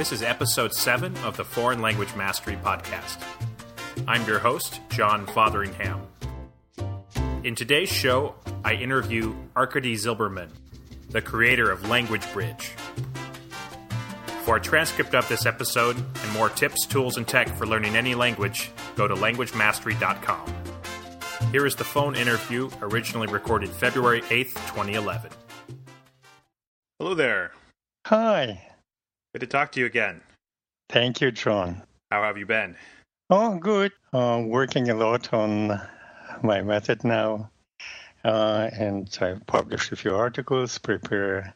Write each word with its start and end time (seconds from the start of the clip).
This 0.00 0.12
is 0.12 0.22
episode 0.22 0.72
7 0.72 1.14
of 1.18 1.36
the 1.36 1.44
Foreign 1.44 1.82
Language 1.82 2.14
Mastery 2.16 2.56
Podcast. 2.56 3.22
I'm 4.08 4.26
your 4.26 4.38
host, 4.38 4.80
John 4.88 5.26
Fotheringham. 5.26 6.00
In 7.44 7.54
today's 7.54 7.90
show, 7.90 8.34
I 8.64 8.72
interview 8.76 9.34
Arkady 9.54 9.96
Zilberman, 9.96 10.48
the 11.10 11.20
creator 11.20 11.70
of 11.70 11.86
Language 11.90 12.24
Bridge. 12.32 12.70
For 14.46 14.56
a 14.56 14.60
transcript 14.60 15.14
of 15.14 15.28
this 15.28 15.44
episode 15.44 15.96
and 15.98 16.32
more 16.32 16.48
tips, 16.48 16.86
tools, 16.86 17.18
and 17.18 17.28
tech 17.28 17.50
for 17.50 17.66
learning 17.66 17.94
any 17.94 18.14
language, 18.14 18.70
go 18.96 19.06
to 19.06 19.14
languagemastery.com. 19.14 20.54
Here 21.52 21.66
is 21.66 21.76
the 21.76 21.84
phone 21.84 22.16
interview 22.16 22.70
originally 22.80 23.26
recorded 23.26 23.68
February 23.68 24.22
8th, 24.22 24.54
2011. 24.66 25.30
Hello 26.98 27.12
there. 27.12 27.52
Hi. 28.06 28.69
Good 29.34 29.40
to 29.40 29.46
talk 29.46 29.72
to 29.72 29.80
you 29.80 29.86
again. 29.86 30.20
Thank 30.88 31.20
you, 31.20 31.30
John. 31.30 31.82
How 32.10 32.22
have 32.22 32.36
you 32.36 32.46
been? 32.46 32.76
Oh, 33.28 33.56
good. 33.58 33.92
Uh, 34.12 34.42
working 34.44 34.90
a 34.90 34.94
lot 34.94 35.32
on 35.32 35.80
my 36.42 36.62
method 36.62 37.04
now. 37.04 37.50
Uh, 38.24 38.68
and 38.72 39.16
I've 39.20 39.46
published 39.46 39.92
a 39.92 39.96
few 39.96 40.14
articles, 40.16 40.78
prepare 40.78 41.54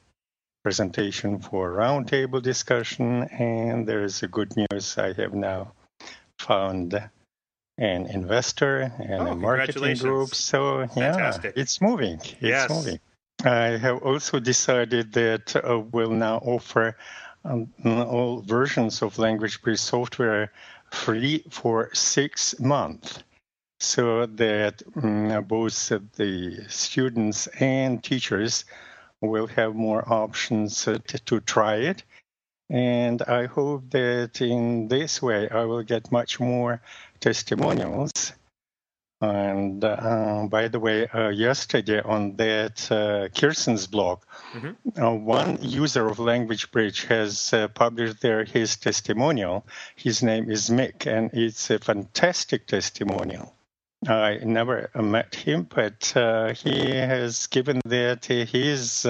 presentation 0.62 1.41
for 1.41 1.73
roundtable 1.73 2.41
discussion, 2.41 3.24
and 3.24 3.86
there's 3.88 4.22
a 4.22 4.28
good 4.28 4.52
news. 4.56 4.97
I 4.97 5.12
have 5.14 5.34
now 5.34 5.72
found 6.38 6.95
an 7.77 8.06
investor 8.06 8.92
and 9.00 9.22
Oh, 9.28 9.33
a 9.33 9.34
marketing 9.34 9.97
group. 9.97 10.33
So 10.34 10.83
yeah, 10.83 10.86
Fantastic. 10.86 11.55
it's 11.56 11.80
moving. 11.83 12.20
It's 12.20 12.41
Yes. 12.41 12.70
moving. 12.70 13.00
I 13.45 13.77
have 13.77 14.02
also 14.02 14.38
decided 14.38 15.12
that 15.14 15.56
uh, 15.56 15.80
we'll 15.80 16.12
now 16.12 16.39
offer 16.39 16.97
um, 17.45 17.69
all 17.84 18.41
versions 18.41 19.03
of 19.03 19.19
Language 19.19 19.61
Bridge 19.62 19.81
software 19.81 20.50
free 20.91 21.45
for 21.51 21.91
six 21.92 22.59
months 22.61 23.23
so 23.81 24.27
that 24.27 24.83
mm, 24.97 25.47
both 25.47 25.89
the 26.17 26.64
students 26.69 27.47
and 27.61 28.03
teachers 28.03 28.64
will 29.20 29.47
have 29.47 29.75
more 29.75 30.05
options 30.12 30.86
uh, 30.89 30.98
to, 31.06 31.19
to 31.20 31.41
try 31.41 31.77
it. 31.77 32.03
And 32.70 33.20
I 33.23 33.47
hope 33.47 33.91
that 33.91 34.41
in 34.41 34.89
this 34.89 35.20
way 35.20 35.48
I 35.51 35.64
will 35.64 35.83
get 35.83 36.11
much 36.11 36.41
more 36.41 36.81
testimonials. 37.20 38.33
And 39.20 39.83
uh, 39.84 40.47
by 40.51 40.69
the 40.69 40.79
way, 40.81 41.07
uh, 41.09 41.29
yesterday 41.31 42.01
on 42.03 42.37
that 42.37 42.91
uh, 42.93 43.29
Kirsten's 43.34 43.87
blog, 43.87 44.20
Mhm. 44.53 44.77
uh, 45.01 45.15
one 45.15 45.59
user 45.62 46.07
of 46.09 46.19
Language 46.19 46.70
Bridge 46.73 47.05
has 47.07 47.53
uh, 47.53 47.69
published 47.69 48.20
there 48.20 48.45
his 48.45 48.77
testimonial. 48.77 49.67
His 49.97 50.23
name 50.23 50.51
is 50.51 50.69
Mick, 50.69 51.07
and 51.07 51.31
it's 51.33 51.70
a 51.70 51.79
fantastic 51.79 52.67
testimonial. 52.67 53.55
I 54.07 54.41
never 54.45 54.91
met 54.95 55.35
him, 55.35 55.67
but 55.75 56.12
uh, 56.15 56.53
he 56.53 56.91
has 56.91 57.47
given 57.47 57.81
that 57.87 58.27
his, 58.27 59.07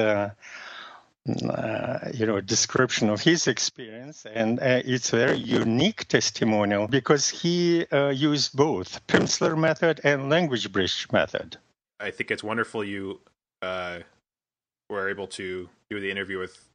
uh, 1.26 1.98
you 2.12 2.26
know, 2.26 2.36
a 2.36 2.42
description 2.42 3.08
of 3.08 3.22
his 3.22 3.46
experience, 3.46 4.26
and 4.26 4.60
uh, 4.60 4.82
it's 4.84 5.12
a 5.12 5.16
very 5.16 5.38
unique 5.38 6.06
testimonial 6.06 6.86
because 6.86 7.28
he 7.28 7.86
uh, 7.86 8.10
used 8.10 8.54
both 8.54 9.06
Pimsleur 9.06 9.56
method 9.56 10.00
and 10.04 10.28
Language 10.28 10.70
Bridge 10.70 11.06
method. 11.12 11.56
I 11.98 12.10
think 12.10 12.30
it's 12.30 12.44
wonderful 12.44 12.84
you 12.84 13.20
uh, 13.62 14.00
were 14.90 15.08
able 15.08 15.26
to 15.28 15.70
do 15.88 16.00
the 16.00 16.10
interview 16.10 16.38
with 16.38 16.68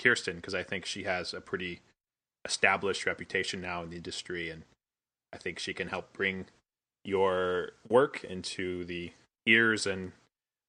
Kirsten 0.00 0.36
because 0.36 0.54
I 0.54 0.62
think 0.62 0.86
she 0.86 1.02
has 1.02 1.34
a 1.34 1.40
pretty 1.40 1.80
established 2.44 3.04
reputation 3.04 3.60
now 3.60 3.82
in 3.82 3.90
the 3.90 3.96
industry, 3.96 4.48
and 4.48 4.62
I 5.32 5.38
think 5.38 5.58
she 5.58 5.74
can 5.74 5.88
help 5.88 6.12
bring 6.12 6.46
your 7.04 7.72
work 7.88 8.22
into 8.22 8.84
the 8.84 9.12
ears 9.44 9.86
and 9.86 10.12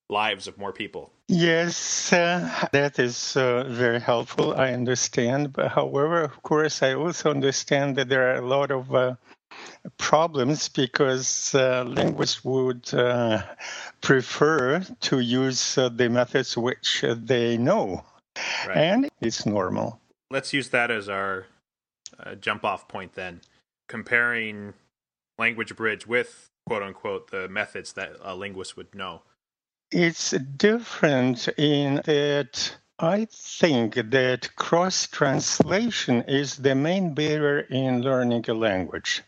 lives 0.10 0.48
of 0.48 0.58
more 0.58 0.74
people. 0.74 1.12
Yes, 1.28 2.12
uh, 2.12 2.68
that 2.72 2.98
is 2.98 3.38
uh, 3.38 3.66
very 3.68 4.00
helpful. 4.00 4.56
I 4.56 4.74
understand. 4.74 5.54
But 5.54 5.72
however, 5.72 6.24
of 6.24 6.42
course, 6.42 6.82
I 6.82 6.96
also 6.96 7.30
understand 7.30 7.96
that 7.98 8.10
there 8.10 8.32
are 8.34 8.38
a 8.38 8.48
lot 8.48 8.72
of 8.72 8.94
uh, 8.94 9.16
problems 9.98 10.70
because 10.70 11.54
uh, 11.54 11.84
linguists 11.88 12.44
would 12.44 12.92
uh, 12.94 13.44
prefer 14.02 14.80
to 15.02 15.20
use 15.20 15.78
uh, 15.78 15.90
the 15.90 16.10
methods 16.10 16.58
which 16.58 17.04
uh, 17.04 17.16
they 17.18 17.58
know, 17.58 18.04
Right. 18.68 18.78
and 18.78 19.10
it's 19.22 19.46
normal. 19.46 20.00
Let's 20.32 20.54
use 20.54 20.70
that 20.70 20.92
as 20.92 21.10
our 21.10 21.48
uh, 22.20 22.36
jump 22.36 22.64
off 22.66 22.88
point 22.88 23.14
then, 23.14 23.42
comparing 23.88 24.74
language 25.38 25.76
bridge 25.76 26.08
with 26.08 26.50
quote 26.66 26.84
unquote 26.84 27.32
the 27.32 27.48
methods 27.50 27.94
that 27.94 28.14
a 28.22 28.36
linguist 28.36 28.78
would 28.78 28.94
know. 28.94 29.22
It's 29.92 30.32
different 30.32 31.48
in 31.58 31.96
that 32.06 32.78
I 33.00 33.26
think 33.32 33.96
that 33.96 34.56
cross 34.56 35.08
translation 35.08 36.24
is 36.28 36.58
the 36.58 36.76
main 36.76 37.14
barrier 37.14 37.62
in 37.62 38.02
learning 38.02 38.46
a 38.50 38.54
language. 38.54 39.24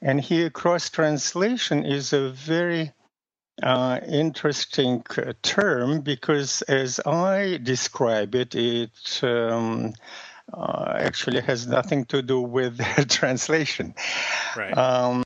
And 0.00 0.20
here, 0.20 0.50
cross 0.50 0.88
translation 0.90 1.84
is 1.84 2.12
a 2.12 2.30
very 2.30 2.92
uh, 3.62 4.00
interesting 4.08 5.04
uh, 5.16 5.34
term 5.42 6.00
because, 6.00 6.62
as 6.62 6.98
I 7.06 7.58
describe 7.62 8.34
it, 8.34 8.54
it 8.56 9.20
um, 9.22 9.92
uh, 10.52 10.94
actually 10.98 11.42
has 11.42 11.66
nothing 11.66 12.06
to 12.06 12.22
do 12.22 12.40
with 12.40 12.80
translation. 13.08 13.94
Right. 14.56 14.76
Um, 14.76 15.22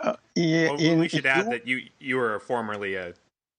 uh, 0.00 0.14
yeah, 0.36 0.68
well, 0.68 0.78
in- 0.80 1.00
we 1.00 1.08
should 1.08 1.26
add 1.26 1.46
you- 1.46 1.50
that 1.50 1.66
you 1.66 1.82
you 1.98 2.16
were 2.16 2.38
formerly 2.38 2.94
a 2.94 3.14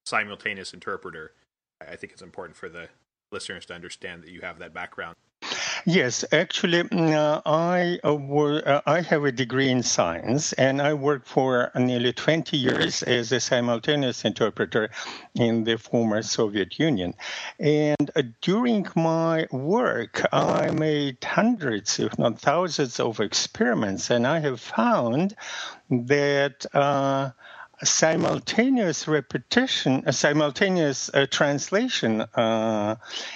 simultaneous 0.07 0.73
interpreter. 0.73 1.33
I 1.81 1.95
think 1.95 2.13
it's 2.13 2.21
important 2.21 2.55
for 2.55 2.69
the 2.69 2.87
listeners 3.31 3.65
to 3.67 3.73
understand 3.73 4.23
that 4.23 4.31
you 4.31 4.41
have 4.41 4.59
that 4.59 4.73
background. 4.73 5.15
Yes, 5.85 6.25
actually, 6.33 6.83
mm, 6.83 7.13
uh, 7.13 7.41
I 7.45 7.99
uh, 8.03 8.15
wor- 8.15 8.67
uh, 8.67 8.81
I 8.85 9.01
have 9.01 9.23
a 9.23 9.31
degree 9.31 9.69
in 9.69 9.83
science, 9.83 10.51
and 10.53 10.81
I 10.81 10.93
worked 10.93 11.27
for 11.27 11.71
nearly 11.75 12.11
20 12.11 12.57
years 12.57 13.03
as 13.03 13.31
a 13.31 13.39
simultaneous 13.39 14.25
interpreter 14.25 14.89
in 15.35 15.63
the 15.63 15.77
former 15.77 16.21
Soviet 16.23 16.77
Union. 16.79 17.13
And 17.59 18.11
uh, 18.15 18.23
during 18.41 18.87
my 18.95 19.47
work, 19.51 20.25
I 20.33 20.71
made 20.71 21.23
hundreds, 21.23 21.99
if 21.99 22.17
not 22.17 22.39
thousands, 22.39 22.99
of 22.99 23.19
experiments, 23.21 24.09
and 24.09 24.27
I 24.27 24.39
have 24.39 24.59
found 24.59 25.35
that. 25.89 26.65
Uh, 27.79 27.85
simultaneous 27.85 29.07
repetition, 29.07 30.03
a 30.05 30.13
simultaneous 30.13 31.09
uh, 31.13 31.25
translation 31.29 32.21
uh, 32.21 32.95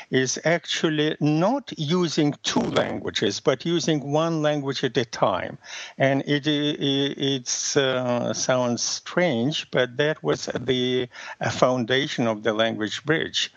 is 0.09 0.39
actually 0.45 1.15
not 1.19 1.71
using 1.77 2.33
two 2.43 2.59
languages, 2.59 3.39
but 3.39 3.65
using 3.65 4.11
one 4.11 4.41
language 4.41 4.83
at 4.83 4.97
a 4.97 5.05
time. 5.05 5.57
And 5.97 6.23
it 6.25 6.47
it 6.47 7.77
uh, 7.77 8.33
sounds 8.33 8.81
strange, 8.81 9.69
but 9.71 9.97
that 9.97 10.23
was 10.23 10.49
the 10.59 11.07
uh, 11.39 11.49
foundation 11.51 12.27
of 12.27 12.43
the 12.43 12.53
language 12.53 13.05
bridge. 13.05 13.53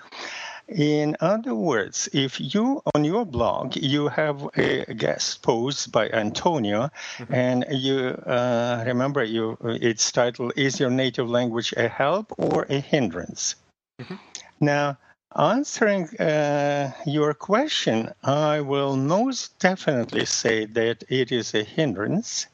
In 0.69 1.17
other 1.21 1.55
words, 1.55 2.09
if 2.15 2.41
you 2.41 2.83
on 2.95 3.05
your 3.05 3.27
blog 3.27 3.77
you 3.77 4.09
have 4.09 4.49
a 4.57 4.95
guest 4.95 5.43
post 5.43 5.93
by 5.93 6.09
Antonio, 6.09 6.91
and 7.29 7.67
you 7.71 7.99
uh, 8.27 8.83
remember 8.87 9.23
you 9.23 9.59
its 9.63 10.11
title 10.11 10.51
is 10.57 10.81
your 10.81 10.91
native 10.91 11.29
language 11.29 11.75
a 11.77 11.89
help 11.89 12.33
or 12.39 12.67
a 12.71 12.81
hindrance? 12.81 13.57
Now, 14.59 14.97
answering 15.37 16.09
uh, 16.16 16.93
your 17.05 17.34
question, 17.34 18.10
I 18.22 18.60
will 18.60 18.97
most 18.97 19.59
definitely 19.59 20.25
say 20.25 20.65
that 20.65 21.05
it 21.10 21.31
is 21.31 21.55
a 21.55 21.63
hindrance. 21.63 22.47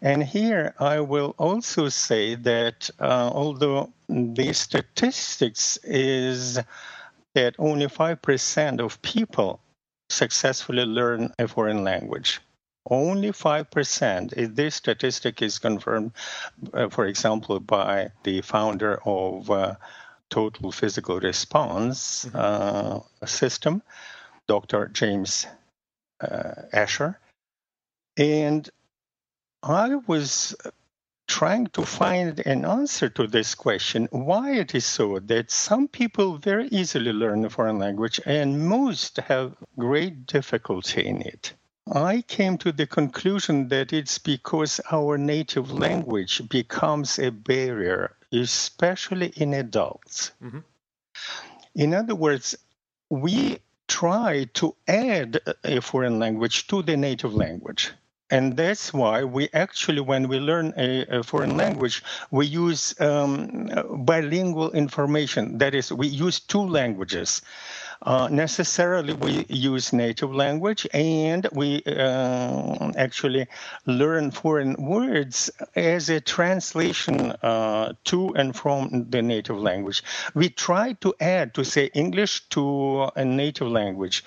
And 0.00 0.24
here 0.24 0.74
I 0.78 1.00
will 1.00 1.34
also 1.36 1.90
say 1.90 2.34
that 2.36 2.88
uh, 2.98 3.30
although 3.30 3.92
the 4.08 4.54
statistics 4.54 5.76
is 5.84 6.58
that 7.34 7.54
only 7.58 7.86
5% 7.86 8.80
of 8.80 9.02
people 9.02 9.60
successfully 10.08 10.84
learn 10.84 11.32
a 11.38 11.46
foreign 11.46 11.84
language. 11.84 12.40
Only 12.88 13.30
5%. 13.30 14.32
If 14.36 14.54
This 14.54 14.74
statistic 14.74 15.42
is 15.42 15.58
confirmed, 15.58 16.12
uh, 16.72 16.88
for 16.88 17.06
example, 17.06 17.60
by 17.60 18.10
the 18.24 18.40
founder 18.40 19.00
of 19.04 19.50
uh, 19.50 19.74
Total 20.30 20.72
Physical 20.72 21.20
Response 21.20 22.26
uh, 22.34 23.00
System, 23.26 23.82
Dr. 24.48 24.88
James 24.88 25.46
uh, 26.20 26.62
Asher. 26.72 27.18
And 28.16 28.68
I 29.62 29.94
was 29.94 30.56
trying 31.30 31.68
to 31.68 31.84
find 31.86 32.40
an 32.44 32.64
answer 32.64 33.08
to 33.08 33.24
this 33.24 33.54
question 33.54 34.08
why 34.10 34.50
it 34.50 34.74
is 34.74 34.84
so 34.84 35.20
that 35.20 35.48
some 35.48 35.86
people 35.86 36.36
very 36.36 36.66
easily 36.68 37.12
learn 37.12 37.44
a 37.44 37.48
foreign 37.48 37.78
language 37.78 38.20
and 38.26 38.68
most 38.68 39.16
have 39.18 39.54
great 39.78 40.26
difficulty 40.26 41.06
in 41.06 41.22
it. 41.22 41.52
I 41.92 42.22
came 42.22 42.58
to 42.58 42.72
the 42.72 42.86
conclusion 42.86 43.68
that 43.68 43.92
it's 43.92 44.18
because 44.18 44.80
our 44.90 45.16
native 45.16 45.70
language 45.70 46.48
becomes 46.48 47.16
a 47.20 47.30
barrier, 47.30 48.16
especially 48.32 49.28
in 49.36 49.54
adults. 49.54 50.32
Mm-hmm. 50.42 50.58
In 51.76 51.94
other 51.94 52.16
words, 52.16 52.56
we 53.08 53.58
try 53.86 54.48
to 54.54 54.74
add 54.88 55.40
a 55.62 55.80
foreign 55.80 56.18
language 56.18 56.66
to 56.66 56.82
the 56.82 56.96
native 56.96 57.34
language. 57.34 57.92
And 58.30 58.56
that's 58.56 58.92
why 58.92 59.24
we 59.24 59.48
actually, 59.52 60.00
when 60.00 60.28
we 60.28 60.38
learn 60.38 60.72
a, 60.76 61.18
a 61.18 61.22
foreign 61.22 61.56
language, 61.56 62.02
we 62.30 62.46
use 62.46 62.98
um, 63.00 63.68
bilingual 64.04 64.70
information. 64.72 65.58
That 65.58 65.74
is, 65.74 65.92
we 65.92 66.06
use 66.06 66.38
two 66.40 66.62
languages. 66.62 67.42
Uh, 68.02 68.28
necessarily, 68.30 69.12
we 69.12 69.44
use 69.48 69.92
native 69.92 70.34
language 70.34 70.86
and 70.94 71.46
we 71.52 71.82
uh, 71.84 72.90
actually 72.96 73.46
learn 73.84 74.30
foreign 74.30 74.74
words 74.74 75.50
as 75.76 76.08
a 76.08 76.18
translation 76.18 77.32
uh, 77.42 77.92
to 78.04 78.30
and 78.36 78.56
from 78.56 79.06
the 79.10 79.20
native 79.20 79.58
language. 79.58 80.02
We 80.34 80.48
try 80.48 80.94
to 80.94 81.14
add, 81.20 81.52
to 81.54 81.64
say 81.64 81.90
English 81.92 82.48
to 82.50 83.10
a 83.16 83.24
native 83.24 83.68
language. 83.68 84.24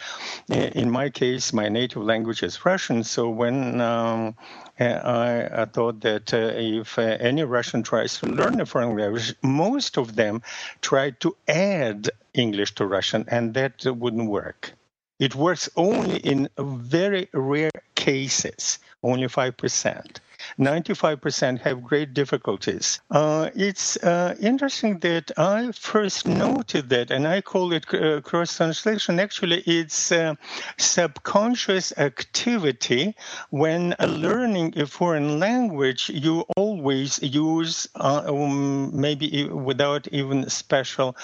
In 0.49 0.91
my 0.91 1.09
case, 1.09 1.51
my 1.51 1.67
native 1.67 2.03
language 2.03 2.43
is 2.43 2.63
Russian, 2.63 3.03
so 3.03 3.27
when 3.29 3.81
um, 3.81 4.35
I, 4.79 5.61
I, 5.61 5.65
thought 5.65 6.01
that 6.01 6.33
uh, 6.33 6.51
if 6.55 6.97
uh, 6.97 7.01
any 7.19 7.43
Russian 7.43 7.83
tries 7.83 8.19
to 8.19 8.27
learn 8.27 8.59
a 8.59 8.65
foreign 8.65 8.97
language, 8.97 9.35
most 9.41 9.97
of 9.97 10.15
them 10.15 10.41
try 10.81 11.11
to 11.21 11.35
add 11.47 12.09
English 12.33 12.75
to 12.75 12.85
Russian, 12.85 13.25
and 13.27 13.53
that 13.53 13.85
wouldn't 13.85 14.29
work. 14.29 14.73
It 15.19 15.35
works 15.35 15.69
only 15.75 16.17
in 16.17 16.49
very 16.57 17.29
rare 17.33 17.71
cases, 17.95 18.79
only 19.03 19.27
5%. 19.27 20.19
95% 20.59 21.59
have 21.61 21.83
great 21.83 22.13
difficulties. 22.13 23.01
Uh, 23.11 23.49
it's 23.55 23.97
uh, 23.97 24.35
interesting 24.39 24.99
that 24.99 25.31
I 25.37 25.71
first 25.71 26.27
noted 26.27 26.89
that, 26.89 27.11
and 27.11 27.27
I 27.27 27.41
call 27.41 27.73
it 27.73 27.91
uh, 27.93 28.21
cross 28.21 28.57
translation. 28.57 29.19
Actually, 29.19 29.61
it's 29.61 30.11
uh, 30.11 30.35
subconscious 30.77 31.93
activity 31.97 33.15
when 33.49 33.95
learning 33.99 34.73
a 34.77 34.85
foreign 34.85 35.39
language. 35.39 36.09
You 36.09 36.45
always 36.57 37.21
use, 37.21 37.87
uh, 37.95 38.23
um, 38.27 38.99
maybe 38.99 39.45
without 39.47 40.07
even 40.09 40.49
special, 40.49 41.15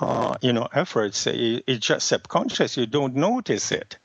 uh, 0.00 0.36
you 0.40 0.52
know, 0.52 0.68
efforts. 0.72 1.26
It's 1.26 1.86
just 1.86 2.08
subconscious. 2.08 2.76
You 2.76 2.86
don't 2.86 3.14
notice 3.14 3.72
it. 3.72 3.98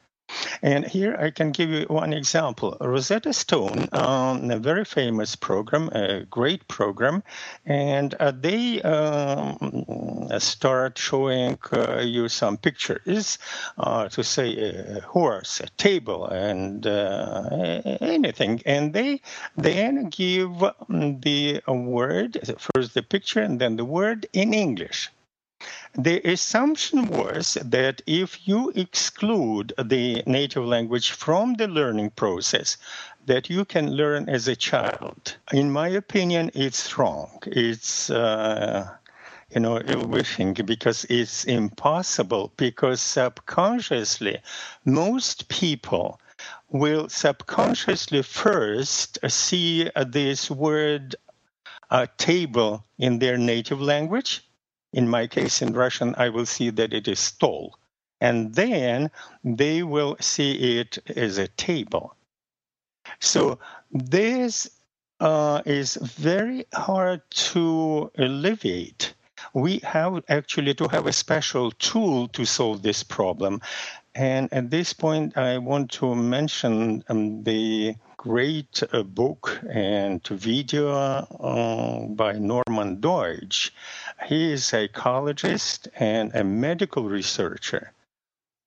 And 0.61 0.85
here 0.85 1.15
I 1.19 1.29
can 1.31 1.51
give 1.51 1.69
you 1.69 1.85
one 1.87 2.13
example. 2.13 2.77
Rosetta 2.79 3.33
Stone, 3.33 3.89
um, 3.91 4.49
a 4.51 4.57
very 4.57 4.85
famous 4.85 5.35
program, 5.35 5.89
a 5.89 6.25
great 6.25 6.67
program, 6.67 7.23
and 7.65 8.13
uh, 8.15 8.31
they 8.31 8.81
um, 8.81 10.29
start 10.39 10.97
showing 10.97 11.57
uh, 11.71 11.99
you 11.99 12.29
some 12.29 12.57
pictures 12.57 13.37
uh, 13.77 14.09
to 14.09 14.23
say 14.23 14.57
a 14.57 15.01
horse, 15.01 15.59
a 15.59 15.67
table, 15.77 16.27
and 16.27 16.87
uh, 16.87 17.49
anything. 18.01 18.61
And 18.65 18.93
they 18.93 19.21
then 19.57 20.09
give 20.09 20.63
the 20.89 21.61
word, 21.67 22.39
first 22.57 22.93
the 22.93 23.03
picture 23.03 23.41
and 23.41 23.59
then 23.59 23.75
the 23.75 23.85
word 23.85 24.25
in 24.33 24.53
English. 24.53 25.09
The 25.95 26.21
assumption 26.27 27.07
was 27.07 27.53
that 27.63 28.01
if 28.07 28.47
you 28.47 28.71
exclude 28.75 29.73
the 29.77 30.23
native 30.25 30.65
language 30.65 31.11
from 31.11 31.53
the 31.53 31.67
learning 31.67 32.11
process, 32.11 32.77
that 33.25 33.49
you 33.49 33.63
can 33.63 33.91
learn 33.91 34.27
as 34.27 34.47
a 34.47 34.55
child. 34.55 35.37
In 35.51 35.71
my 35.71 35.87
opinion, 35.87 36.51
it's 36.53 36.97
wrong. 36.97 37.29
It's 37.45 38.09
uh, 38.09 38.89
you 39.53 39.61
know 39.61 39.81
wishing 40.07 40.53
because 40.53 41.05
it's 41.05 41.45
impossible 41.45 42.51
because 42.57 43.01
subconsciously 43.01 44.39
most 44.83 45.47
people 45.47 46.19
will 46.69 47.07
subconsciously 47.07 48.23
first 48.23 49.19
see 49.29 49.89
this 50.07 50.49
word 50.49 51.15
uh, 51.91 52.07
table 52.17 52.83
in 52.97 53.19
their 53.19 53.37
native 53.37 53.79
language 53.79 54.43
in 54.93 55.09
my 55.09 55.27
case, 55.27 55.61
in 55.61 55.73
Russian, 55.73 56.15
I 56.17 56.29
will 56.29 56.45
see 56.45 56.69
that 56.69 56.93
it 56.93 57.07
is 57.07 57.19
stol. 57.19 57.71
And 58.21 58.55
then 58.55 59.11
they 59.43 59.83
will 59.83 60.15
see 60.19 60.79
it 60.79 60.97
as 61.15 61.37
a 61.37 61.49
table. 61.49 62.15
So 63.19 63.59
this 63.91 64.69
uh, 65.19 65.61
is 65.65 65.95
very 65.95 66.65
hard 66.73 67.21
to 67.51 68.11
alleviate. 68.17 69.13
We 69.53 69.79
have 69.79 70.23
actually 70.29 70.73
to 70.75 70.87
have 70.87 71.05
a 71.05 71.13
special 71.13 71.71
tool 71.71 72.27
to 72.29 72.45
solve 72.45 72.81
this 72.81 73.03
problem. 73.03 73.61
And 74.15 74.51
at 74.53 74.69
this 74.69 74.93
point, 74.93 75.37
I 75.37 75.57
want 75.57 75.91
to 75.93 76.15
mention 76.15 77.03
um, 77.09 77.43
the 77.43 77.95
great 78.17 78.81
uh, 78.93 79.03
book 79.03 79.59
and 79.69 80.25
video 80.27 80.91
uh, 80.91 82.07
by 82.07 82.33
Norman 82.33 83.01
Doidge. 83.01 83.71
He 84.25 84.53
is 84.53 84.61
a 84.73 84.87
psychologist 84.87 85.89
and 85.95 86.33
a 86.33 86.43
medical 86.43 87.03
researcher. 87.03 87.91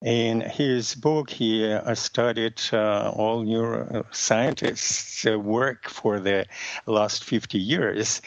In 0.03 0.43
his 0.43 0.94
book, 0.94 1.31
he 1.31 1.73
uh, 1.73 1.94
studied 1.94 2.61
uh, 2.73 3.11
all 3.17 3.43
neuroscientists' 3.43 5.35
work 5.43 5.88
for 5.88 6.20
the 6.20 6.47
last 6.85 7.25
50 7.25 7.58
years. 7.58 8.20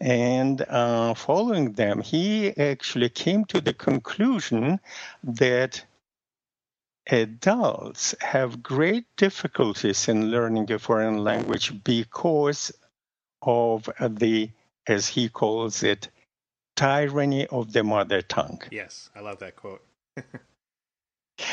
And 0.00 0.62
uh, 0.62 1.14
following 1.14 1.72
them, 1.72 2.00
he 2.00 2.56
actually 2.56 3.08
came 3.08 3.44
to 3.46 3.60
the 3.60 3.74
conclusion 3.74 4.78
that 5.24 5.84
adults 7.08 8.14
have 8.20 8.62
great 8.62 9.06
difficulties 9.16 10.08
in 10.08 10.30
learning 10.30 10.70
a 10.70 10.78
foreign 10.78 11.18
language 11.24 11.82
because 11.82 12.72
of 13.42 13.90
the, 13.98 14.50
as 14.86 15.08
he 15.08 15.28
calls 15.28 15.82
it, 15.82 16.08
tyranny 16.76 17.46
of 17.46 17.72
the 17.72 17.82
mother 17.82 18.22
tongue. 18.22 18.62
Yes, 18.70 19.10
I 19.16 19.20
love 19.20 19.38
that 19.40 19.56
quote. 19.56 19.82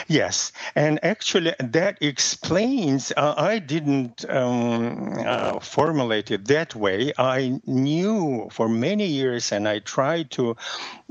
Yes, 0.07 0.53
and 0.75 1.03
actually 1.03 1.53
that 1.59 1.97
explains. 2.01 3.11
Uh, 3.17 3.33
I 3.35 3.59
didn't 3.59 4.23
um, 4.29 5.17
uh, 5.19 5.59
formulate 5.59 6.31
it 6.31 6.45
that 6.45 6.73
way. 6.73 7.11
I 7.17 7.59
knew 7.65 8.47
for 8.51 8.69
many 8.69 9.05
years, 9.05 9.51
and 9.51 9.67
I 9.67 9.79
tried 9.79 10.31
to 10.31 10.55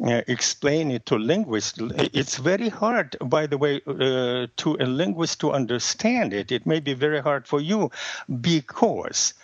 uh, 0.03 0.23
explain 0.27 0.91
it 0.91 1.05
to 1.07 1.19
linguists. 1.19 1.79
It's 2.15 2.39
very 2.39 2.71
hard, 2.71 3.17
by 3.21 3.47
the 3.47 3.59
way, 3.59 3.83
uh, 3.87 4.47
to 4.57 4.77
a 4.81 4.87
linguist 4.87 5.41
to 5.41 5.53
understand 5.53 6.33
it. 6.33 6.51
It 6.51 6.67
may 6.67 6.81
be 6.81 6.95
very 6.95 7.21
hard 7.21 7.47
for 7.47 7.61
you 7.61 7.91
because 8.41 9.35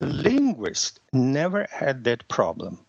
linguists 0.00 1.00
never 1.12 1.66
had 1.72 2.04
that 2.04 2.28
problem. 2.28 2.85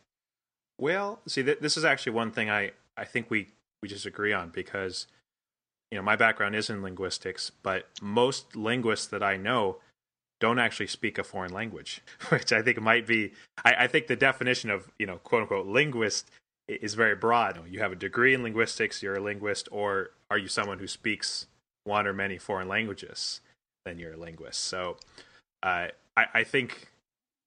Well, 0.80 1.20
see, 1.28 1.44
th- 1.44 1.60
this 1.60 1.78
is 1.78 1.86
actually 1.86 2.14
one 2.14 2.32
thing 2.32 2.50
I 2.50 2.72
I 2.96 3.06
think 3.06 3.30
we 3.30 3.48
we 3.82 3.90
just 3.90 4.06
agree 4.06 4.34
on 4.34 4.50
because 4.50 5.08
you 5.92 5.98
know, 5.98 6.04
my 6.04 6.16
background 6.16 6.56
is 6.56 6.70
in 6.70 6.82
linguistics, 6.82 7.52
but 7.64 7.88
most 8.02 8.56
linguists 8.56 9.08
that 9.08 9.24
I 9.24 9.38
know 9.38 9.78
don't 10.40 10.60
actually 10.60 10.88
speak 10.88 11.18
a 11.18 11.24
foreign 11.24 11.54
language, 11.54 12.02
which 12.30 12.52
I 12.52 12.62
think 12.62 12.80
might 12.82 13.08
be. 13.08 13.32
I, 13.64 13.76
I 13.80 13.88
think 13.88 14.08
the 14.08 14.16
definition 14.16 14.70
of 14.70 14.90
you 15.00 15.06
know 15.06 15.18
quote 15.18 15.44
unquote 15.44 15.68
linguist 15.68 16.30
is 16.68 16.94
very 16.96 17.16
broad. 17.16 17.62
You 17.70 17.80
have 17.80 17.94
a 17.94 17.96
degree 17.96 18.34
in 18.34 18.44
linguistics, 18.44 19.02
you're 19.02 19.16
a 19.16 19.22
linguist, 19.22 19.70
or 19.72 20.12
are 20.30 20.38
you 20.38 20.50
someone 20.50 20.80
who 20.80 20.88
speaks 20.88 21.48
one 21.86 22.06
or 22.06 22.14
many 22.14 22.38
foreign 22.38 22.68
languages? 22.68 23.40
Then 23.86 23.98
you're 23.98 24.14
a 24.14 24.18
linguist. 24.18 24.60
So 24.66 24.98
uh, 25.64 25.88
I, 26.18 26.26
I 26.34 26.44
think 26.44 26.90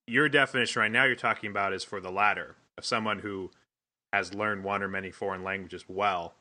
your 0.07 0.27
definition 0.27 0.81
right 0.81 0.91
now 0.91 1.03
you're 1.03 1.15
talking 1.15 1.51
about 1.51 1.71
is 1.71 1.83
for 1.83 2.01
the 2.01 2.11
latter 2.11 2.55
of 2.81 2.85
someone 2.85 3.19
who 3.19 3.51
has 4.11 4.33
learned 4.33 4.63
one 4.63 4.81
or 4.81 4.87
many 4.87 5.11
foreign 5.11 5.43
languages 5.43 5.85
well 5.87 6.33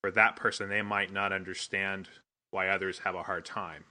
for 0.00 0.12
that 0.12 0.36
person, 0.36 0.68
they 0.68 0.82
might 0.82 1.12
not 1.12 1.32
understand 1.32 2.08
why 2.52 2.68
others 2.68 3.00
have 3.00 3.16
a 3.16 3.24
hard 3.24 3.44
time. 3.44 3.84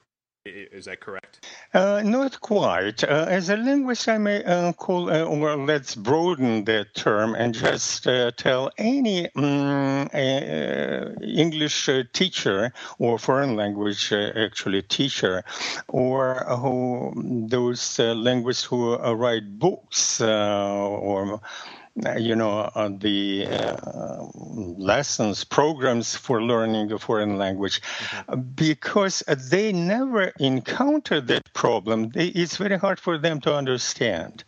Is 0.45 0.85
that 0.85 0.99
correct? 0.99 1.47
Uh, 1.73 2.01
not 2.03 2.41
quite. 2.41 3.01
Uh, 3.01 3.27
as 3.29 3.49
a 3.49 3.55
linguist, 3.55 4.09
I 4.09 4.17
may 4.17 4.43
uh, 4.43 4.73
call, 4.73 5.09
uh, 5.09 5.23
or 5.23 5.55
let's 5.55 5.95
broaden 5.95 6.65
that 6.65 6.93
term 6.95 7.33
and 7.33 7.53
just 7.53 8.05
uh, 8.07 8.31
tell 8.31 8.69
any 8.77 9.33
um, 9.35 10.09
English 10.11 11.89
teacher 12.11 12.73
or 12.99 13.17
foreign 13.17 13.55
language 13.55 14.11
actually 14.11 14.81
teacher, 14.81 15.45
or 15.87 16.43
who 16.59 17.13
those 17.47 17.97
linguists 17.99 18.65
who 18.65 18.97
write 18.97 19.59
books 19.59 20.19
or 20.19 21.35
uh, 21.35 21.37
you 22.17 22.35
know, 22.35 22.71
uh, 22.73 22.89
the 22.97 23.45
uh, 23.47 24.25
lessons, 24.35 25.43
programs 25.43 26.15
for 26.15 26.41
learning 26.41 26.91
a 26.91 26.97
foreign 26.97 27.37
language, 27.37 27.81
mm-hmm. 27.81 28.41
because 28.41 29.23
they 29.27 29.71
never 29.71 30.31
encounter 30.39 31.21
that 31.21 31.53
problem. 31.53 32.09
They, 32.09 32.27
it's 32.27 32.57
very 32.57 32.77
hard 32.77 32.99
for 32.99 33.17
them 33.17 33.41
to 33.41 33.55
understand. 33.55 34.43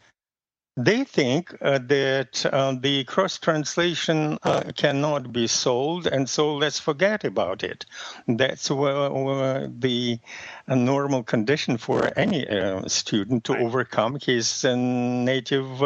They 0.77 1.05
think 1.05 1.55
uh, 1.61 1.79
that 1.83 2.45
uh, 2.45 2.75
the 2.77 3.05
cross 3.05 3.37
translation 3.37 4.37
uh, 4.43 4.71
cannot 4.75 5.31
be 5.31 5.47
solved, 5.47 6.05
and 6.05 6.29
so 6.29 6.55
let's 6.55 6.79
forget 6.79 7.23
about 7.23 7.63
it. 7.63 7.85
That's 8.27 8.67
the 8.67 10.19
normal 10.67 11.23
condition 11.23 11.77
for 11.77 12.11
any 12.17 12.45
student 12.87 13.45
to 13.45 13.57
overcome 13.57 14.17
his 14.21 14.65
native 14.65 15.81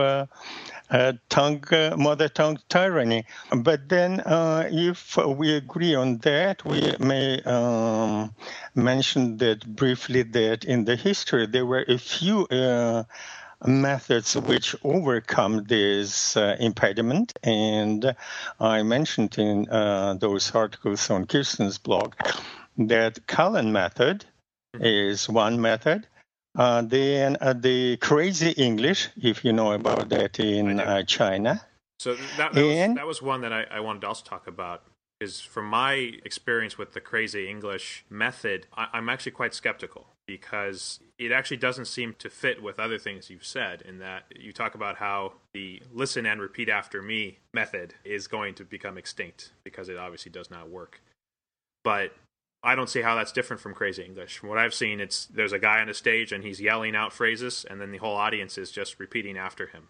uh, 0.89 1.13
tongue, 1.29 1.63
uh, 1.71 1.95
mother 1.97 2.27
tongue 2.27 2.57
tyranny. 2.67 3.25
But 3.55 3.89
then, 3.89 4.21
uh, 4.21 4.67
if 4.71 5.17
we 5.17 5.55
agree 5.55 5.95
on 5.95 6.17
that, 6.19 6.65
we 6.65 6.95
may 6.99 7.41
um, 7.43 8.33
mention 8.75 9.37
that 9.37 9.65
briefly 9.75 10.23
that 10.23 10.63
in 10.63 10.85
the 10.85 10.95
history 10.95 11.45
there 11.45 11.65
were 11.65 11.85
a 11.87 11.97
few 11.97 12.47
uh, 12.47 13.03
methods 13.65 14.35
which 14.35 14.75
overcome 14.83 15.63
this 15.65 16.37
uh, 16.37 16.55
impediment. 16.59 17.37
And 17.43 18.15
I 18.59 18.83
mentioned 18.83 19.37
in 19.37 19.69
uh, 19.69 20.15
those 20.15 20.53
articles 20.55 21.09
on 21.09 21.25
Kirsten's 21.25 21.77
blog 21.77 22.15
that 22.77 23.27
Callan 23.27 23.71
method 23.71 24.25
is 24.79 25.27
one 25.27 25.59
method. 25.61 26.07
Uh, 26.57 26.81
then 26.81 27.37
uh, 27.41 27.53
the 27.53 27.97
crazy 27.97 28.51
English, 28.51 29.09
if 29.21 29.45
you 29.45 29.53
know 29.53 29.73
about 29.73 30.09
that 30.09 30.39
in 30.39 30.79
uh, 30.79 31.03
China. 31.03 31.61
So 31.99 32.15
that, 32.37 32.53
that, 32.53 32.57
and, 32.57 32.93
was, 32.93 32.97
that 32.97 33.07
was 33.07 33.21
one 33.21 33.41
that 33.41 33.53
I, 33.53 33.65
I, 33.69 33.79
wanted 33.81 34.01
to 34.01 34.07
also 34.07 34.23
talk 34.25 34.47
about. 34.47 34.83
Is 35.21 35.41
from 35.41 35.65
my 35.65 36.13
experience 36.23 36.77
with 36.77 36.93
the 36.93 37.01
crazy 37.01 37.49
English 37.49 38.05
method, 38.09 38.67
I, 38.73 38.87
I'm 38.93 39.09
actually 39.09 39.33
quite 39.33 39.53
skeptical 39.53 40.07
because 40.29 40.99
it 41.17 41.31
actually 41.31 41.57
doesn't 41.57 41.85
seem 41.85 42.13
to 42.19 42.29
fit 42.29 42.61
with 42.61 42.79
other 42.79 42.99
things 42.99 43.31
you've 43.31 43.43
said 43.43 43.81
in 43.81 43.97
that 43.97 44.25
you 44.39 44.53
talk 44.53 44.75
about 44.75 44.97
how 44.97 45.33
the 45.55 45.81
listen 45.91 46.27
and 46.27 46.39
repeat 46.39 46.69
after 46.69 47.01
me 47.01 47.39
method 47.51 47.95
is 48.05 48.27
going 48.27 48.53
to 48.53 48.63
become 48.63 48.95
extinct 48.95 49.53
because 49.63 49.89
it 49.89 49.97
obviously 49.97 50.31
does 50.31 50.51
not 50.51 50.69
work. 50.69 51.01
But 51.83 52.13
I 52.61 52.75
don't 52.75 52.91
see 52.91 53.01
how 53.01 53.15
that's 53.15 53.31
different 53.31 53.59
from 53.59 53.73
Crazy 53.73 54.03
English. 54.03 54.37
From 54.37 54.49
what 54.49 54.59
I've 54.59 54.73
seen, 54.75 54.99
it's 54.99 55.25
there's 55.25 55.51
a 55.51 55.57
guy 55.57 55.81
on 55.81 55.89
a 55.89 55.95
stage 55.95 56.31
and 56.31 56.43
he's 56.43 56.61
yelling 56.61 56.95
out 56.95 57.11
phrases, 57.11 57.65
and 57.67 57.81
then 57.81 57.91
the 57.91 57.97
whole 57.97 58.15
audience 58.15 58.55
is 58.59 58.69
just 58.69 58.99
repeating 58.99 59.35
after 59.35 59.65
him. 59.65 59.87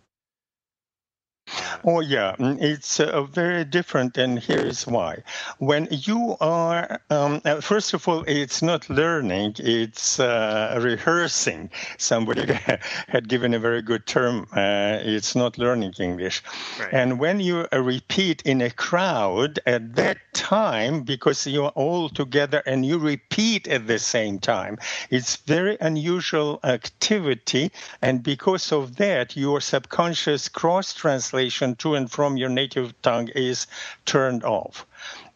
Oh, 1.85 2.01
yeah, 2.01 2.35
mm, 2.37 2.61
it's 2.61 2.99
uh, 2.99 3.23
very 3.23 3.63
different, 3.63 4.17
and 4.17 4.39
here's 4.39 4.85
why. 4.85 5.23
When 5.59 5.87
you 5.91 6.35
are, 6.41 6.99
um, 7.09 7.41
uh, 7.45 7.61
first 7.61 7.93
of 7.93 8.07
all, 8.07 8.23
it's 8.27 8.61
not 8.61 8.89
learning, 8.89 9.55
it's 9.59 10.19
uh, 10.19 10.77
rehearsing. 10.81 11.69
Somebody 11.97 12.51
had 13.07 13.29
given 13.29 13.53
a 13.53 13.59
very 13.59 13.81
good 13.81 14.05
term, 14.05 14.47
uh, 14.53 14.99
it's 15.01 15.35
not 15.35 15.57
learning 15.57 15.93
English. 15.99 16.43
Right. 16.79 16.93
And 16.93 17.19
when 17.19 17.39
you 17.39 17.67
uh, 17.71 17.79
repeat 17.79 18.41
in 18.43 18.61
a 18.61 18.71
crowd 18.71 19.59
at 19.65 19.95
that 19.95 20.17
time, 20.33 21.03
because 21.03 21.47
you're 21.47 21.69
all 21.75 22.09
together 22.09 22.61
and 22.65 22.85
you 22.85 22.97
repeat 22.97 23.67
at 23.67 23.87
the 23.87 23.99
same 23.99 24.39
time, 24.39 24.77
it's 25.09 25.37
very 25.37 25.77
unusual 25.79 26.59
activity, 26.63 27.71
and 28.01 28.21
because 28.21 28.71
of 28.73 28.97
that, 28.97 29.37
your 29.37 29.61
subconscious 29.61 30.49
cross 30.49 30.93
translation 30.93 31.68
to 31.77 31.95
and 31.95 32.11
from 32.11 32.37
your 32.37 32.49
native 32.49 32.99
tongue 33.01 33.29
is 33.29 33.67
turned 34.05 34.43
off. 34.43 34.85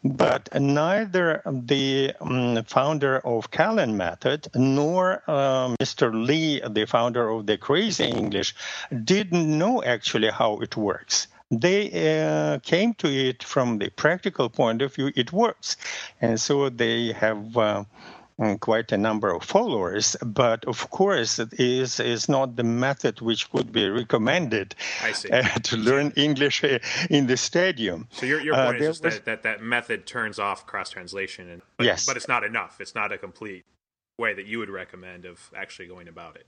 But 0.04 0.48
neither 0.54 1.42
the 1.46 2.12
um, 2.20 2.62
founder 2.64 3.18
of 3.20 3.50
Callan 3.50 3.96
Method 3.96 4.48
nor 4.54 5.22
uh, 5.26 5.68
Mr. 5.80 6.12
Lee, 6.12 6.60
the 6.60 6.84
founder 6.86 7.28
of 7.30 7.46
the 7.46 7.56
Crazy 7.56 8.04
English, 8.04 8.54
didn't 9.04 9.58
know 9.58 9.82
actually 9.82 10.30
how 10.30 10.60
it 10.60 10.76
works 10.76 11.28
they 11.50 12.22
uh, 12.22 12.58
came 12.60 12.94
to 12.94 13.08
it 13.08 13.42
from 13.42 13.78
the 13.78 13.90
practical 13.90 14.48
point 14.48 14.82
of 14.82 14.94
view 14.94 15.12
it 15.14 15.32
works 15.32 15.76
and 16.20 16.40
so 16.40 16.68
they 16.68 17.12
have 17.12 17.56
uh, 17.56 17.84
quite 18.60 18.90
a 18.92 18.98
number 18.98 19.32
of 19.32 19.44
followers, 19.44 20.16
but 20.24 20.64
of 20.64 20.90
course 20.90 21.38
it 21.38 21.52
is 21.58 22.00
is 22.00 22.28
not 22.28 22.56
the 22.56 22.64
method 22.64 23.20
which 23.20 23.52
would 23.52 23.70
be 23.72 23.88
recommended 23.88 24.74
uh, 25.02 25.42
to 25.62 25.76
learn 25.76 26.12
English 26.16 26.64
uh, 26.64 26.78
in 27.10 27.26
the 27.26 27.36
stadium. 27.36 28.08
So 28.10 28.26
your, 28.26 28.40
your 28.40 28.54
uh, 28.54 28.66
point 28.66 28.82
uh, 28.82 28.84
is 28.84 29.02
was... 29.02 29.14
that, 29.14 29.24
that 29.24 29.42
that 29.44 29.62
method 29.62 30.06
turns 30.06 30.38
off 30.38 30.66
cross 30.66 30.90
translation, 30.90 31.48
and 31.48 31.62
but, 31.76 31.86
yes, 31.86 32.06
but 32.06 32.16
it's 32.16 32.28
not 32.28 32.44
enough. 32.44 32.80
It's 32.80 32.94
not 32.94 33.12
a 33.12 33.18
complete 33.18 33.64
way 34.18 34.34
that 34.34 34.46
you 34.46 34.58
would 34.58 34.70
recommend 34.70 35.24
of 35.24 35.50
actually 35.54 35.88
going 35.88 36.08
about 36.08 36.36
it. 36.36 36.46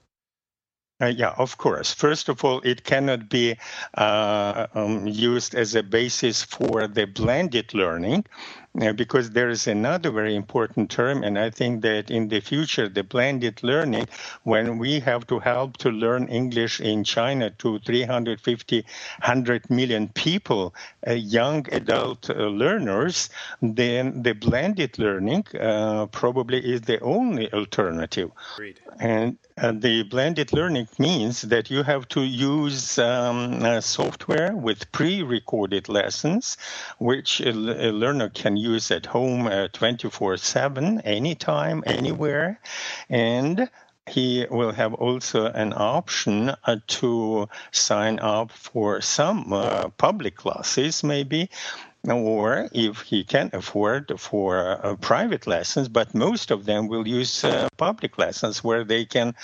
Uh, 0.98 1.06
yeah, 1.06 1.34
of 1.36 1.58
course. 1.58 1.92
First 1.92 2.30
of 2.30 2.42
all, 2.42 2.62
it 2.62 2.84
cannot 2.84 3.28
be 3.28 3.56
uh, 3.98 4.66
um, 4.74 5.06
used 5.06 5.54
as 5.54 5.74
a 5.74 5.82
basis 5.82 6.42
for 6.42 6.88
the 6.88 7.04
blended 7.04 7.74
learning 7.74 8.24
because 8.76 9.30
there 9.30 9.48
is 9.48 9.66
another 9.66 10.10
very 10.10 10.34
important 10.34 10.90
term, 10.90 11.22
and 11.22 11.38
I 11.38 11.50
think 11.50 11.82
that 11.82 12.10
in 12.10 12.28
the 12.28 12.40
future, 12.40 12.88
the 12.88 13.02
blended 13.02 13.62
learning, 13.62 14.08
when 14.42 14.78
we 14.78 15.00
have 15.00 15.26
to 15.28 15.38
help 15.38 15.78
to 15.78 15.90
learn 15.90 16.28
English 16.28 16.80
in 16.80 17.02
China 17.04 17.50
to 17.58 17.78
350, 17.78 18.82
100 18.82 19.70
million 19.70 20.08
people, 20.08 20.74
uh, 21.06 21.12
young 21.12 21.66
adult 21.72 22.28
uh, 22.28 22.34
learners, 22.34 23.30
then 23.62 24.22
the 24.22 24.34
blended 24.34 24.98
learning 24.98 25.44
uh, 25.58 26.06
probably 26.06 26.58
is 26.58 26.82
the 26.82 27.00
only 27.00 27.50
alternative. 27.52 28.30
Agreed. 28.54 28.80
And 28.98 29.38
uh, 29.58 29.72
the 29.72 30.02
blended 30.02 30.52
learning 30.52 30.88
means 30.98 31.42
that 31.42 31.70
you 31.70 31.82
have 31.82 32.08
to 32.08 32.22
use 32.22 32.98
um, 32.98 33.80
software 33.80 34.54
with 34.54 34.90
pre-recorded 34.92 35.88
lessons, 35.88 36.58
which 36.98 37.40
a, 37.40 37.50
a 37.50 37.90
learner 37.90 38.28
can 38.28 38.56
use 38.56 38.65
at 38.90 39.06
home 39.06 39.46
uh, 39.46 39.68
24 39.68 40.36
7, 40.36 41.00
anytime, 41.00 41.82
anywhere. 41.86 42.60
And 43.08 43.70
he 44.08 44.46
will 44.50 44.72
have 44.72 44.94
also 44.94 45.46
an 45.46 45.72
option 45.74 46.50
uh, 46.64 46.76
to 46.86 47.48
sign 47.72 48.18
up 48.20 48.52
for 48.52 49.00
some 49.00 49.52
uh, 49.52 49.88
public 49.98 50.36
classes, 50.36 51.02
maybe, 51.02 51.50
or 52.14 52.68
if 52.72 53.00
he 53.02 53.24
can 53.24 53.50
afford 53.52 54.12
for 54.18 54.78
uh, 54.84 54.96
private 54.96 55.46
lessons, 55.46 55.88
but 55.88 56.14
most 56.14 56.50
of 56.50 56.64
them 56.64 56.88
will 56.88 57.06
use 57.06 57.44
uh, 57.44 57.68
public 57.76 58.18
lessons 58.18 58.62
where 58.62 58.84
they 58.84 59.04
can 59.04 59.34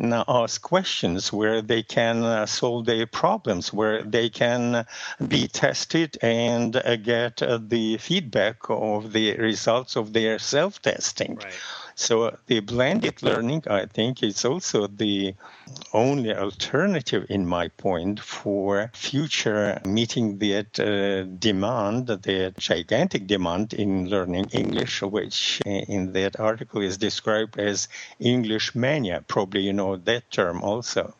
uh, 0.00 0.24
ask 0.28 0.62
questions, 0.62 1.32
where 1.32 1.62
they 1.62 1.82
can 1.82 2.22
uh, 2.22 2.46
solve 2.46 2.86
their 2.86 3.06
problems, 3.06 3.72
where 3.72 4.02
they 4.02 4.28
can 4.28 4.86
be 5.28 5.48
tested 5.48 6.16
and 6.22 6.76
uh, 6.76 6.96
get 6.96 7.42
uh, 7.42 7.58
the 7.60 7.96
feedback 7.98 8.56
of 8.68 9.12
the 9.12 9.36
results 9.36 9.96
of 9.96 10.12
their 10.12 10.38
self-testing. 10.38 11.36
Right. 11.36 11.52
So 11.96 12.36
the 12.46 12.60
blended 12.60 13.22
learning, 13.22 13.64
I 13.68 13.86
think, 13.86 14.22
is 14.22 14.44
also 14.44 14.86
the 14.86 15.34
only 15.92 16.34
alternative, 16.34 17.26
in 17.28 17.46
my 17.46 17.68
point, 17.68 18.18
for 18.20 18.90
future 18.94 19.80
meeting 19.84 20.38
that 20.38 20.80
uh, 20.80 21.22
demand, 21.38 22.08
that 22.08 22.54
gigantic 22.58 23.26
demand 23.26 23.74
in 23.74 24.08
learning 24.08 24.46
English, 24.52 25.02
which 25.02 25.60
in 25.64 26.12
that 26.12 26.40
article 26.40 26.82
is 26.82 26.98
described 26.98 27.58
as 27.58 27.88
English 28.18 28.74
mania. 28.74 29.24
Probably 29.28 29.60
you 29.62 29.72
know 29.72 29.96
that 29.96 30.30
term 30.30 30.62
also. 30.62 31.14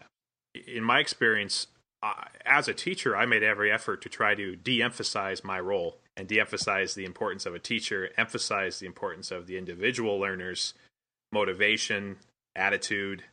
In 0.67 0.83
my 0.83 0.99
experience, 0.99 1.69
uh, 2.03 2.25
as 2.45 2.69
a 2.69 2.75
teacher, 2.75 3.17
I 3.17 3.27
made 3.27 3.43
every 3.43 3.71
effort 3.71 4.03
to 4.03 4.09
try 4.09 4.35
to 4.35 4.57
de 4.57 4.83
emphasize 4.83 5.45
my 5.45 5.61
role 5.61 5.99
and 6.17 6.29
de-emphasize 6.29 6.95
the 6.95 7.05
importance 7.05 7.47
of 7.47 7.55
a 7.55 7.59
teacher, 7.59 8.11
emphasize 8.17 8.79
the 8.79 8.87
importance 8.87 9.31
of 9.31 9.47
the 9.47 9.59
individual 9.59 10.19
learner's 10.19 10.75
motivation, 11.33 12.17
attitude, 12.55 13.25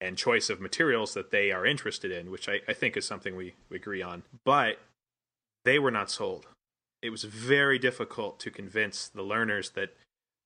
and 0.00 0.18
choice 0.18 0.50
of 0.50 0.60
materials 0.60 1.14
that 1.14 1.30
they 1.30 1.50
are 1.50 1.64
interested 1.64 2.12
in, 2.12 2.30
which 2.30 2.48
I, 2.48 2.60
I 2.68 2.74
think 2.74 2.96
is 2.96 3.06
something 3.06 3.34
we, 3.36 3.54
we 3.70 3.76
agree 3.76 4.02
on. 4.02 4.22
But 4.44 4.78
they 5.64 5.78
were 5.78 5.90
not 5.90 6.10
sold. 6.10 6.46
It 7.02 7.10
was 7.10 7.24
very 7.24 7.78
difficult 7.78 8.38
to 8.40 8.50
convince 8.50 9.08
the 9.08 9.22
learners 9.22 9.70
that 9.70 9.96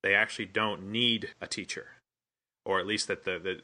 they 0.02 0.14
actually 0.14 0.46
don't 0.46 0.90
need 0.90 1.30
a 1.40 1.46
teacher. 1.46 1.88
or 2.64 2.78
at 2.78 2.86
least 2.86 3.08
that 3.08 3.24
the, 3.24 3.38
the 3.38 3.60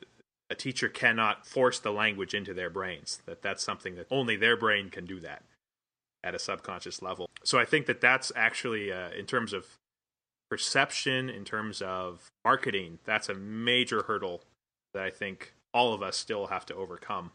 a 0.50 0.54
teacher 0.54 0.88
cannot 0.88 1.47
force 1.47 1.78
the 1.80 1.92
language 1.92 2.35
into 2.35 2.54
their 2.54 2.71
brains. 2.71 3.21
That 3.26 3.42
that's 3.42 3.64
something 3.64 3.97
that 3.97 4.06
only 4.11 4.37
their 4.37 4.56
brain 4.56 4.90
can 4.90 5.04
do 5.06 5.21
that 5.21 5.42
at 6.26 6.35
a 6.35 6.38
subconscious 6.38 7.00
level. 7.00 7.30
So 7.45 7.59
I 7.59 7.64
think 7.64 7.87
that 7.87 8.00
that's 8.00 8.33
actually 8.35 8.90
uh, 8.92 9.11
in 9.11 9.26
terms 9.26 9.52
of 9.52 9.66
perception, 10.50 11.30
in 11.30 11.45
terms 11.45 11.80
of 11.80 12.28
marketing, 12.45 12.99
that's 13.04 13.28
a 13.28 13.35
major 13.35 14.02
hurdle 14.02 14.42
that 14.92 15.04
I 15.04 15.11
think 15.11 15.54
all 15.73 15.95
of 15.95 16.02
us 16.02 16.16
still 16.16 16.49
have 16.49 16.66
to 16.66 16.75
overcome 16.75 17.30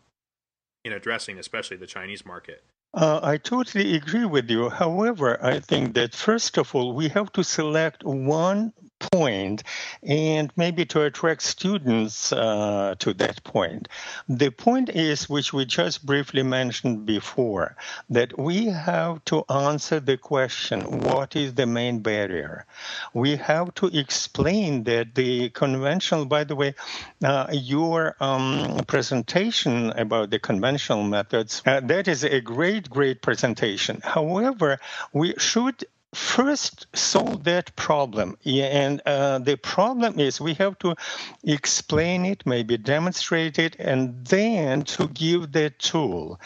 in 0.83 0.91
addressing, 0.91 1.39
especially 1.39 1.77
the 1.77 1.87
Chinese 1.87 2.25
market. 2.25 2.63
Uh, 2.93 3.21
I 3.23 3.37
totally 3.37 3.95
agree 3.95 4.25
with 4.25 4.49
you. 4.49 4.69
However, 4.69 5.41
I 5.41 5.59
think 5.59 5.93
that 5.93 6.13
first 6.13 6.57
of 6.57 6.75
all, 6.75 6.93
we 6.93 7.07
have 7.09 7.31
to 7.33 7.43
select 7.43 8.03
one 8.03 8.73
point 9.11 9.63
and 10.03 10.51
maybe 10.55 10.85
to 10.85 11.01
attract 11.01 11.41
students 11.41 12.31
uh, 12.31 12.95
to 12.99 13.13
that 13.15 13.43
point. 13.43 13.87
The 14.29 14.49
point 14.49 14.89
is, 14.89 15.29
which 15.29 15.53
we 15.53 15.65
just 15.65 16.05
briefly 16.05 16.43
mentioned 16.43 17.05
before, 17.05 17.75
that 18.09 18.37
we 18.37 18.65
have 18.65 19.23
to 19.25 19.43
answer 19.49 19.99
the 19.99 20.17
question 20.17 21.01
what 21.01 21.35
is 21.35 21.53
the 21.55 21.65
main 21.65 21.99
barrier? 21.99 22.65
We 23.13 23.35
have 23.37 23.73
to 23.75 23.87
explain 23.87 24.83
that 24.85 25.15
the 25.15 25.49
conventional, 25.49 26.25
by 26.25 26.43
the 26.43 26.55
way, 26.55 26.75
uh, 27.23 27.47
your 27.51 28.15
um, 28.19 28.81
presentation 28.87 29.91
about 29.91 30.29
the 30.29 30.39
conventional 30.39 31.03
methods, 31.03 31.61
uh, 31.65 31.79
that 31.81 32.07
is 32.07 32.23
a 32.23 32.41
great, 32.41 32.89
great 32.89 33.21
presentation. 33.21 33.99
However, 34.03 34.79
we 35.13 35.33
should 35.37 35.85
first 36.13 36.87
solve 36.93 37.43
that 37.45 37.75
problem. 37.75 38.37
Yeah, 38.41 38.65
And 38.65 39.01
uh, 39.05 39.39
the 39.39 39.57
problem 39.57 40.19
is 40.19 40.41
we 40.41 40.53
have 40.55 40.77
to 40.79 40.95
explain 41.43 42.25
it, 42.25 42.45
maybe 42.45 42.77
demonstrate 42.77 43.57
it, 43.59 43.75
and 43.79 44.25
then 44.25 44.83
to 44.83 45.07
give 45.07 45.51
the 45.51 45.69
tool 45.69 46.39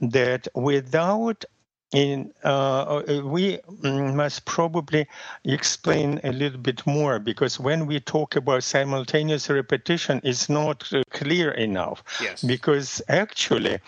that 0.00 0.48
without 0.54 1.44
in, 1.92 2.32
uh, 2.44 3.02
uh, 3.08 3.22
we 3.24 3.60
must 3.82 4.44
probably 4.44 5.06
explain 5.44 6.20
a 6.24 6.32
little 6.32 6.58
bit 6.58 6.84
more 6.86 7.18
because 7.18 7.60
when 7.60 7.86
we 7.86 8.00
talk 8.00 8.34
about 8.34 8.64
simultaneous 8.64 9.48
repetition, 9.48 10.20
it's 10.24 10.48
not 10.48 10.92
uh, 10.92 11.02
clear 11.10 11.52
enough. 11.52 12.02
Yes. 12.20 12.42
Because 12.42 13.02
actually, 13.08 13.78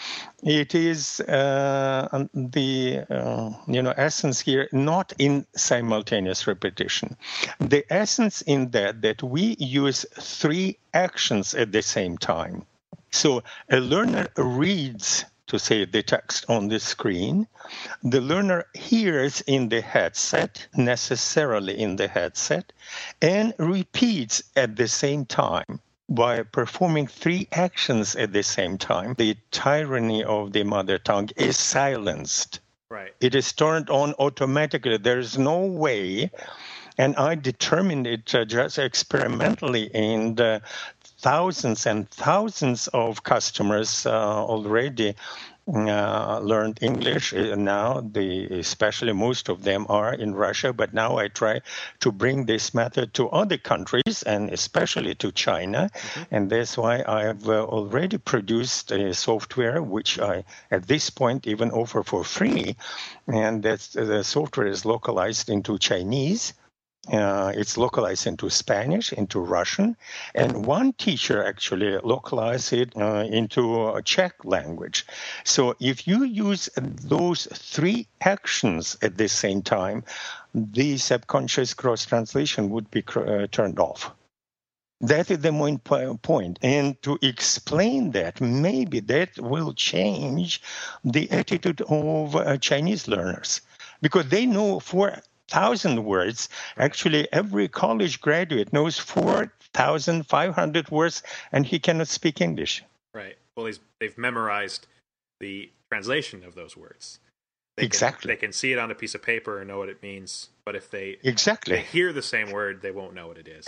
it 0.45 0.75
is 0.75 1.21
uh, 1.21 2.27
the 2.35 3.05
uh, 3.11 3.51
you 3.67 3.83
know 3.83 3.95
essence 3.97 4.41
here 4.41 4.69
not 4.73 5.13
in 5.19 5.45
simultaneous 5.57 6.47
repetition. 6.47 7.17
The 7.59 7.85
essence 7.91 8.43
in 8.43 8.71
that 8.71 9.03
that 9.03 9.23
we 9.23 9.57
use 9.59 10.07
three 10.21 10.79
actions 10.95 11.55
at 11.55 11.73
the 11.73 11.83
same 11.83 12.17
time. 12.17 12.65
So 13.11 13.43
a 13.71 13.81
learner 13.81 14.29
reads 14.37 15.25
to 15.49 15.59
say 15.59 15.85
the 15.85 16.03
text 16.03 16.45
on 16.49 16.69
the 16.69 16.79
screen. 16.79 17.47
The 18.03 18.21
learner 18.21 18.67
hears 18.75 19.41
in 19.43 19.69
the 19.69 19.81
headset, 19.81 20.67
necessarily 20.77 21.79
in 21.79 21.97
the 21.97 22.09
headset, 22.09 22.73
and 23.21 23.55
repeats 23.59 24.43
at 24.57 24.77
the 24.77 24.89
same 24.89 25.27
time. 25.27 25.81
By 26.11 26.43
performing 26.43 27.07
three 27.07 27.49
actions 27.53 28.17
at 28.17 28.33
the 28.33 28.43
same 28.43 28.79
time, 28.79 29.15
the 29.19 29.37
tyranny 29.51 30.25
of 30.25 30.53
the 30.53 30.63
mother 30.63 30.99
tongue 30.99 31.29
is 31.37 31.59
silenced. 31.59 32.61
Right. 32.89 33.13
It 33.21 33.35
is 33.35 33.53
turned 33.53 33.91
on 33.91 34.15
automatically. 34.19 34.97
There 34.97 35.19
is 35.19 35.37
no 35.37 35.67
way 35.67 36.31
and 36.99 37.15
I 37.17 37.37
determined 37.37 38.07
it 38.09 38.35
uh, 38.35 38.45
just 38.45 38.79
experimentally, 38.79 39.95
and 39.95 40.39
uh, 40.41 40.61
thousands 41.19 41.87
and 41.87 42.09
thousands 42.11 42.89
of 42.89 43.23
customers 43.23 44.07
uh, 44.07 44.45
already 44.45 45.15
uh, 45.69 46.41
learned 46.43 46.79
English. 46.81 47.35
Uh, 47.35 47.55
now, 47.55 48.01
the, 48.01 48.47
especially 48.59 49.13
most 49.13 49.49
of 49.49 49.65
them 49.65 49.85
are 49.89 50.15
in 50.15 50.35
Russia, 50.35 50.73
but 50.73 50.95
now 50.95 51.19
I 51.19 51.29
try 51.29 51.61
to 52.01 52.11
bring 52.11 52.47
this 52.47 52.73
method 52.73 53.13
to 53.15 53.29
other 53.29 53.59
countries 53.59 54.23
and 54.23 54.51
especially 54.51 55.15
to 55.17 55.31
China. 55.33 55.91
Mm-hmm. 55.93 56.35
And 56.35 56.51
that's 56.51 56.79
why 56.79 57.05
I've 57.07 57.47
uh, 57.49 57.65
already 57.65 58.19
produced 58.19 58.93
a 58.93 59.13
software 59.13 59.83
which 59.83 60.19
I, 60.19 60.45
at 60.71 60.87
this 60.87 61.11
point, 61.11 61.47
even 61.47 61.71
offer 61.71 62.03
for 62.03 62.25
free. 62.25 62.77
And 63.27 63.63
that 63.65 63.81
the 63.93 64.25
software 64.25 64.67
is 64.67 64.87
localized 64.87 65.51
into 65.51 65.79
Chinese. 65.79 66.55
Uh, 67.13 67.53
it's 67.55 67.77
localized 67.77 68.27
into 68.27 68.51
Spanish, 68.51 69.13
into 69.13 69.41
Russian, 69.41 69.97
and 70.35 70.67
one 70.67 70.93
teacher 70.93 71.45
actually 71.45 71.99
localized 71.99 72.73
it 72.73 72.93
uh, 72.97 73.25
into 73.29 74.01
Czech 74.05 74.45
language. 74.45 75.07
So 75.45 75.75
if 75.81 76.07
you 76.07 76.25
use 76.25 76.69
those 76.77 77.47
three 77.53 78.07
actions 78.21 78.97
at 79.03 79.17
the 79.17 79.29
same 79.29 79.63
time, 79.63 80.05
the 80.55 80.97
subconscious 80.99 81.75
cross 81.75 82.05
translation 82.05 82.71
would 82.71 82.91
be 82.91 83.05
uh, 83.17 83.47
turned 83.51 83.79
off. 83.79 84.13
That 85.01 85.31
is 85.31 85.39
the 85.39 85.53
main 85.53 85.79
point. 85.79 86.59
And 86.61 87.01
to 87.03 87.19
explain 87.23 88.11
that, 88.13 88.41
maybe 88.41 88.99
that 89.01 89.39
will 89.39 89.73
change 89.73 90.61
the 91.05 91.31
attitude 91.31 91.83
of 91.83 92.35
uh, 92.35 92.57
Chinese 92.57 93.07
learners 93.07 93.61
because 94.03 94.29
they 94.29 94.45
know 94.45 94.81
for 94.81 95.21
thousand 95.49 96.05
words. 96.05 96.49
Actually, 96.77 97.31
every 97.33 97.69
college 97.69 98.21
graduate 98.21 98.73
knows 98.73 98.99
four 98.99 99.53
thousand 99.73 100.27
five 100.27 100.55
hundred 100.55 100.91
words, 100.91 101.23
and 101.53 101.67
he 101.67 101.79
cannot 101.79 102.09
speak 102.09 102.41
English. 102.41 102.85
Right. 103.15 103.37
Well, 103.57 103.67
he's, 103.67 103.81
they've 104.01 104.17
memorized 104.17 104.87
the 105.41 105.71
translation 105.91 106.45
of 106.45 106.55
those 106.55 106.77
words. 106.77 107.19
They 107.77 107.85
exactly. 107.85 108.29
Can, 108.29 108.29
they 108.29 108.41
can 108.41 108.53
see 108.53 108.73
it 108.73 108.79
on 108.79 108.91
a 108.91 108.95
piece 108.95 109.15
of 109.15 109.23
paper 109.23 109.59
and 109.59 109.69
know 109.69 109.79
what 109.79 109.89
it 109.89 110.03
means, 110.03 110.51
but 110.65 110.75
if 110.75 110.91
they 110.91 111.19
exactly 111.23 111.77
they 111.77 111.83
hear 111.83 112.13
the 112.13 112.23
same 112.23 112.51
word, 112.51 112.83
they 112.83 112.91
won't 112.91 113.15
know 113.15 113.29
what 113.29 113.39
it 113.39 113.49
is. 113.49 113.67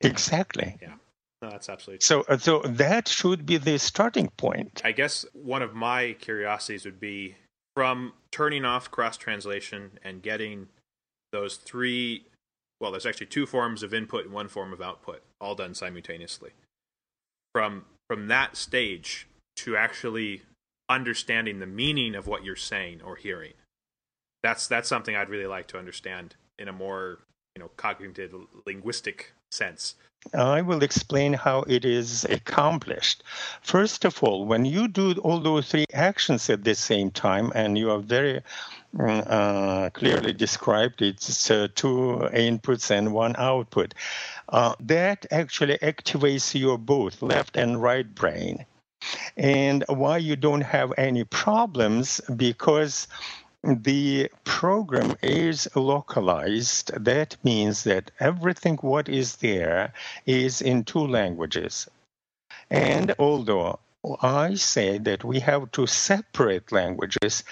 Exactly. 0.00 0.78
Yeah. 0.80 0.94
No, 1.42 1.50
that's 1.50 1.68
absolutely 1.68 1.98
true. 1.98 2.24
so. 2.26 2.34
Uh, 2.34 2.38
so 2.38 2.60
that 2.60 3.08
should 3.08 3.44
be 3.44 3.56
the 3.56 3.78
starting 3.78 4.28
point. 4.36 4.80
I 4.84 4.92
guess 4.92 5.26
one 5.32 5.60
of 5.60 5.74
my 5.74 6.16
curiosities 6.20 6.84
would 6.84 7.00
be 7.00 7.36
from 7.74 8.12
turning 8.30 8.64
off 8.64 8.90
cross 8.90 9.16
translation 9.16 9.98
and 10.04 10.22
getting 10.22 10.68
those 11.32 11.56
three 11.56 12.24
well 12.80 12.90
there's 12.90 13.06
actually 13.06 13.26
two 13.26 13.46
forms 13.46 13.82
of 13.82 13.94
input 13.94 14.24
and 14.24 14.34
one 14.34 14.48
form 14.48 14.72
of 14.72 14.80
output 14.80 15.22
all 15.40 15.54
done 15.54 15.74
simultaneously. 15.74 16.50
From 17.54 17.84
from 18.08 18.28
that 18.28 18.56
stage 18.56 19.26
to 19.56 19.76
actually 19.76 20.42
understanding 20.88 21.58
the 21.58 21.66
meaning 21.66 22.14
of 22.14 22.26
what 22.26 22.44
you're 22.44 22.56
saying 22.56 23.00
or 23.02 23.16
hearing. 23.16 23.54
That's 24.42 24.66
that's 24.66 24.88
something 24.88 25.14
i'd 25.14 25.28
really 25.28 25.46
like 25.46 25.68
to 25.68 25.78
understand 25.78 26.36
in 26.58 26.68
a 26.68 26.72
more 26.72 27.18
you 27.56 27.62
know 27.62 27.70
cognitive 27.76 28.34
linguistic 28.66 29.32
sense 29.50 29.94
I 30.34 30.62
will 30.62 30.84
explain 30.84 31.32
how 31.32 31.62
it 31.62 31.84
is 31.84 32.24
accomplished. 32.26 33.24
First 33.60 34.04
of 34.04 34.22
all, 34.22 34.46
when 34.46 34.64
you 34.64 34.86
do 34.86 35.14
all 35.14 35.40
those 35.40 35.68
three 35.68 35.86
actions 35.92 36.48
at 36.48 36.62
the 36.62 36.76
same 36.76 37.10
time, 37.10 37.50
and 37.56 37.76
you 37.76 37.90
are 37.90 37.98
very 37.98 38.40
mm, 38.94 39.26
uh, 39.28 39.90
clearly 39.90 40.32
described, 40.32 41.02
it's 41.02 41.50
uh, 41.50 41.66
two 41.74 42.28
inputs 42.32 42.92
and 42.92 43.12
one 43.12 43.34
output. 43.36 43.94
Uh, 44.48 44.76
that 44.78 45.26
actually 45.32 45.76
activates 45.78 46.54
your 46.54 46.78
both 46.78 47.20
left 47.20 47.56
and 47.56 47.82
right 47.82 48.14
brain. 48.14 48.64
And 49.36 49.84
why 49.88 50.18
you 50.18 50.36
don't 50.36 50.60
have 50.60 50.92
any 50.96 51.24
problems 51.24 52.20
because 52.36 53.08
the 53.62 54.30
program 54.44 55.16
is 55.22 55.68
localized. 55.76 56.92
That 57.04 57.36
means 57.44 57.84
that 57.84 58.10
everything 58.18 58.76
what 58.76 59.08
is 59.08 59.36
there 59.36 59.92
is 60.26 60.60
in 60.60 60.84
two 60.84 61.06
languages. 61.06 61.88
And 62.70 63.14
although 63.18 63.78
I 64.20 64.54
say 64.54 64.98
that 64.98 65.22
we 65.22 65.40
have 65.40 65.70
to 65.72 65.86
separate 65.86 66.72
languages, 66.72 67.44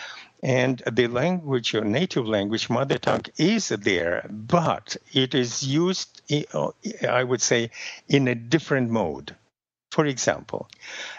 and 0.42 0.82
the 0.90 1.06
language, 1.06 1.72
your 1.72 1.84
native 1.84 2.26
language, 2.26 2.70
mother 2.70 2.98
tongue, 2.98 3.26
is 3.36 3.68
there, 3.68 4.26
but 4.30 4.96
it 5.12 5.34
is 5.34 5.62
used, 5.62 6.22
I 7.06 7.24
would 7.24 7.42
say, 7.42 7.70
in 8.08 8.26
a 8.26 8.34
different 8.34 8.90
mode. 8.90 9.36
For 9.92 10.06
example, 10.06 10.68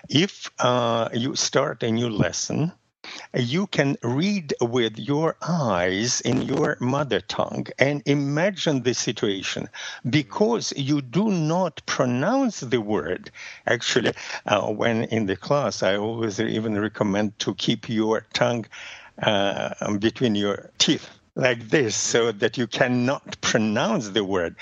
if 0.09 0.49
uh, 0.59 1.09
you 1.13 1.35
start 1.35 1.83
a 1.83 1.91
new 1.91 2.09
lesson, 2.09 2.71
you 3.33 3.67
can 3.67 3.97
read 4.03 4.53
with 4.61 4.99
your 4.99 5.35
eyes 5.41 6.21
in 6.21 6.41
your 6.41 6.77
mother 6.79 7.21
tongue 7.21 7.67
and 7.79 8.03
imagine 8.05 8.83
the 8.83 8.93
situation 8.93 9.69
because 10.09 10.73
you 10.75 11.01
do 11.01 11.29
not 11.29 11.81
pronounce 11.85 12.59
the 12.59 12.81
word. 12.81 13.31
Actually, 13.65 14.13
uh, 14.45 14.67
when 14.67 15.03
in 15.05 15.25
the 15.25 15.35
class, 15.35 15.81
I 15.83 15.95
always 15.95 16.39
even 16.39 16.79
recommend 16.79 17.39
to 17.39 17.55
keep 17.55 17.89
your 17.89 18.25
tongue 18.33 18.65
uh, 19.21 19.97
between 19.97 20.35
your 20.35 20.69
teeth 20.77 21.09
like 21.35 21.69
this 21.69 21.95
so 21.95 22.31
that 22.33 22.57
you 22.57 22.67
cannot 22.67 23.39
pronounce 23.41 24.09
the 24.09 24.23
word. 24.23 24.55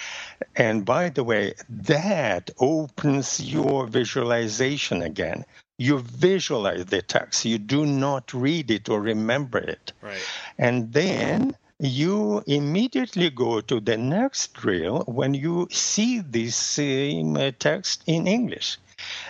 And 0.55 0.85
by 0.85 1.09
the 1.09 1.23
way, 1.23 1.55
that 1.69 2.51
opens 2.59 3.41
your 3.41 3.87
visualization 3.87 5.01
again. 5.01 5.45
You 5.79 5.99
visualize 5.99 6.85
the 6.85 7.01
text, 7.01 7.45
you 7.45 7.57
do 7.57 7.85
not 7.85 8.33
read 8.33 8.69
it 8.69 8.89
or 8.89 9.01
remember 9.01 9.59
it. 9.59 9.93
Right. 10.01 10.21
And 10.57 10.91
then 10.91 11.55
you 11.79 12.43
immediately 12.45 13.29
go 13.29 13.61
to 13.61 13.79
the 13.79 13.95
next 13.95 14.53
drill 14.53 15.03
when 15.07 15.33
you 15.33 15.69
see 15.71 16.19
this 16.19 16.57
same 16.57 17.37
uh, 17.37 17.51
text 17.57 18.03
in 18.05 18.27
English. 18.27 18.77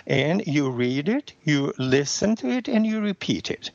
And 0.08 0.44
you 0.44 0.70
read 0.70 1.08
it, 1.08 1.32
you 1.44 1.72
listen 1.78 2.34
to 2.36 2.48
it, 2.48 2.66
and 2.66 2.84
you 2.84 3.00
repeat 3.00 3.52
it. 3.52 3.70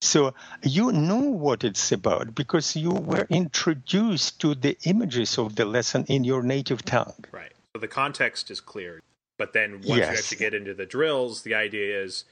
So 0.00 0.34
you 0.62 0.92
know 0.92 1.18
what 1.18 1.64
it's 1.64 1.90
about 1.90 2.34
because 2.34 2.76
you 2.76 2.92
were 2.92 3.26
introduced 3.30 4.40
to 4.42 4.54
the 4.54 4.78
images 4.84 5.36
of 5.38 5.56
the 5.56 5.64
lesson 5.64 6.04
in 6.08 6.22
your 6.22 6.42
native 6.42 6.84
tongue. 6.84 7.24
Right. 7.32 7.52
So 7.74 7.80
the 7.80 7.88
context 7.88 8.50
is 8.52 8.60
clear. 8.60 9.00
But 9.38 9.52
then 9.52 9.74
once 9.82 9.86
Yes. 9.86 10.12
you 10.12 10.18
actually 10.18 10.38
get 10.38 10.54
into 10.54 10.74
the 10.74 10.86
drills, 10.86 11.42
the 11.42 11.54
idea 11.54 12.02
is 12.02 12.24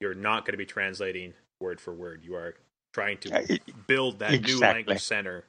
you're 0.00 0.14
not 0.14 0.44
going 0.44 0.52
to 0.52 0.58
be 0.58 0.66
translating 0.66 1.34
word 1.60 1.80
for 1.80 1.92
word. 1.92 2.22
You 2.24 2.34
are 2.36 2.54
trying 2.92 3.18
to 3.18 3.34
Uh, 3.34 3.56
build 3.86 4.20
that 4.20 4.40
new 4.42 4.58
language 4.60 5.00
center 5.02 5.44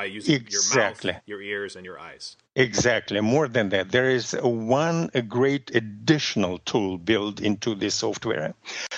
by 0.00 0.06
using 0.06 0.36
Exactly. 0.36 1.08
your 1.08 1.14
mouth, 1.14 1.22
your 1.26 1.42
ears, 1.42 1.76
and 1.76 1.84
your 1.84 1.98
eyes. 2.00 2.36
Exactly. 2.56 3.20
More 3.20 3.48
than 3.48 3.68
that, 3.68 3.90
there 3.90 4.08
is 4.08 4.32
one 4.32 5.10
great 5.28 5.66
additional 5.74 6.56
tool 6.70 6.96
built 6.96 7.38
into 7.40 7.74
this 7.74 7.96
software. 7.96 8.54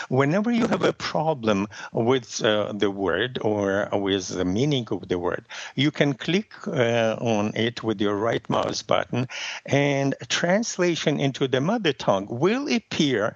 Whenever 0.08 0.50
you 0.52 0.68
have 0.68 0.84
a 0.84 0.92
problem 0.92 1.66
with 1.92 2.28
uh, 2.44 2.72
the 2.72 2.90
word 3.06 3.32
or 3.42 3.88
with 3.92 4.28
the 4.28 4.44
meaning 4.44 4.86
of 4.92 5.08
the 5.08 5.18
word, 5.18 5.44
you 5.74 5.90
can 5.90 6.14
click 6.14 6.50
uh, 6.68 7.16
on 7.34 7.44
it 7.56 7.82
with 7.82 8.00
your 8.00 8.16
right 8.28 8.48
mouse 8.48 8.82
button, 8.82 9.26
and 9.66 10.14
translation 10.28 11.18
into 11.18 11.48
the 11.48 11.60
mother 11.60 11.92
tongue 11.92 12.28
will 12.30 12.72
appear, 12.72 13.34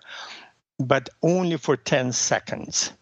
but 0.79 1.09
only 1.23 1.57
for 1.57 1.77
10 1.77 2.13
seconds. 2.13 2.93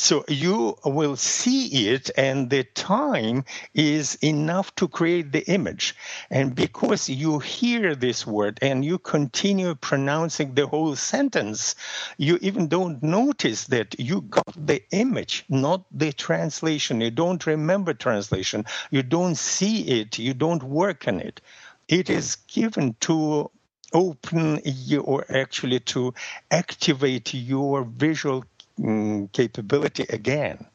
So 0.00 0.24
you 0.28 0.78
will 0.84 1.16
see 1.16 1.88
it, 1.88 2.08
and 2.16 2.48
the 2.50 2.62
time 2.62 3.44
is 3.74 4.14
enough 4.22 4.72
to 4.76 4.86
create 4.86 5.32
the 5.32 5.44
image. 5.50 5.96
And 6.30 6.54
because 6.54 7.08
you 7.08 7.40
hear 7.40 7.96
this 7.96 8.24
word 8.24 8.60
and 8.62 8.84
you 8.84 9.00
continue 9.00 9.74
pronouncing 9.74 10.54
the 10.54 10.68
whole 10.68 10.94
sentence, 10.94 11.74
you 12.16 12.38
even 12.40 12.68
don't 12.68 13.02
notice 13.02 13.64
that 13.64 13.98
you 13.98 14.20
got 14.20 14.54
the 14.56 14.84
image, 14.92 15.44
not 15.48 15.84
the 15.90 16.12
translation. 16.12 17.00
You 17.00 17.10
don't 17.10 17.44
remember 17.44 17.92
translation. 17.92 18.66
You 18.92 19.02
don't 19.02 19.34
see 19.34 20.00
it. 20.00 20.16
You 20.16 20.32
don't 20.32 20.62
work 20.62 21.08
on 21.08 21.18
it. 21.18 21.40
It 21.88 22.08
is 22.08 22.36
given 22.46 22.94
to 23.00 23.50
open 23.92 24.60
you 24.64 25.00
or 25.00 25.24
actually 25.28 25.80
to 25.80 26.14
activate 26.52 27.34
your 27.34 27.82
visual 27.82 28.44
mm, 28.78 29.32
capability 29.32 30.04
again. 30.08 30.66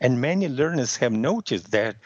And 0.00 0.20
many 0.20 0.48
learners 0.48 0.96
have 0.96 1.12
noticed 1.12 1.70
that 1.70 1.96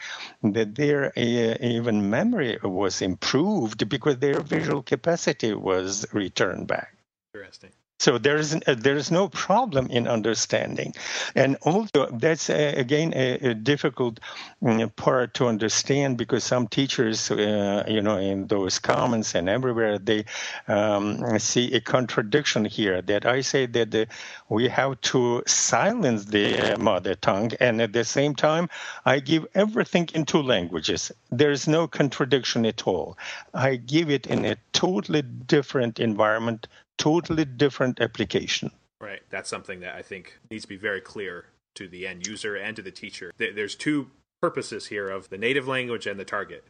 that 0.43 0.75
their 0.75 1.07
uh, 1.17 1.57
even 1.59 2.09
memory 2.09 2.57
was 2.63 3.01
improved 3.01 3.89
because 3.89 4.19
their 4.19 4.39
visual 4.39 4.83
capacity 4.83 5.53
was 5.53 6.05
returned 6.13 6.67
back. 6.67 6.95
Interesting. 7.33 7.71
So 7.99 8.19
there 8.19 8.37
is 8.37 8.53
uh, 8.53 8.75
there 8.77 8.95
is 8.95 9.09
no 9.09 9.27
problem 9.27 9.87
in 9.87 10.07
understanding, 10.07 10.93
and 11.33 11.57
also 11.63 12.05
that's 12.11 12.47
uh, 12.47 12.73
again 12.75 13.11
a, 13.15 13.49
a 13.49 13.53
difficult 13.55 14.19
mm, 14.61 14.95
part 14.95 15.33
to 15.35 15.47
understand 15.47 16.17
because 16.17 16.43
some 16.43 16.67
teachers, 16.67 17.31
uh, 17.31 17.83
you 17.87 18.03
know, 18.03 18.17
in 18.17 18.47
those 18.47 18.77
comments 18.77 19.33
and 19.33 19.49
everywhere 19.49 19.97
they 19.97 20.25
um, 20.67 21.39
see 21.39 21.73
a 21.73 21.81
contradiction 21.81 22.65
here. 22.65 23.01
That 23.01 23.25
I 23.25 23.41
say 23.41 23.65
that 23.65 23.89
the, 23.89 24.07
we 24.47 24.67
have 24.67 25.01
to 25.01 25.41
silence 25.47 26.25
the 26.25 26.77
mother 26.79 27.15
tongue, 27.15 27.51
and 27.59 27.81
at 27.81 27.93
the 27.93 28.05
same 28.05 28.35
time 28.35 28.69
I 29.05 29.19
give 29.19 29.47
everything 29.55 30.07
in 30.13 30.25
two 30.25 30.43
languages. 30.43 31.11
There 31.31 31.51
is 31.51 31.67
no 31.67 31.87
contradiction 31.87 32.63
at 32.67 32.85
all. 32.85 33.17
I 33.55 33.77
give 33.77 34.11
it 34.11 34.27
in 34.27 34.45
a 34.45 34.57
totally 34.71 35.23
different 35.23 35.99
environment 35.99 36.67
totally 36.97 37.45
different 37.45 38.01
application. 38.01 38.71
Right. 38.99 39.21
That's 39.29 39.49
something 39.49 39.79
that 39.81 39.95
I 39.95 40.01
think 40.01 40.39
needs 40.49 40.63
to 40.63 40.69
be 40.69 40.77
very 40.77 41.01
clear 41.01 41.45
to 41.75 41.87
the 41.87 42.07
end 42.07 42.25
user 42.25 42.55
and 42.55 42.75
to 42.75 42.81
the 42.81 42.91
teacher. 42.91 43.31
There's 43.37 43.75
two 43.75 44.09
purposes 44.41 44.87
here 44.87 45.09
of 45.09 45.29
the 45.29 45.37
native 45.37 45.67
language 45.67 46.07
and 46.07 46.19
the 46.19 46.25
target. 46.25 46.63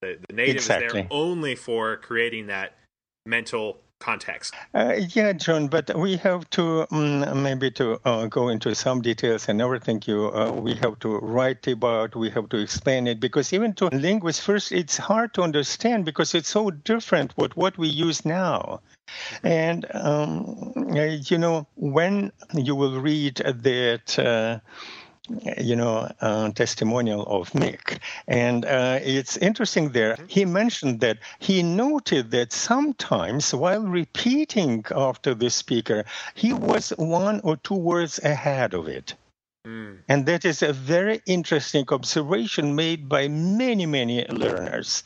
The, 0.00 0.18
the 0.28 0.34
native 0.34 0.56
is 0.56 0.68
there 0.68 1.06
only 1.10 1.54
for 1.54 1.96
creating 1.96 2.46
that 2.46 2.74
mental 3.26 3.80
context. 3.98 4.54
Uh, 4.74 4.94
yeah, 5.14 5.32
John, 5.32 5.68
but 5.68 5.96
we 5.96 6.16
have 6.18 6.48
to 6.50 6.86
um, 6.90 7.42
maybe 7.42 7.70
to 7.72 8.00
uh, 8.04 8.26
go 8.26 8.48
into 8.48 8.74
some 8.74 9.02
details 9.02 9.48
and 9.48 9.60
everything 9.60 10.02
you 10.06 10.32
uh, 10.32 10.52
we 10.52 10.74
have 10.74 10.98
to 11.00 11.18
write 11.18 11.66
about, 11.66 12.16
we 12.16 12.30
have 12.30 12.48
to 12.50 12.58
explain 12.58 13.06
it 13.06 13.20
because 13.20 13.52
even 13.52 13.72
to 13.74 13.86
linguists, 13.86 14.42
first 14.42 14.72
it's 14.72 14.96
hard 14.96 15.34
to 15.34 15.42
understand 15.42 16.04
because 16.04 16.34
it's 16.34 16.48
so 16.48 16.70
different 16.70 17.32
what 17.36 17.56
what 17.56 17.78
we 17.78 17.88
use 17.88 18.24
now. 18.24 18.80
And 19.42 19.86
um, 19.94 20.72
uh, 20.76 21.18
you 21.30 21.38
know 21.38 21.66
when 21.76 22.32
you 22.54 22.74
will 22.74 23.00
read 23.00 23.36
that. 23.36 24.60
You 25.58 25.76
know, 25.76 26.10
uh, 26.20 26.50
testimonial 26.50 27.22
of 27.26 27.50
Mick. 27.52 27.98
And 28.26 28.64
uh, 28.64 28.98
it's 29.02 29.36
interesting 29.36 29.90
there. 29.90 30.16
He 30.26 30.44
mentioned 30.44 31.00
that 31.00 31.18
he 31.38 31.62
noted 31.62 32.30
that 32.30 32.52
sometimes 32.52 33.52
while 33.52 33.82
repeating 33.82 34.84
after 34.94 35.34
the 35.34 35.50
speaker, 35.50 36.04
he 36.34 36.52
was 36.52 36.90
one 36.96 37.40
or 37.44 37.56
two 37.56 37.74
words 37.74 38.18
ahead 38.22 38.74
of 38.74 38.88
it. 38.88 39.14
Mm. 39.66 39.98
And 40.08 40.24
that 40.26 40.44
is 40.44 40.62
a 40.62 40.72
very 40.72 41.20
interesting 41.26 41.84
observation 41.90 42.74
made 42.74 43.08
by 43.08 43.28
many, 43.28 43.86
many 43.86 44.24
learners. 44.28 45.02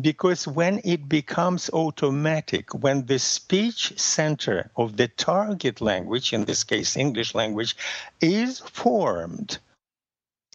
Because 0.00 0.46
when 0.46 0.80
it 0.84 1.08
becomes 1.08 1.70
automatic, 1.70 2.74
when 2.74 3.06
the 3.06 3.18
speech 3.18 3.98
center 3.98 4.70
of 4.76 4.96
the 4.96 5.08
target 5.08 5.80
language, 5.80 6.32
in 6.32 6.44
this 6.44 6.62
case 6.62 6.96
English 6.96 7.34
language, 7.34 7.76
is 8.20 8.60
formed, 8.60 9.58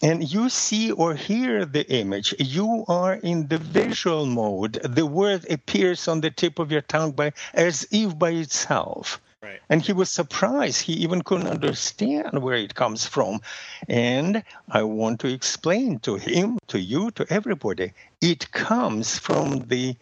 and 0.03 0.31
you 0.31 0.49
see 0.49 0.91
or 0.91 1.13
hear 1.13 1.65
the 1.65 1.87
image, 1.91 2.33
you 2.39 2.85
are 2.87 3.15
in 3.15 3.47
the 3.47 3.57
visual 3.57 4.25
mode. 4.25 4.73
The 4.83 5.05
word 5.05 5.45
appears 5.49 6.07
on 6.07 6.21
the 6.21 6.31
tip 6.31 6.57
of 6.57 6.71
your 6.71 6.81
tongue 6.81 7.11
by 7.11 7.33
as 7.53 7.87
if 7.91 8.17
by 8.17 8.31
itself. 8.31 9.21
Right. 9.41 9.59
And 9.69 9.81
he 9.81 9.91
was 9.91 10.11
surprised. 10.11 10.81
He 10.81 10.93
even 10.93 11.23
couldn't 11.23 11.47
understand 11.47 12.43
where 12.43 12.57
it 12.57 12.75
comes 12.75 13.07
from. 13.07 13.41
And 13.87 14.43
I 14.69 14.83
want 14.83 15.19
to 15.21 15.33
explain 15.33 15.99
to 15.99 16.15
him, 16.15 16.59
to 16.67 16.79
you, 16.79 17.09
to 17.11 17.25
everybody, 17.29 17.93
it 18.21 18.51
comes 18.51 19.17
from 19.17 19.67
the 19.67 19.95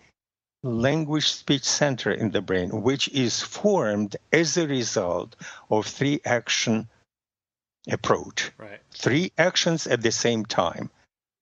language 0.61 1.29
speech 1.31 1.63
center 1.63 2.11
in 2.11 2.31
the 2.31 2.41
brain, 2.41 2.81
which 2.81 3.07
is 3.09 3.41
formed 3.41 4.17
as 4.33 4.57
a 4.57 4.67
result 4.67 5.37
of 5.69 5.85
three 5.85 6.19
action 6.25 6.89
approach. 7.89 8.51
Right. 8.57 8.81
Three 8.91 9.31
actions 9.37 9.87
at 9.87 10.01
the 10.01 10.11
same 10.11 10.45
time. 10.45 10.89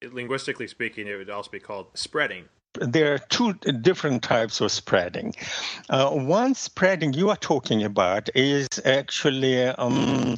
Linguistically 0.03 0.67
speaking, 0.67 1.07
it 1.07 1.15
would 1.15 1.31
also 1.31 1.49
be 1.49 1.59
called 1.59 1.87
spreading. 1.95 2.45
There 2.81 3.13
are 3.13 3.19
two 3.19 3.53
different 3.53 4.23
types 4.23 4.61
of 4.61 4.71
spreading. 4.71 5.35
Uh, 5.89 6.09
one 6.11 6.55
spreading 6.55 7.13
you 7.13 7.29
are 7.29 7.35
talking 7.35 7.83
about 7.83 8.29
is 8.35 8.67
actually 8.85 9.63
um, 9.63 10.37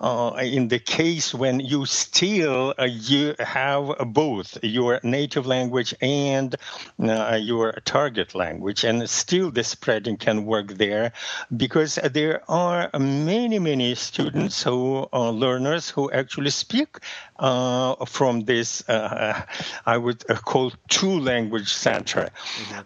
uh, 0.00 0.32
in 0.40 0.68
the 0.68 0.78
case 0.78 1.34
when 1.34 1.60
you 1.60 1.84
still 1.86 2.74
uh, 2.78 2.84
you 2.84 3.34
have 3.38 3.94
both 4.12 4.58
your 4.62 5.00
native 5.02 5.46
language 5.46 5.94
and 6.00 6.56
uh, 7.02 7.38
your 7.40 7.72
target 7.84 8.34
language, 8.34 8.84
and 8.84 9.08
still 9.08 9.50
the 9.50 9.62
spreading 9.62 10.16
can 10.16 10.46
work 10.46 10.68
there 10.74 11.12
because 11.56 11.98
there 12.12 12.42
are 12.48 12.90
many 12.98 13.58
many 13.58 13.94
students 13.94 14.62
who 14.62 15.06
are 15.12 15.32
learners 15.32 15.90
who 15.90 16.10
actually 16.10 16.50
speak 16.50 16.98
uh, 17.38 17.94
from 18.06 18.40
this 18.44 18.88
uh, 18.88 19.42
I 19.86 19.96
would 19.96 20.24
uh, 20.30 20.36
call 20.36 20.72
two 20.88 21.20
language 21.20 21.72
center. 21.72 22.30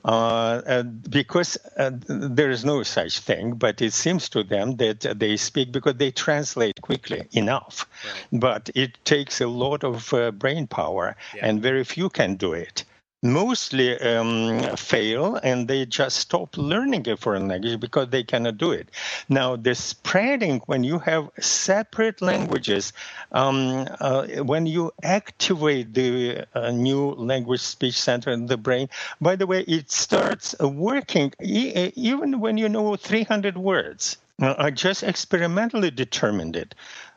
Uh, 0.05 0.63
uh, 0.67 0.83
because 0.83 1.59
uh, 1.77 1.91
there 2.07 2.51
is 2.51 2.65
no 2.65 2.83
such 2.83 3.21
thing, 3.21 3.53
but 3.55 3.83
it 3.83 3.93
seems 3.93 4.29
to 4.31 4.43
them 4.43 4.77
that 4.77 5.01
they 5.19 5.37
speak 5.37 5.73
because 5.73 5.97
they 5.97 6.11
translate 6.11 6.81
quickly 6.81 7.04
enough. 7.33 7.87
But 8.33 8.71
it 8.75 8.99
takes 9.05 9.41
a 9.41 9.49
lot 9.49 9.85
of 9.85 10.13
uh, 10.13 10.31
brain 10.33 10.67
power, 10.67 11.17
Yeah. 11.33 11.47
and 11.47 11.63
very 11.63 11.85
few 11.85 12.09
can 12.11 12.37
do 12.37 12.53
it. 12.53 12.85
mostly 13.23 13.99
um, 14.01 14.61
fail 14.77 15.37
and 15.43 15.67
they 15.67 15.87
just 15.87 16.17
stop 16.17 16.57
learning 16.59 17.09
a 17.09 17.17
foreign 17.17 17.49
language 17.49 17.81
because 17.81 18.09
they 18.11 18.23
cannot 18.23 18.57
do 18.59 18.71
it. 18.71 18.89
Now, 19.29 19.57
the 19.57 19.75
spreading, 19.75 20.61
when 20.67 20.85
you 20.85 20.99
have 21.01 21.31
separate 21.41 22.21
languages, 22.21 22.93
um, 23.33 23.87
uh, 24.01 24.27
when 24.45 24.67
you 24.67 24.93
activate 25.03 25.95
the 25.95 26.45
uh, 26.55 26.71
new 26.71 27.11
language 27.13 27.61
speech 27.61 28.01
center 28.01 28.31
in 28.31 28.47
the 28.47 28.57
brain, 28.57 28.89
by 29.21 29.37
the 29.37 29.47
way, 29.47 29.61
it 29.63 29.91
starts 29.91 30.55
working 30.61 31.33
e- 31.43 31.93
even 31.97 32.41
when 32.41 32.57
you 32.59 32.69
know 32.69 32.97
300 32.97 33.57
words. 33.57 34.19
I 34.41 34.71
just 34.71 35.03
experimentally 35.03 35.91
determined 35.91 36.57
it 36.57 36.75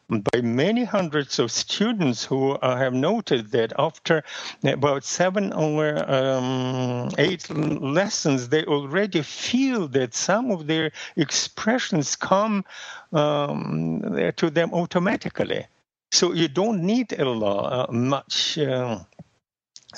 by 0.09 0.41
many 0.41 0.85
hundreds 0.85 1.37
of 1.37 1.51
students 1.51 2.23
who 2.23 2.51
uh, 2.51 2.77
have 2.77 2.93
noted 2.93 3.51
that 3.51 3.73
after 3.77 4.23
about 4.63 5.03
seven 5.03 5.51
or 5.51 6.09
um, 6.09 7.09
eight 7.17 7.49
lessons, 7.49 8.47
they 8.47 8.63
already 8.65 9.21
feel 9.21 9.87
that 9.89 10.13
some 10.13 10.49
of 10.51 10.67
their 10.67 10.91
expressions 11.17 12.15
come 12.15 12.63
um, 13.11 14.01
to 14.37 14.49
them 14.49 14.73
automatically. 14.73 15.65
So 16.13 16.31
you 16.31 16.47
don't 16.47 16.83
need 16.83 17.11
a 17.19 17.25
lot, 17.25 17.89
uh, 17.89 17.91
much. 17.91 18.57
Uh, 18.57 18.99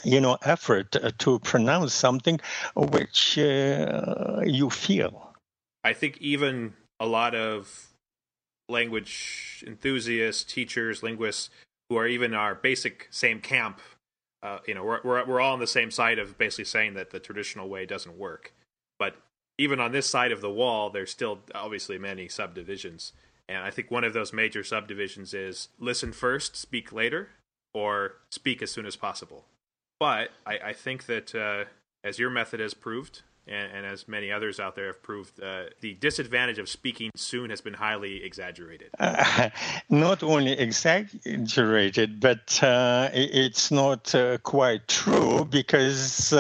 you 0.05 0.21
know, 0.21 0.37
effort 0.43 0.95
to 1.17 1.39
pronounce 1.39 1.93
something 1.93 2.39
which 2.75 3.37
uh, 3.39 4.39
you 4.45 4.69
feel. 4.69 5.33
I 5.83 5.93
think 5.93 6.17
even 6.19 6.73
a 6.99 7.05
lot 7.05 7.35
of 7.35 7.87
language 8.67 9.63
enthusiasts, 9.65 10.43
teachers, 10.43 11.01
linguists 11.01 11.49
who 11.89 11.97
are 11.97 12.07
even 12.07 12.33
our 12.33 12.55
basic 12.55 13.07
same 13.09 13.39
camp. 13.41 13.79
Uh, 14.41 14.59
you 14.67 14.73
know, 14.73 14.83
we're, 14.83 15.01
we're 15.03 15.25
we're 15.25 15.41
all 15.41 15.53
on 15.53 15.59
the 15.59 15.67
same 15.67 15.91
side 15.91 16.19
of 16.19 16.37
basically 16.37 16.65
saying 16.65 16.93
that 16.93 17.09
the 17.09 17.19
traditional 17.19 17.67
way 17.67 17.85
doesn't 17.85 18.17
work. 18.17 18.53
But 18.97 19.15
even 19.57 19.79
on 19.79 19.91
this 19.91 20.07
side 20.07 20.31
of 20.31 20.41
the 20.41 20.49
wall, 20.49 20.89
there's 20.89 21.11
still 21.11 21.39
obviously 21.53 21.97
many 21.97 22.29
subdivisions. 22.29 23.13
And 23.49 23.57
I 23.57 23.71
think 23.71 23.89
one 23.89 24.03
of 24.03 24.13
those 24.13 24.31
major 24.31 24.63
subdivisions 24.63 25.33
is 25.33 25.69
listen 25.79 26.13
first, 26.13 26.55
speak 26.55 26.93
later, 26.93 27.29
or 27.73 28.13
speak 28.31 28.61
as 28.61 28.71
soon 28.71 28.85
as 28.85 28.95
possible. 28.95 29.45
But 29.99 30.29
I, 30.45 30.59
I 30.65 30.73
think 30.73 31.07
that 31.07 31.35
uh, 31.35 31.65
as 32.03 32.19
your 32.19 32.29
method 32.29 32.59
has 32.59 32.73
proved, 32.73 33.23
and, 33.49 33.71
and, 33.71 33.85
as 33.85 34.07
many 34.07 34.31
others 34.31 34.59
out 34.59 34.75
there 34.75 34.87
have 34.87 35.01
proved, 35.01 35.41
uh, 35.41 35.63
the 35.81 35.95
disadvantage 35.95 36.59
of 36.59 36.69
speaking 36.69 37.09
soon 37.15 37.49
has 37.49 37.61
been 37.61 37.73
highly 37.73 38.23
exaggerated. 38.23 38.89
Uh, 38.99 39.49
not 39.89 40.21
only 40.23 40.51
exaggerated, 40.51 42.19
but 42.19 42.61
uh, 42.63 43.09
it's 43.13 43.71
not 43.71 44.13
uh, 44.13 44.37
quite 44.39 44.87
true 44.87 45.45
because 45.45 46.31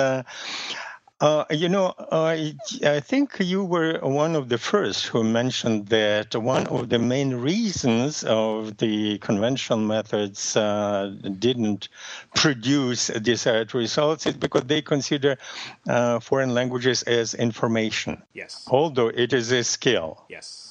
uh, 1.21 1.43
you 1.49 1.67
know, 1.67 1.93
I, 2.11 2.55
I 2.85 3.01
think 3.01 3.37
you 3.39 3.63
were 3.63 3.99
one 4.01 4.35
of 4.35 4.47
the 4.47 4.57
first 4.57 5.07
who 5.07 5.23
mentioned 5.23 5.87
that 5.87 6.33
one 6.35 6.67
of 6.67 6.89
the 6.89 6.99
main 6.99 7.35
reasons 7.35 8.23
of 8.23 8.77
the 8.77 9.17
conventional 9.17 9.79
methods 9.79 10.55
uh, 10.55 11.13
didn't 11.39 11.89
produce 12.35 13.07
desired 13.07 13.73
results 13.73 14.27
is 14.27 14.35
because 14.35 14.63
they 14.63 14.81
consider 14.81 15.37
uh, 15.89 16.19
foreign 16.19 16.53
languages 16.53 17.03
as 17.03 17.33
information. 17.33 18.21
Yes. 18.33 18.65
Although 18.69 19.09
it 19.09 19.33
is 19.33 19.51
a 19.51 19.63
skill. 19.63 20.23
Yes. 20.29 20.68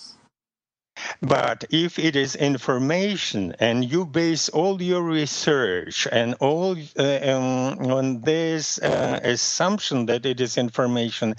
But 1.23 1.65
if 1.71 1.99
it 1.99 2.17
is 2.17 2.37
information 2.37 3.55
and 3.59 3.85
you 3.85 4.05
base 4.05 4.49
all 4.49 4.81
your 4.81 5.03
research 5.03 6.07
and 6.11 6.35
all 6.41 6.77
uh, 6.99 7.19
um, 7.23 7.91
on 7.91 8.21
this 8.21 8.79
uh, 8.79 9.21
assumption 9.23 10.07
that 10.07 10.27
it 10.27 10.41
is 10.41 10.59
information, 10.59 11.35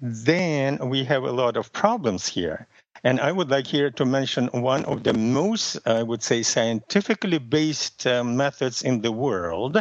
then 0.00 0.88
we 0.88 1.04
have 1.04 1.24
a 1.24 1.32
lot 1.32 1.56
of 1.56 1.72
problems 1.72 2.26
here. 2.26 2.66
And 3.04 3.20
I 3.20 3.30
would 3.30 3.50
like 3.50 3.66
here 3.66 3.90
to 3.90 4.04
mention 4.06 4.48
one 4.48 4.86
of 4.86 5.02
the 5.02 5.12
most, 5.12 5.78
I 5.86 6.02
would 6.02 6.22
say, 6.22 6.42
scientifically 6.42 7.36
based 7.36 8.06
uh, 8.06 8.24
methods 8.24 8.80
in 8.80 9.02
the 9.02 9.12
world, 9.12 9.76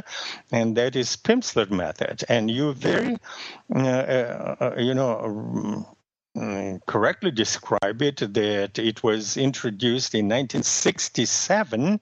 and 0.52 0.76
that 0.76 0.98
is 0.98 1.16
Pimsleur 1.16 1.72
method. 1.72 2.26
And 2.28 2.52
you 2.52 2.74
very, 2.74 3.16
uh, 3.74 3.80
uh, 3.80 4.56
uh 4.60 4.76
you 4.78 4.94
know, 4.94 5.88
correctly 6.86 7.32
describe 7.32 8.02
it 8.02 8.18
that 8.34 8.80
it 8.80 9.04
was 9.04 9.38
introduced 9.38 10.16
in 10.16 10.26
1967 10.26 12.00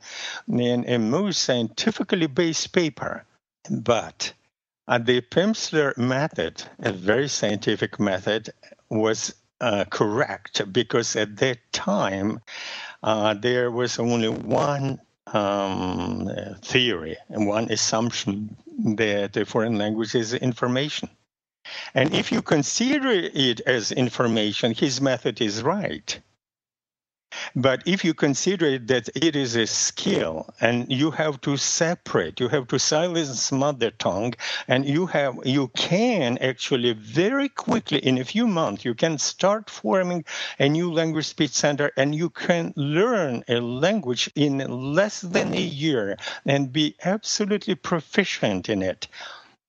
in 0.47 0.85
a 0.87 0.97
most 0.97 1.41
scientifically 1.41 2.27
based 2.27 2.71
paper. 2.71 3.25
But 3.69 4.33
uh, 4.87 4.97
the 4.97 5.21
Pimsleur 5.21 5.97
method, 5.97 6.63
a 6.79 6.91
very 6.91 7.27
scientific 7.27 7.99
method, 7.99 8.49
was 8.89 9.33
uh, 9.59 9.85
correct 9.89 10.73
because 10.73 11.15
at 11.15 11.37
that 11.37 11.59
time 11.71 12.41
uh, 13.03 13.33
there 13.35 13.69
was 13.69 13.99
only 13.99 14.29
one 14.29 14.99
um, 15.27 16.29
theory 16.61 17.17
and 17.29 17.47
one 17.47 17.71
assumption 17.71 18.55
that 18.97 19.33
the 19.33 19.45
foreign 19.45 19.77
language 19.77 20.15
is 20.15 20.33
information. 20.33 21.09
And 21.93 22.13
if 22.13 22.31
you 22.31 22.41
consider 22.41 23.11
it 23.11 23.61
as 23.61 23.91
information, 23.91 24.73
his 24.73 25.01
method 25.01 25.41
is 25.41 25.63
right. 25.63 26.19
But 27.55 27.83
if 27.85 28.03
you 28.03 28.13
consider 28.13 28.77
that 28.77 29.07
it 29.15 29.37
is 29.37 29.55
a 29.55 29.65
skill 29.65 30.53
and 30.59 30.91
you 30.91 31.11
have 31.11 31.39
to 31.41 31.55
separate, 31.55 32.41
you 32.41 32.49
have 32.49 32.67
to 32.67 32.77
silence 32.77 33.53
mother 33.53 33.89
tongue, 33.91 34.33
and 34.67 34.85
you 34.85 35.05
have 35.05 35.39
you 35.45 35.69
can 35.69 36.37
actually 36.39 36.91
very 36.91 37.47
quickly 37.47 37.99
in 37.99 38.17
a 38.17 38.25
few 38.25 38.47
months 38.47 38.83
you 38.83 38.93
can 38.93 39.17
start 39.17 39.69
forming 39.69 40.25
a 40.59 40.67
new 40.67 40.91
language 40.91 41.27
speech 41.27 41.51
center 41.51 41.91
and 41.95 42.13
you 42.13 42.29
can 42.29 42.73
learn 42.75 43.45
a 43.47 43.61
language 43.61 44.29
in 44.35 44.57
less 44.93 45.21
than 45.21 45.53
a 45.53 45.61
year 45.61 46.17
and 46.45 46.73
be 46.73 46.95
absolutely 47.05 47.75
proficient 47.75 48.67
in 48.67 48.81
it 48.81 49.07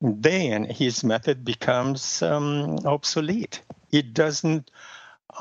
then 0.03 0.65
his 0.65 1.05
method 1.05 1.45
becomes 1.45 2.23
um, 2.23 2.79
obsolete. 2.85 3.63
It 3.93 4.13
doesn't, 4.13 4.69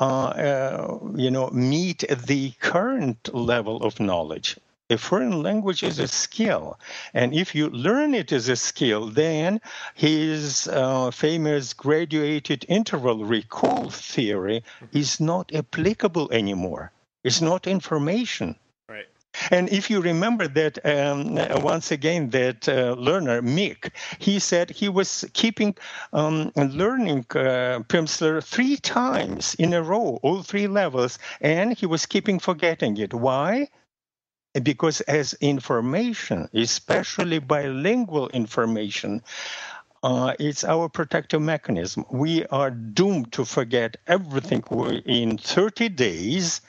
uh, 0.00 0.04
uh, 0.04 0.98
you 1.16 1.32
know, 1.32 1.50
meet 1.50 2.04
the 2.08 2.52
current 2.60 3.34
level 3.34 3.82
of 3.82 3.98
knowledge. 3.98 4.56
A 4.88 4.98
foreign 4.98 5.42
language 5.42 5.82
is 5.82 5.98
a 5.98 6.06
skill, 6.06 6.78
and 7.14 7.34
if 7.34 7.54
you 7.54 7.70
learn 7.70 8.14
it 8.14 8.30
as 8.30 8.48
a 8.48 8.56
skill, 8.56 9.06
then 9.06 9.60
his 9.94 10.68
uh, 10.68 11.10
famous 11.10 11.72
graduated 11.72 12.64
interval 12.68 13.24
recall 13.24 13.90
theory 13.90 14.62
is 14.92 15.18
not 15.18 15.52
applicable 15.54 16.30
anymore. 16.30 16.92
It's 17.24 17.40
not 17.40 17.66
information. 17.66 18.56
And 19.50 19.68
if 19.70 19.90
you 19.90 20.00
remember 20.00 20.48
that, 20.48 20.78
um, 20.84 21.34
once 21.62 21.90
again, 21.90 22.30
that 22.30 22.68
uh, 22.68 22.94
learner, 22.98 23.42
Mick, 23.42 23.90
he 24.18 24.38
said 24.38 24.70
he 24.70 24.88
was 24.88 25.24
keeping 25.32 25.74
um, 26.12 26.52
learning 26.56 27.26
uh, 27.30 27.80
Pimsleur 27.88 28.42
three 28.42 28.76
times 28.76 29.54
in 29.56 29.72
a 29.72 29.82
row, 29.82 30.18
all 30.22 30.42
three 30.42 30.66
levels, 30.68 31.18
and 31.40 31.76
he 31.76 31.86
was 31.86 32.06
keeping 32.06 32.38
forgetting 32.38 32.96
it. 32.98 33.14
Why? 33.14 33.68
Because 34.62 35.00
as 35.02 35.34
information, 35.40 36.48
especially 36.54 37.38
bilingual 37.38 38.28
information, 38.30 39.22
uh, 40.02 40.34
it's 40.38 40.64
our 40.64 40.88
protective 40.88 41.40
mechanism. 41.42 42.04
We 42.10 42.44
are 42.46 42.70
doomed 42.70 43.32
to 43.32 43.44
forget 43.44 43.96
everything 44.06 44.62
in 45.06 45.38
30 45.38 45.88
days 45.90 46.60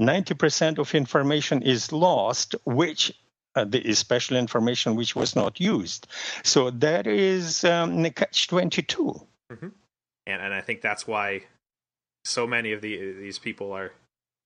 90% 0.00 0.78
of 0.78 0.94
information 0.94 1.62
is 1.62 1.92
lost, 1.92 2.54
which 2.64 3.12
uh, 3.54 3.64
the 3.64 3.92
special 3.94 4.36
information 4.36 4.96
which 4.96 5.14
was 5.14 5.36
not 5.36 5.60
used. 5.60 6.06
So 6.42 6.70
that 6.70 7.06
is 7.06 7.64
um, 7.64 8.02
catch 8.10 8.48
22. 8.48 9.20
Mm-hmm. 9.52 9.68
And, 10.26 10.42
and 10.42 10.54
I 10.54 10.60
think 10.60 10.80
that's 10.80 11.06
why 11.06 11.42
so 12.24 12.46
many 12.46 12.72
of 12.72 12.80
the, 12.80 13.12
these 13.12 13.38
people 13.38 13.72
are 13.72 13.92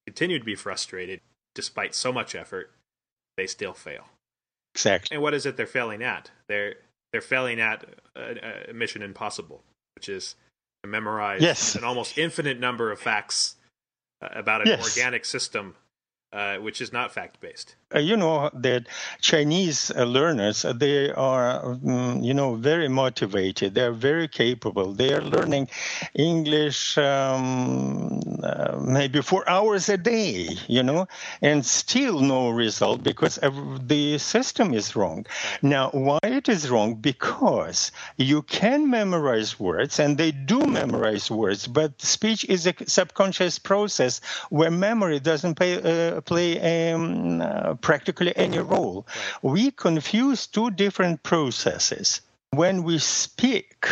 continue 0.07 0.39
to 0.39 0.45
be 0.45 0.55
frustrated 0.55 1.21
despite 1.55 1.95
so 1.95 2.13
much 2.13 2.35
effort. 2.35 2.71
They 3.37 3.47
still 3.47 3.75
fail. 3.75 4.05
Exactly. 4.75 5.15
And 5.15 5.23
what 5.23 5.35
is 5.35 5.47
it 5.47 5.57
they're 5.57 5.67
failing 5.67 6.03
at? 6.03 6.31
They're 6.49 6.75
they're 7.13 7.21
failing 7.21 7.61
at 7.61 7.85
a, 8.17 8.71
a 8.71 8.73
mission 8.73 9.03
impossible, 9.03 9.63
which 9.95 10.09
is 10.09 10.35
to 10.83 10.89
memorize 10.89 11.43
yes. 11.43 11.77
an 11.77 11.85
almost 11.85 12.19
infinite 12.19 12.59
number 12.59 12.91
of 12.91 12.99
facts 12.99 13.57
about 14.33 14.63
an 14.63 14.69
yes. 14.69 14.83
organic 14.85 15.25
system 15.25 15.75
uh, 16.35 16.57
which 16.57 16.81
is 16.81 16.93
not 16.93 17.13
fact 17.13 17.41
based. 17.41 17.77
Uh, 17.95 18.01
you 18.01 18.17
know 18.17 18.51
that 18.53 18.87
Chinese 19.21 19.93
uh, 19.93 20.03
learners 20.05 20.67
they 20.75 21.13
are 21.13 21.65
um, 21.65 22.21
you 22.23 22.35
know 22.35 22.57
very 22.57 22.89
motivated. 22.89 23.75
They 23.75 23.83
are 23.83 23.93
very 23.93 24.27
capable. 24.27 24.93
They 24.93 25.13
are 25.15 25.23
learning 25.23 25.69
English 26.15 26.99
um, 26.99 28.21
uh, 28.43 28.81
maybe 28.83 29.23
four 29.23 29.49
hours 29.49 29.89
a 29.89 29.97
day. 29.97 30.49
You 30.67 30.83
know, 30.83 31.07
and 31.41 31.65
still 31.65 32.19
no 32.21 32.51
result 32.51 33.05
because 33.05 33.39
the 33.87 34.19
system 34.19 34.75
is 34.75 34.97
wrong. 34.97 35.27
Now, 35.63 35.91
why 35.91 36.19
it 36.25 36.49
is 36.49 36.69
wrong? 36.69 36.97
Because 36.97 37.93
you 38.17 38.43
can 38.43 38.91
memorize 38.91 39.61
words, 39.61 40.01
and 40.01 40.19
they 40.19 40.33
do 40.33 40.67
memorize 40.67 41.31
words, 41.31 41.69
but 41.69 42.01
speech 42.03 42.45
is 42.47 42.67
a 42.67 42.75
subconscious 42.87 43.59
process 43.59 44.21
where 44.51 44.71
memory 44.71 45.21
doesn't 45.21 45.55
pay, 45.55 45.77
uh, 45.77 46.21
play 46.25 46.93
um, 46.93 47.41
uh, 47.41 47.75
practically 47.75 48.37
any 48.37 48.59
role. 48.59 49.07
Right. 49.07 49.53
We 49.53 49.71
confuse 49.71 50.47
two 50.47 50.71
different 50.71 51.23
processes. 51.23 52.21
When 52.51 52.85
we 52.85 52.99
speak, 52.99 53.87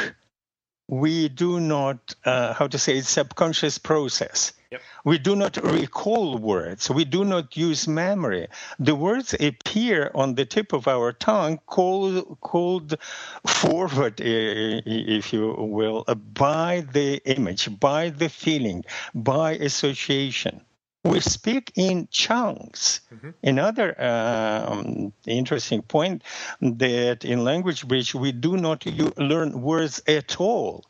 we 0.89 1.29
do 1.29 1.59
not, 1.59 2.15
uh, 2.25 2.53
how 2.53 2.67
to 2.67 2.79
say, 2.79 2.99
it's 2.99 3.09
subconscious 3.09 3.79
process. 3.79 4.53
Yep. 4.71 4.81
We 5.05 5.19
do 5.19 5.37
not 5.37 5.57
recall 5.57 6.39
words. 6.39 6.91
We 6.91 7.05
do 7.05 7.25
not 7.25 7.57
use 7.57 7.89
memory. 7.89 8.49
The 8.79 8.95
words 8.95 9.35
appear 9.39 10.11
on 10.15 10.35
the 10.35 10.45
tip 10.45 10.73
of 10.73 10.89
our 10.89 11.13
tongue, 11.13 11.61
called, 11.67 12.39
called 12.41 12.99
forward, 13.47 14.21
if 14.21 15.33
you 15.33 15.55
will, 15.59 16.05
by 16.05 16.87
the 16.93 17.21
image, 17.25 17.79
by 17.81 18.11
the 18.11 18.29
feeling, 18.29 18.85
by 19.15 19.53
association 19.53 20.63
we 21.05 21.21
speak 21.21 21.73
in 21.75 22.09
chunks. 22.11 23.01
Mm-hmm. 23.13 23.31
Another 23.43 24.01
um, 24.01 25.13
interesting 25.27 25.83
point 25.83 26.23
that 26.61 27.25
in 27.25 27.45
language 27.45 27.87
bridge 27.89 28.15
we 28.15 28.33
do 28.33 28.57
not 28.57 28.87
u- 28.87 29.13
learn 29.17 29.63
words 29.63 30.01
at 30.07 30.41
all. 30.41 30.85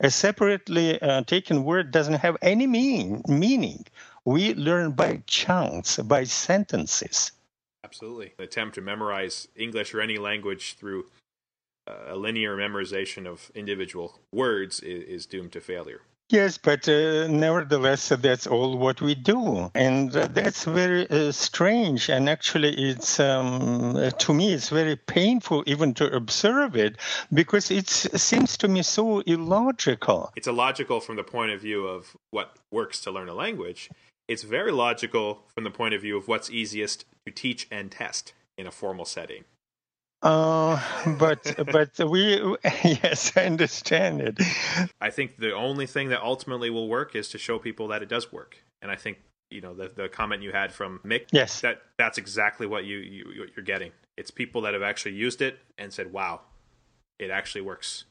A 0.00 0.10
separately 0.10 1.00
uh, 1.00 1.22
taken 1.22 1.64
word 1.64 1.90
doesn't 1.90 2.20
have 2.20 2.36
any 2.40 2.66
mean, 2.66 3.22
meaning. 3.26 3.84
We 4.24 4.54
learn 4.54 4.92
by 4.92 5.22
chunks, 5.26 5.96
by 5.96 6.24
sentences. 6.24 7.32
Absolutely. 7.82 8.34
The 8.36 8.44
attempt 8.44 8.74
to 8.74 8.80
memorize 8.80 9.48
English 9.56 9.94
or 9.94 10.00
any 10.00 10.18
language 10.18 10.74
through 10.74 11.06
uh, 11.88 11.94
a 12.08 12.16
linear 12.16 12.56
memorization 12.56 13.26
of 13.26 13.50
individual 13.54 14.20
words 14.32 14.80
is, 14.80 15.04
is 15.04 15.26
doomed 15.26 15.52
to 15.52 15.60
failure. 15.60 16.02
Yes, 16.30 16.58
but 16.58 16.86
uh, 16.86 17.26
nevertheless, 17.26 18.10
that's 18.10 18.46
all 18.46 18.76
what 18.76 19.00
we 19.00 19.14
do, 19.14 19.70
and 19.74 20.12
that's 20.12 20.64
very 20.64 21.08
uh, 21.08 21.32
strange. 21.32 22.10
And 22.10 22.28
actually, 22.28 22.74
it's 22.90 23.18
um, 23.18 24.10
to 24.18 24.34
me, 24.34 24.52
it's 24.52 24.68
very 24.68 24.96
painful 24.96 25.64
even 25.66 25.94
to 25.94 26.14
observe 26.14 26.76
it 26.76 26.96
because 27.32 27.70
it 27.70 27.88
seems 27.88 28.58
to 28.58 28.68
me 28.68 28.82
so 28.82 29.20
illogical. 29.20 30.30
It's 30.36 30.46
illogical 30.46 31.00
from 31.00 31.16
the 31.16 31.24
point 31.24 31.52
of 31.52 31.62
view 31.62 31.86
of 31.86 32.14
what 32.30 32.56
works 32.70 33.00
to 33.02 33.10
learn 33.10 33.30
a 33.30 33.34
language. 33.34 33.88
It's 34.28 34.42
very 34.42 34.70
logical 34.70 35.44
from 35.54 35.64
the 35.64 35.70
point 35.70 35.94
of 35.94 36.02
view 36.02 36.18
of 36.18 36.28
what's 36.28 36.50
easiest 36.50 37.06
to 37.24 37.32
teach 37.32 37.66
and 37.70 37.90
test 37.90 38.34
in 38.58 38.66
a 38.66 38.70
formal 38.70 39.06
setting. 39.06 39.44
Uh, 40.20 40.80
but 41.18 41.54
but 41.72 42.10
we 42.10 42.56
yes, 42.84 43.32
I 43.36 43.44
understand 43.44 44.20
it. 44.20 44.40
I 45.00 45.10
think 45.10 45.36
the 45.36 45.54
only 45.54 45.86
thing 45.86 46.08
that 46.08 46.22
ultimately 46.22 46.70
will 46.70 46.88
work 46.88 47.14
is 47.14 47.28
to 47.28 47.38
show 47.38 47.58
people 47.58 47.88
that 47.88 48.02
it 48.02 48.08
does 48.08 48.32
work, 48.32 48.56
and 48.82 48.90
I 48.90 48.96
think 48.96 49.18
you 49.50 49.60
know 49.60 49.74
the 49.74 49.88
the 49.88 50.08
comment 50.08 50.42
you 50.42 50.50
had 50.50 50.72
from 50.72 51.00
Mick. 51.04 51.26
Yes, 51.30 51.60
that 51.60 51.82
that's 51.98 52.18
exactly 52.18 52.66
what 52.66 52.84
you, 52.84 52.98
you 52.98 53.46
you're 53.54 53.64
getting. 53.64 53.92
It's 54.16 54.32
people 54.32 54.62
that 54.62 54.74
have 54.74 54.82
actually 54.82 55.14
used 55.14 55.40
it 55.40 55.60
and 55.78 55.92
said, 55.92 56.12
"Wow, 56.12 56.40
it 57.20 57.30
actually 57.30 57.60
works." 57.60 58.04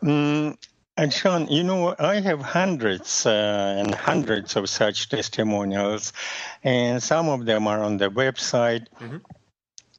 Mm, 0.00 0.56
and 0.96 1.10
John, 1.10 1.48
you 1.48 1.64
know, 1.64 1.96
I 1.98 2.20
have 2.20 2.40
hundreds 2.40 3.26
uh, 3.26 3.74
and 3.78 3.92
hundreds 3.92 4.54
of 4.54 4.68
such 4.70 5.08
testimonials, 5.08 6.12
and 6.62 7.02
some 7.02 7.28
of 7.28 7.46
them 7.46 7.66
are 7.66 7.82
on 7.82 7.96
the 7.96 8.10
website. 8.10 8.86
Mm-hmm 9.00 9.16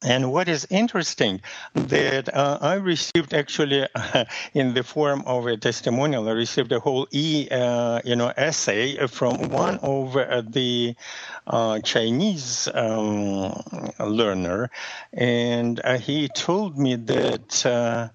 and 0.03 0.31
what 0.31 0.47
is 0.47 0.67
interesting 0.69 1.41
that 1.73 2.33
uh, 2.33 2.57
I 2.61 2.75
received 2.75 3.33
actually 3.33 3.87
uh, 3.95 4.25
in 4.53 4.73
the 4.73 4.83
form 4.83 5.23
of 5.25 5.47
a 5.47 5.57
testimonial, 5.57 6.27
I 6.27 6.31
received 6.31 6.71
a 6.71 6.79
whole 6.79 7.07
e 7.11 7.47
uh, 7.49 8.01
you 8.03 8.15
know 8.15 8.33
essay 8.35 9.07
from 9.07 9.49
one 9.49 9.79
of 9.79 10.15
uh, 10.17 10.41
the 10.45 10.95
uh, 11.47 11.79
Chinese 11.79 12.67
um, 12.73 13.53
learner, 13.99 14.69
and 15.13 15.79
uh, 15.83 15.97
he 15.97 16.27
told 16.27 16.77
me 16.77 16.95
that 16.95 18.11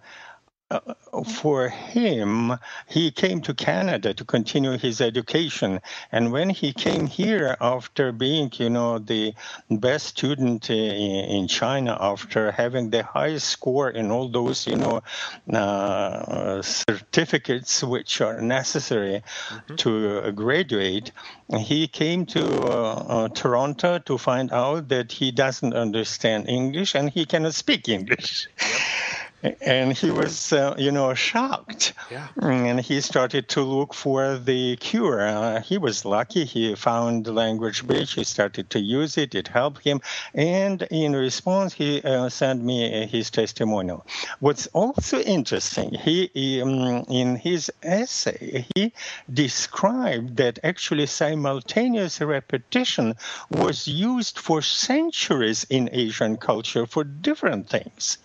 uh, 0.70 0.80
for 1.24 1.68
him, 1.68 2.58
he 2.86 3.10
came 3.10 3.40
to 3.40 3.54
Canada 3.54 4.12
to 4.12 4.24
continue 4.24 4.76
his 4.76 5.00
education. 5.00 5.80
And 6.12 6.30
when 6.30 6.50
he 6.50 6.74
came 6.74 7.06
here 7.06 7.56
after 7.60 8.12
being, 8.12 8.50
you 8.54 8.68
know, 8.68 8.98
the 8.98 9.34
best 9.70 10.06
student 10.06 10.68
in, 10.68 11.48
China, 11.48 11.96
after 11.98 12.52
having 12.52 12.90
the 12.90 13.02
highest 13.02 13.48
score 13.48 13.88
in 13.88 14.10
all 14.10 14.28
those, 14.28 14.66
you 14.66 14.76
know, 14.76 15.02
uh, 15.50 16.60
certificates 16.60 17.82
which 17.82 18.20
are 18.20 18.42
necessary 18.42 19.22
mm-hmm. 19.48 19.76
to 19.76 20.32
graduate, 20.32 21.12
he 21.56 21.88
came 21.88 22.26
to 22.26 22.44
uh, 22.44 22.92
uh, 23.08 23.28
Toronto 23.28 23.98
to 24.00 24.18
find 24.18 24.52
out 24.52 24.88
that 24.88 25.12
he 25.12 25.30
doesn't 25.30 25.72
understand 25.72 26.46
English 26.46 26.94
and 26.94 27.08
he 27.08 27.24
cannot 27.24 27.54
speak 27.54 27.88
English. 27.88 28.48
Yep 28.60 29.17
and 29.42 29.92
he 29.92 30.10
was, 30.10 30.52
uh, 30.52 30.74
you 30.78 30.90
know, 30.90 31.14
shocked. 31.14 31.92
Yeah. 32.10 32.28
And 32.42 32.80
he 32.80 33.00
started 33.00 33.48
to 33.50 33.62
look 33.62 33.94
for 33.94 34.36
the 34.36 34.76
cure. 34.76 35.20
Uh, 35.20 35.60
he 35.60 35.78
was 35.78 36.04
lucky. 36.04 36.44
He 36.44 36.74
found 36.74 37.26
language 37.26 37.86
bridge. 37.86 38.14
He 38.14 38.24
started 38.24 38.70
to 38.70 38.80
use 38.80 39.16
it. 39.16 39.34
It 39.34 39.48
helped 39.48 39.84
him. 39.84 40.00
And 40.34 40.82
in 40.90 41.14
response, 41.14 41.72
he 41.72 42.02
uh, 42.02 42.28
sent 42.28 42.62
me 42.64 43.06
his 43.06 43.30
testimonial. 43.30 44.04
What's 44.40 44.66
also 44.68 45.20
interesting, 45.20 45.94
he 45.94 46.60
um, 46.62 47.04
in 47.08 47.36
his 47.36 47.70
essay 47.82 48.66
he 48.74 48.92
described 49.32 50.36
that 50.38 50.58
actually 50.64 51.06
simultaneous 51.06 52.20
repetition 52.20 53.14
was 53.50 53.86
used 53.86 54.38
for 54.38 54.62
centuries 54.62 55.66
in 55.70 55.88
Asian 55.92 56.36
culture 56.36 56.86
for 56.86 57.04
different 57.04 57.68
things 57.68 58.18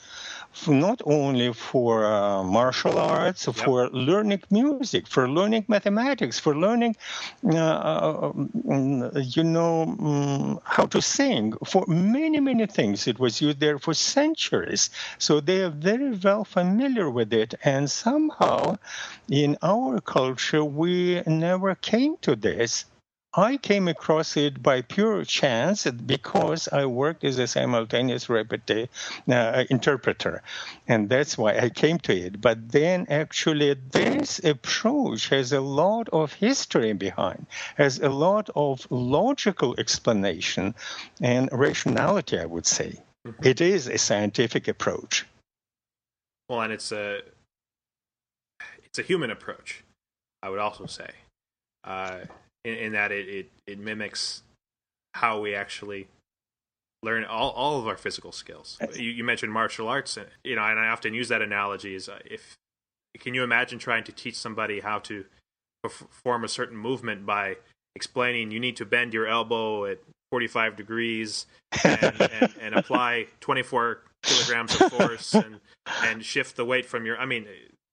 not 0.67 1.01
only 1.05 1.51
for 1.53 2.05
uh, 2.05 2.43
martial 2.43 2.97
arts, 2.97 3.47
yep. 3.47 3.55
for 3.55 3.89
learning 3.89 4.41
music, 4.51 5.07
for 5.07 5.27
learning 5.29 5.65
mathematics, 5.67 6.39
for 6.39 6.55
learning, 6.55 6.95
uh, 7.45 7.57
uh 7.57 8.33
you 9.15 9.43
know, 9.43 9.83
um, 9.99 10.59
how 10.63 10.85
to 10.85 11.01
sing, 11.01 11.53
for 11.65 11.85
many, 11.87 12.39
many 12.39 12.65
things. 12.65 13.07
It 13.07 13.19
was 13.19 13.41
used 13.41 13.59
there 13.59 13.79
for 13.79 13.93
centuries. 13.93 14.89
So 15.17 15.39
they 15.39 15.63
are 15.63 15.69
very 15.69 16.11
well 16.11 16.45
familiar 16.45 17.09
with 17.09 17.33
it. 17.33 17.55
And 17.63 17.89
somehow 17.89 18.77
in 19.29 19.57
our 19.61 19.99
culture, 20.01 20.63
we 20.63 21.21
never 21.25 21.75
came 21.75 22.17
to 22.21 22.35
this. 22.35 22.85
I 23.35 23.57
came 23.57 23.87
across 23.87 24.37
it 24.37 24.61
by 24.61 24.83
pure 24.83 25.25
chance 25.25 25.89
because 25.89 26.67
I 26.67 26.85
worked 26.85 27.23
as 27.23 27.39
a 27.39 27.47
simultaneous 27.47 28.27
repeti- 28.27 28.89
uh, 29.27 29.63
interpreter, 29.71 30.43
and 30.87 31.09
that's 31.09 31.35
why 31.35 31.57
I 31.57 31.69
came 31.69 31.97
to 31.99 32.15
it. 32.15 32.41
But 32.41 32.71
then, 32.71 33.07
actually, 33.09 33.73
this 33.73 34.37
approach 34.43 35.29
has 35.29 35.51
a 35.51 35.61
lot 35.61 36.09
of 36.09 36.33
history 36.33 36.93
behind, 36.93 37.47
has 37.75 37.99
a 37.99 38.09
lot 38.09 38.51
of 38.55 38.85
logical 38.91 39.73
explanation 39.79 40.75
and 41.19 41.49
rationality. 41.51 42.37
I 42.37 42.45
would 42.45 42.67
say 42.67 43.01
it 43.41 43.61
is 43.61 43.87
a 43.87 43.97
scientific 43.97 44.67
approach. 44.67 45.25
Well, 46.49 46.61
and 46.61 46.71
it's 46.71 46.91
a 46.91 47.21
it's 48.83 48.99
a 48.99 49.03
human 49.03 49.31
approach. 49.31 49.83
I 50.43 50.49
would 50.49 50.59
also 50.59 50.85
say. 50.85 51.09
Uh, 51.83 52.19
in, 52.63 52.73
in 52.75 52.91
that 52.93 53.11
it, 53.11 53.27
it, 53.27 53.51
it 53.67 53.79
mimics 53.79 54.43
how 55.13 55.39
we 55.39 55.53
actually 55.53 56.07
learn 57.03 57.25
all, 57.25 57.51
all 57.51 57.79
of 57.79 57.87
our 57.87 57.97
physical 57.97 58.31
skills. 58.31 58.77
You, 58.95 59.09
you, 59.09 59.23
mentioned 59.23 59.51
martial 59.51 59.87
arts, 59.87 60.17
and, 60.17 60.27
you 60.43 60.55
know, 60.55 60.63
and 60.63 60.79
I 60.79 60.87
often 60.87 61.13
use 61.13 61.27
that 61.29 61.41
analogy. 61.41 61.95
Is 61.95 62.09
uh, 62.09 62.19
if 62.25 62.55
can 63.19 63.33
you 63.33 63.43
imagine 63.43 63.77
trying 63.77 64.03
to 64.05 64.11
teach 64.11 64.35
somebody 64.35 64.79
how 64.79 64.99
to 64.99 65.25
perform 65.83 66.43
a 66.43 66.47
certain 66.47 66.77
movement 66.77 67.25
by 67.25 67.57
explaining 67.95 68.51
you 68.51 68.59
need 68.59 68.77
to 68.77 68.85
bend 68.85 69.13
your 69.13 69.27
elbow 69.27 69.85
at 69.85 69.99
45 70.31 70.75
degrees 70.75 71.45
and, 71.83 72.03
and, 72.41 72.53
and 72.59 72.75
apply 72.75 73.27
24 73.41 74.01
kilograms 74.23 74.79
of 74.79 74.91
force 74.93 75.33
and 75.35 75.59
and 76.01 76.23
shift 76.23 76.55
the 76.55 76.65
weight 76.65 76.85
from 76.85 77.05
your. 77.05 77.17
I 77.17 77.25
mean, 77.25 77.45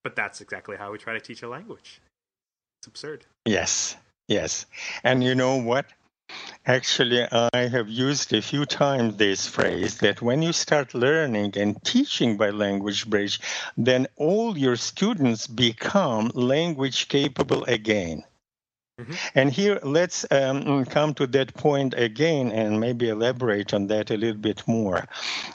but 0.05 0.17
that's 0.17 0.41
exactly 0.41 0.77
how 0.77 0.93
we 0.93 0.99
try 0.99 1.13
to 1.13 1.21
teach 1.21 1.43
a 1.43 1.49
language. 1.49 2.01
It's 2.81 2.87
absurd. 2.87 3.27
Yes, 3.45 3.97
Yes. 4.31 4.65
And 5.03 5.25
you 5.25 5.35
know 5.35 5.57
what? 5.57 5.87
Actually, 6.65 7.27
I 7.33 7.67
have 7.67 7.89
used 7.89 8.33
a 8.33 8.41
few 8.41 8.65
times 8.65 9.17
this 9.17 9.49
phrase 9.49 9.99
that 9.99 10.23
when 10.23 10.41
you 10.41 10.53
start 10.53 10.95
learning 10.95 11.59
and 11.59 11.83
teaching 11.83 12.37
by 12.37 12.51
Language 12.51 13.11
Bridge, 13.11 13.41
then 13.77 14.07
all 14.15 14.57
your 14.57 14.77
students 14.77 15.49
become 15.49 16.31
language 16.35 17.09
capable 17.09 17.65
again. 17.65 18.23
Mm-hmm. 19.01 19.15
And 19.35 19.51
here, 19.51 19.81
let's 19.83 20.25
um, 20.31 20.85
come 20.85 21.13
to 21.15 21.27
that 21.29 21.53
point 21.55 21.95
again 21.97 22.53
and 22.53 22.79
maybe 22.79 23.09
elaborate 23.09 23.75
on 23.75 23.89
that 23.89 24.13
a 24.13 24.17
little 24.17 24.41
bit 24.41 24.63
more. 24.69 25.09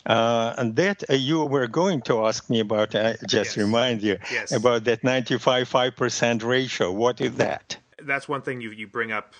Uh, 0.05 0.53
that 0.73 1.09
uh, 1.09 1.13
you 1.13 1.45
were 1.45 1.67
going 1.67 2.01
to 2.01 2.25
ask 2.25 2.49
me 2.49 2.59
about, 2.59 2.93
I 2.93 3.15
just 3.25 3.55
yes. 3.55 3.57
remind 3.57 4.01
you, 4.01 4.17
yes. 4.29 4.51
about 4.51 4.83
that 4.83 5.01
95 5.05 5.69
5% 5.69 6.43
ratio. 6.43 6.91
What 6.91 7.21
is 7.21 7.35
that? 7.35 7.77
That's 8.05 8.27
one 8.27 8.41
thing 8.41 8.61
you, 8.61 8.71
you 8.71 8.87
bring 8.87 9.11
up 9.11 9.33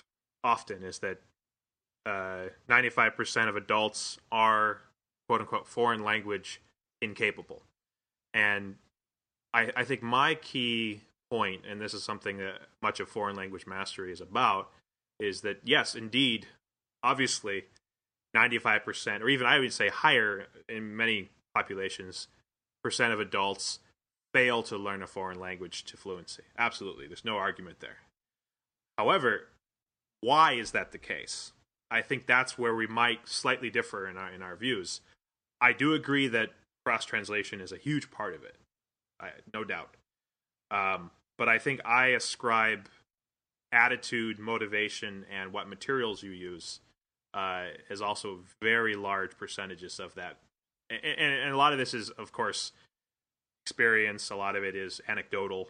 often 0.44 0.82
is 0.82 0.98
that 1.00 1.18
uh, 2.04 2.50
95% 2.68 3.48
of 3.48 3.56
adults 3.56 4.18
are 4.30 4.78
quote 5.28 5.40
unquote 5.40 5.66
foreign 5.66 6.02
language 6.02 6.60
incapable. 7.02 7.62
And 8.32 8.76
I, 9.52 9.70
I 9.76 9.84
think 9.84 10.02
my 10.02 10.34
key 10.34 11.02
point, 11.30 11.62
and 11.68 11.80
this 11.80 11.94
is 11.94 12.02
something 12.02 12.38
that 12.38 12.60
much 12.82 13.00
of 13.00 13.08
foreign 13.08 13.36
language 13.36 13.66
mastery 13.66 14.12
is 14.12 14.20
about, 14.20 14.70
is 15.18 15.40
that 15.40 15.60
yes, 15.64 15.94
indeed, 15.94 16.46
obviously, 17.02 17.64
95%, 18.36 19.22
or 19.22 19.28
even 19.28 19.46
I 19.46 19.58
would 19.58 19.72
say 19.72 19.88
higher 19.88 20.46
in 20.68 20.96
many 20.96 21.30
populations, 21.54 22.28
percent 22.84 23.12
of 23.12 23.18
adults 23.18 23.80
fail 24.34 24.62
to 24.64 24.76
learn 24.76 25.02
a 25.02 25.06
foreign 25.06 25.40
language 25.40 25.84
to 25.84 25.96
fluency. 25.96 26.42
Absolutely, 26.58 27.06
there's 27.06 27.24
no 27.24 27.36
argument 27.36 27.80
there. 27.80 27.96
However, 28.98 29.48
why 30.20 30.52
is 30.52 30.72
that 30.72 30.92
the 30.92 30.98
case? 30.98 31.52
I 31.90 32.02
think 32.02 32.26
that's 32.26 32.58
where 32.58 32.74
we 32.74 32.86
might 32.86 33.28
slightly 33.28 33.70
differ 33.70 34.08
in 34.08 34.16
our 34.16 34.32
in 34.32 34.42
our 34.42 34.56
views. 34.56 35.00
I 35.60 35.72
do 35.72 35.94
agree 35.94 36.28
that 36.28 36.50
cross 36.84 37.04
translation 37.04 37.60
is 37.60 37.72
a 37.72 37.76
huge 37.76 38.10
part 38.10 38.34
of 38.34 38.42
it, 38.42 38.56
I, 39.20 39.30
no 39.54 39.64
doubt. 39.64 39.96
Um, 40.70 41.10
but 41.38 41.48
I 41.48 41.58
think 41.58 41.80
I 41.84 42.08
ascribe 42.08 42.88
attitude, 43.72 44.38
motivation, 44.38 45.24
and 45.32 45.52
what 45.52 45.68
materials 45.68 46.22
you 46.22 46.30
use 46.30 46.80
uh, 47.34 47.66
as 47.90 48.00
also 48.00 48.40
very 48.62 48.94
large 48.94 49.36
percentages 49.36 50.00
of 50.00 50.14
that. 50.14 50.38
And, 50.88 51.00
and, 51.04 51.34
and, 51.34 51.52
a 51.52 51.56
lot 51.56 51.72
of 51.72 51.78
this 51.78 51.92
is, 51.92 52.10
of 52.10 52.32
course, 52.32 52.72
experience. 53.64 54.30
A 54.30 54.36
lot 54.36 54.56
of 54.56 54.64
it 54.64 54.74
is 54.74 55.00
anecdotal, 55.06 55.68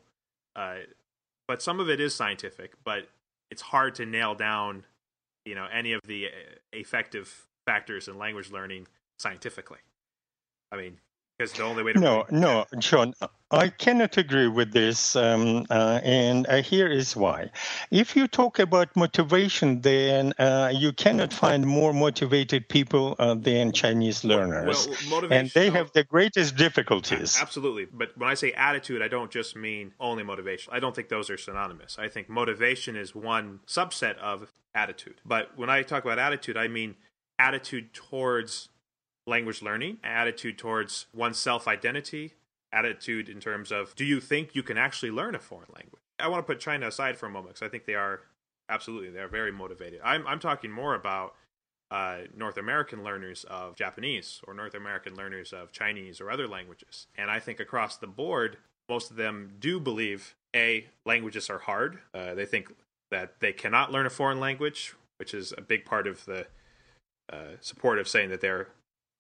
uh, 0.55 0.77
but 1.49 1.63
some 1.63 1.81
of 1.81 1.91
it 1.91 2.01
is 2.01 2.15
scientific. 2.15 2.75
But 2.85 3.09
it's 3.51 3.63
hard 3.63 3.95
to 3.97 4.07
nail 4.07 4.35
down, 4.35 4.85
you 5.45 5.55
know, 5.55 5.67
any 5.73 5.93
of 5.93 6.01
the 6.07 6.27
uh, 6.27 6.31
effective 6.73 7.47
factors 7.67 8.09
in 8.09 8.19
language 8.19 8.51
learning 8.51 8.87
scientifically. 9.19 9.79
I 10.73 10.77
mean, 10.77 10.99
because 11.37 11.53
the 11.53 11.63
only 11.63 11.83
way 11.83 11.93
to 11.93 12.01
no 12.01 12.25
no 12.31 12.65
john 12.79 13.15
i 13.51 13.69
cannot 13.69 14.17
agree 14.17 14.49
with 14.49 14.73
this 14.73 15.17
um, 15.17 15.67
uh, 15.71 16.01
and 16.03 16.47
uh, 16.49 16.63
here 16.63 16.89
is 16.89 17.15
why. 17.15 17.51
If 17.91 18.17
you 18.17 18.27
talk 18.27 18.59
about 18.59 18.95
motivation 18.97 19.81
then 19.81 20.33
uh, 20.39 20.73
you 20.75 20.93
cannot 20.93 21.33
find 21.33 21.67
more 21.67 21.93
motivated 21.93 22.69
people 22.69 23.17
uh, 23.19 23.35
than 23.35 23.73
chinese 23.73 24.25
learners. 24.25 24.89
well, 25.11 25.33
and 25.33 25.51
they 25.51 25.71
have 25.71 25.93
the 25.93 26.05
greatest 26.05 26.57
difficulties. 26.57 27.39
Absolutely. 27.41 27.87
But 27.93 28.17
when 28.17 28.29
i 28.29 28.35
say 28.35 28.53
attitude 28.53 29.03
i 29.03 29.09
don't 29.09 29.31
just 29.31 29.57
mean 29.57 29.93
only 30.01 30.23
motivation. 30.23 30.73
I 30.73 30.81
don't 30.81 30.95
think 30.95 31.09
those 31.09 31.31
are 31.31 31.39
synonymous. 31.39 31.99
I 31.99 32.09
think 32.09 32.29
motivation 32.29 32.97
is 32.97 33.15
one 33.15 33.61
subset 33.67 34.19
of 34.19 34.53
attitude. 34.75 35.21
But 35.25 35.57
when 35.57 35.71
i 35.71 35.83
talk 35.83 36.05
about 36.05 36.19
attitude 36.19 36.57
i 36.57 36.69
mean 36.69 36.97
attitude 37.39 37.93
towards 37.93 38.69
language 39.27 39.63
learning, 39.63 39.99
attitude 40.05 40.59
towards 40.59 41.07
one's 41.15 41.39
self 41.39 41.67
identity, 41.67 42.35
attitude 42.73 43.29
in 43.29 43.41
terms 43.41 43.73
of 43.73 43.95
do 43.95 44.05
you 44.05 44.21
think 44.21 44.55
you 44.55 44.63
can 44.63 44.79
actually 44.79 45.11
learn 45.11 45.35
a 45.35 45.39
foreign 45.39 45.69
language? 45.75 46.03
I 46.19 46.29
want 46.29 46.47
to 46.47 46.53
put 46.53 46.61
China 46.61 46.89
aside 46.89 47.17
for 47.17 47.27
a 47.27 47.31
moment 47.31 47.55
because 47.55 47.67
I 47.67 47.71
think 47.71 47.85
they 47.85 47.95
are 47.95 48.21
absolutely 48.69 49.11
they 49.11 49.21
are 49.21 49.29
very 49.29 49.53
motivated. 49.53 50.01
I'm 50.05 50.27
I'm 50.27 50.39
talking 50.39 50.71
more 50.71 50.95
about 50.95 51.35
uh, 51.91 52.19
North 52.37 52.57
American 52.57 53.05
learners 53.05 53.45
of 53.45 53.77
Japanese 53.77 54.41
or 54.47 54.55
North 54.55 54.75
American 54.75 55.15
learners 55.15 55.53
of 55.53 55.73
Chinese 55.73 56.21
or 56.21 56.31
other 56.31 56.49
languages, 56.49 57.07
and 57.17 57.31
I 57.31 57.39
think 57.39 57.61
across 57.61 57.97
the 57.97 58.07
board, 58.07 58.59
most 58.89 59.11
of 59.11 59.17
them 59.17 59.55
do 59.59 59.81
believe 59.81 60.35
a 60.55 60.87
languages 61.05 61.51
are 61.51 61.59
hard. 61.59 61.99
Uh, 62.15 62.35
they 62.35 62.47
think 62.47 62.73
that 63.11 63.41
they 63.41 63.53
cannot 63.53 63.93
learn 63.93 64.07
a 64.07 64.11
foreign 64.11 64.41
language, 64.41 64.95
which 65.19 65.33
is 65.33 65.53
a 65.57 65.61
big 65.61 65.85
part 65.85 66.07
of 66.07 66.25
the 66.25 66.47
uh, 67.33 67.57
support 67.61 67.99
of 67.99 68.09
saying 68.09 68.31
that 68.31 68.41
they're 68.41 68.69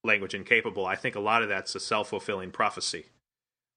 language 0.06 0.34
incapable, 0.34 0.86
I 0.86 0.96
think 0.96 1.14
a 1.14 1.20
lot 1.20 1.42
of 1.42 1.48
that's 1.48 1.74
a 1.74 1.80
self 1.80 2.08
fulfilling 2.08 2.50
prophecy 2.50 3.06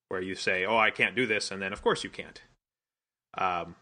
where 0.09 0.21
you 0.21 0.35
say, 0.35 0.65
oh, 0.65 0.77
I 0.77 0.91
can't 0.91 1.15
do 1.15 1.25
this, 1.25 1.51
and 1.51 1.61
then 1.61 1.73
of 1.73 1.81
course 1.81 2.03
you 2.03 2.09
can't. 2.09 2.41
Um, 3.37 3.75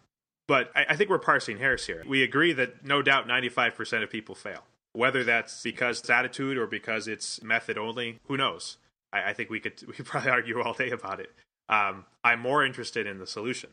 but 0.47 0.71
I, 0.75 0.87
I 0.89 0.95
think 0.95 1.09
we're 1.09 1.19
parsing 1.19 1.57
hairs 1.57 1.85
here. 1.85 2.03
We 2.07 2.23
agree 2.23 2.53
that 2.53 2.85
no 2.85 3.01
doubt 3.01 3.27
95% 3.27 4.03
of 4.03 4.09
people 4.09 4.35
fail. 4.35 4.63
Whether 4.93 5.23
that's 5.23 5.61
because 5.61 5.99
it's 5.99 6.09
attitude 6.09 6.57
or 6.57 6.65
because 6.65 7.07
it's 7.07 7.43
method 7.43 7.77
only, 7.77 8.19
who 8.27 8.35
knows? 8.35 8.77
I, 9.13 9.29
I 9.29 9.33
think 9.33 9.49
we 9.49 9.59
could 9.59 9.81
we 9.87 9.93
could 9.93 10.05
probably 10.05 10.31
argue 10.31 10.61
all 10.61 10.73
day 10.73 10.89
about 10.91 11.19
it. 11.19 11.31
Um, 11.69 12.05
I'm 12.23 12.39
more 12.39 12.65
interested 12.65 13.05
in 13.05 13.19
the 13.19 13.27
solution. 13.27 13.69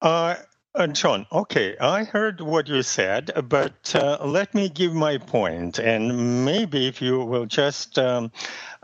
Uh, 0.00 0.36
uh, 0.74 0.86
John, 0.86 1.26
okay, 1.30 1.76
I 1.78 2.04
heard 2.04 2.40
what 2.40 2.66
you 2.68 2.82
said, 2.82 3.30
but 3.48 3.94
uh, 3.94 4.24
let 4.24 4.54
me 4.54 4.68
give 4.68 4.94
my 4.94 5.18
point, 5.18 5.78
and 5.78 6.44
maybe 6.44 6.86
if 6.86 7.02
you 7.02 7.20
will 7.24 7.46
just 7.46 7.98
um, 7.98 8.32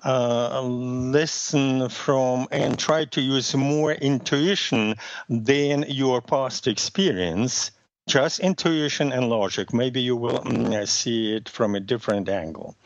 uh, 0.04 0.60
listen 0.62 1.88
from 1.88 2.46
and 2.50 2.78
try 2.78 3.06
to 3.06 3.20
use 3.20 3.54
more 3.54 3.92
intuition 3.92 4.96
than 5.28 5.84
your 5.88 6.20
past 6.20 6.66
experience, 6.66 7.70
just 8.06 8.40
intuition 8.40 9.12
and 9.12 9.28
logic, 9.28 9.72
maybe 9.72 10.00
you 10.00 10.16
will 10.16 10.40
mm, 10.40 10.86
see 10.86 11.34
it 11.34 11.48
from 11.48 11.74
a 11.74 11.80
different 11.80 12.28
angle. 12.28 12.76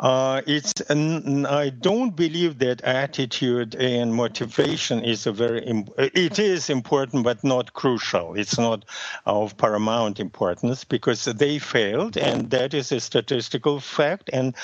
Uh, 0.00 0.40
it's 0.46 0.72
I 0.90 1.68
don't 1.68 2.16
believe 2.16 2.58
that 2.60 2.80
attitude 2.80 3.74
and 3.74 4.14
motivation 4.14 5.04
is 5.04 5.26
a 5.26 5.32
very 5.32 5.84
it 5.98 6.38
is 6.38 6.70
important 6.70 7.22
but 7.22 7.44
not 7.44 7.74
crucial. 7.74 8.34
It's 8.34 8.58
not 8.58 8.86
of 9.26 9.58
paramount 9.58 10.18
importance 10.18 10.84
because 10.84 11.26
they 11.26 11.58
failed 11.58 12.16
and 12.16 12.48
that 12.48 12.72
is 12.72 12.92
a 12.92 13.00
statistical 13.00 13.78
fact 13.78 14.30
and 14.32 14.54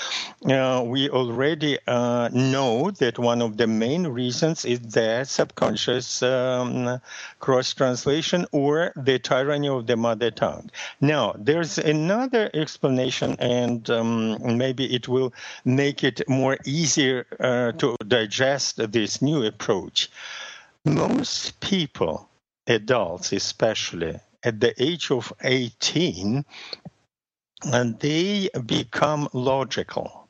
uh, 0.48 0.82
we 0.86 1.10
already 1.10 1.78
uh, 1.86 2.30
know 2.32 2.90
that 2.92 3.18
one 3.18 3.42
of 3.42 3.58
the 3.58 3.66
main 3.66 4.06
reasons 4.06 4.64
is 4.64 4.80
that 4.80 5.28
subconscious 5.28 6.22
um, 6.22 6.98
cross 7.40 7.74
translation 7.74 8.46
or 8.52 8.90
the 8.96 9.18
tyranny 9.18 9.68
of 9.68 9.86
the 9.86 9.96
mother 9.96 10.30
tongue. 10.30 10.70
Now 11.02 11.34
there's 11.36 11.76
another 11.76 12.48
explanation 12.54 13.36
and 13.38 13.88
um, 13.90 14.56
maybe 14.56 14.94
it 14.94 15.06
will 15.08 15.25
make 15.64 16.04
it 16.04 16.28
more 16.28 16.58
easier 16.64 17.26
uh, 17.40 17.72
to 17.72 17.96
digest 18.06 18.92
this 18.92 19.22
new 19.22 19.44
approach. 19.44 20.10
Most 20.84 21.60
people, 21.60 22.28
adults 22.66 23.32
especially, 23.32 24.20
at 24.42 24.60
the 24.60 24.80
age 24.82 25.10
of 25.10 25.32
18, 25.42 26.44
and 27.64 27.98
they 28.00 28.48
become 28.66 29.28
logical 29.32 30.25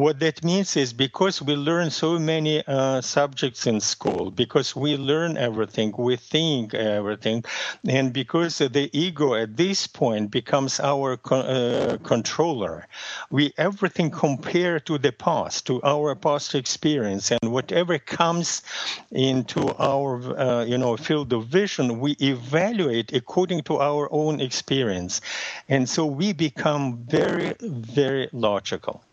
what 0.00 0.18
that 0.20 0.42
means 0.42 0.78
is 0.78 0.94
because 0.94 1.42
we 1.42 1.54
learn 1.54 1.90
so 1.90 2.18
many 2.18 2.64
uh, 2.66 3.02
subjects 3.02 3.66
in 3.66 3.80
school, 3.80 4.30
because 4.30 4.74
we 4.74 4.96
learn 4.96 5.36
everything, 5.36 5.92
we 5.98 6.16
think 6.16 6.72
everything, 6.72 7.44
and 7.86 8.10
because 8.10 8.58
the 8.58 8.88
ego 8.92 9.34
at 9.34 9.58
this 9.58 9.86
point 9.86 10.30
becomes 10.30 10.80
our 10.80 11.18
uh, 11.30 11.98
controller, 12.02 12.86
we 13.30 13.52
everything 13.58 14.10
compare 14.10 14.80
to 14.80 14.96
the 14.96 15.12
past, 15.12 15.66
to 15.66 15.82
our 15.82 16.14
past 16.14 16.54
experience, 16.54 17.30
and 17.30 17.52
whatever 17.52 17.98
comes 17.98 18.62
into 19.10 19.60
our 19.78 20.38
uh, 20.38 20.64
you 20.64 20.78
know 20.78 20.96
field 20.96 21.30
of 21.34 21.46
vision, 21.48 22.00
we 22.00 22.12
evaluate 22.22 23.12
according 23.12 23.60
to 23.62 23.76
our 23.78 24.08
own 24.10 24.40
experience, 24.40 25.20
and 25.68 25.86
so 25.86 26.06
we 26.06 26.32
become 26.32 26.96
very 27.04 27.54
very 27.60 28.26
logical. 28.32 29.04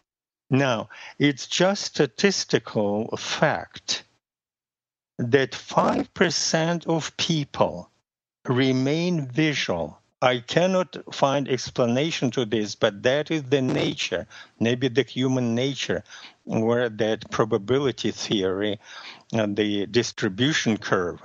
Now, 0.49 0.89
it's 1.19 1.47
just 1.47 1.83
statistical 1.83 3.15
fact 3.17 4.03
that 5.17 5.51
5% 5.51 6.87
of 6.87 7.17
people 7.17 7.89
remain 8.45 9.27
visual. 9.27 9.99
I 10.21 10.39
cannot 10.39 10.95
find 11.13 11.47
explanation 11.47 12.31
to 12.31 12.45
this, 12.45 12.75
but 12.75 13.03
that 13.03 13.29
is 13.29 13.43
the 13.43 13.61
nature, 13.61 14.25
maybe 14.59 14.87
the 14.87 15.03
human 15.03 15.53
nature, 15.53 16.03
where 16.43 16.89
that 16.89 17.29
probability 17.29 18.11
theory 18.11 18.79
and 19.33 19.55
the 19.55 19.85
distribution 19.87 20.77
curve 20.77 21.21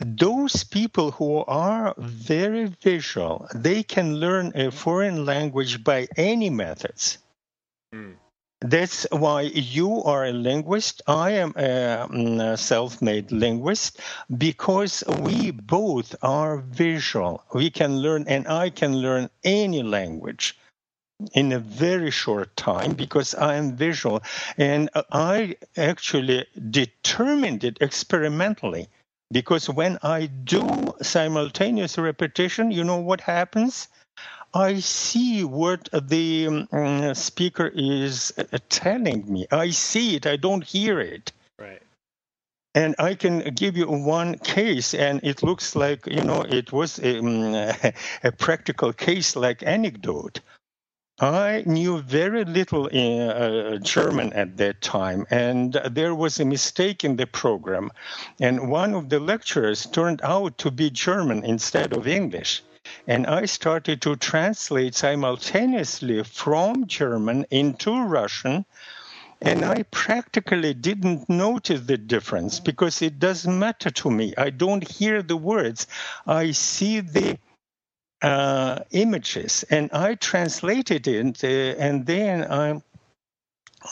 those 0.00 0.64
people 0.64 1.12
who 1.12 1.44
are 1.44 1.94
very 1.96 2.66
visual, 2.82 3.48
they 3.54 3.82
can 3.82 4.16
learn 4.16 4.52
a 4.54 4.70
foreign 4.70 5.24
language 5.24 5.84
by 5.84 6.08
any 6.16 6.50
methods. 6.50 7.18
Mm. 7.94 8.16
That's 8.62 9.06
why 9.12 9.42
you 9.42 10.02
are 10.02 10.24
a 10.24 10.32
linguist. 10.32 11.02
I 11.06 11.30
am 11.32 11.50
a, 11.50 12.08
mm, 12.10 12.58
self 12.58 13.00
made 13.00 13.30
linguist 13.30 14.00
because 14.36 15.04
we 15.20 15.52
both 15.52 16.16
are 16.20 16.56
visual. 16.58 17.44
We 17.54 17.70
can 17.70 17.98
learn, 17.98 18.24
and 18.26 18.48
I 18.48 18.70
can 18.70 18.96
learn 18.96 19.30
any 19.44 19.84
language 19.84 20.58
in 21.34 21.52
a 21.52 21.58
very 21.60 22.10
short 22.10 22.56
time 22.56 22.94
because 22.94 23.34
I 23.34 23.56
am 23.56 23.76
visual. 23.76 24.22
And 24.58 24.90
I 25.12 25.56
actually 25.76 26.46
determined 26.70 27.64
it 27.64 27.78
experimentally 27.80 28.88
because 29.32 29.68
when 29.70 29.98
I 30.02 30.26
do 30.26 30.94
simultaneous 31.02 31.98
repetition, 31.98 32.70
you 32.72 32.84
know 32.84 32.98
what 32.98 33.20
happens? 33.22 33.88
I 34.56 34.78
see 34.78 35.42
what 35.42 35.88
the 35.92 36.66
um, 36.70 37.14
speaker 37.14 37.72
is 37.74 38.32
uh, 38.38 38.58
telling 38.68 39.30
me. 39.30 39.46
I 39.50 39.70
see 39.70 40.14
it, 40.14 40.26
I 40.26 40.36
don't 40.36 40.62
hear 40.62 41.00
it. 41.00 41.32
Right. 41.58 41.82
And 42.72 42.94
I 43.00 43.16
can 43.16 43.40
give 43.54 43.76
you 43.76 43.88
one 43.88 44.38
case, 44.38 44.94
and 44.94 45.20
it 45.24 45.42
looks 45.42 45.74
like, 45.74 46.06
you 46.06 46.22
know, 46.22 46.42
it 46.42 46.72
was 46.72 47.00
um, 47.00 47.54
a 48.22 48.32
practical 48.38 48.92
case 48.92 49.34
like 49.34 49.64
anecdote. 49.64 50.38
I 51.20 51.64
knew 51.66 52.00
very 52.02 52.44
little 52.44 52.86
in, 52.86 53.28
uh, 53.28 53.78
German 53.78 54.32
at 54.34 54.56
that 54.58 54.82
time, 54.82 55.26
and 55.30 55.72
there 55.90 56.14
was 56.14 56.38
a 56.38 56.44
mistake 56.44 57.02
in 57.02 57.16
the 57.16 57.26
program. 57.26 57.90
And 58.40 58.70
one 58.70 58.94
of 58.94 59.08
the 59.08 59.18
lecturers 59.18 59.86
turned 59.86 60.20
out 60.22 60.58
to 60.58 60.70
be 60.70 60.90
German 60.90 61.44
instead 61.44 61.92
of 61.92 62.06
English. 62.06 62.62
And 63.06 63.26
I 63.26 63.46
started 63.46 64.02
to 64.02 64.16
translate 64.16 64.94
simultaneously 64.94 66.22
from 66.22 66.86
German 66.86 67.46
into 67.50 68.02
Russian. 68.02 68.64
And 69.40 69.64
I 69.64 69.82
practically 69.90 70.74
didn't 70.74 71.28
notice 71.28 71.82
the 71.82 71.98
difference 71.98 72.60
because 72.60 73.02
it 73.02 73.18
doesn't 73.18 73.58
matter 73.58 73.90
to 73.90 74.10
me. 74.10 74.32
I 74.38 74.50
don't 74.50 74.88
hear 74.88 75.22
the 75.22 75.36
words, 75.36 75.86
I 76.26 76.52
see 76.52 77.00
the 77.00 77.38
uh, 78.22 78.80
images, 78.90 79.64
and 79.68 79.90
I 79.92 80.14
translated 80.14 81.06
it, 81.06 81.44
uh, 81.44 81.46
and 81.78 82.06
then 82.06 82.50
I 82.50 82.80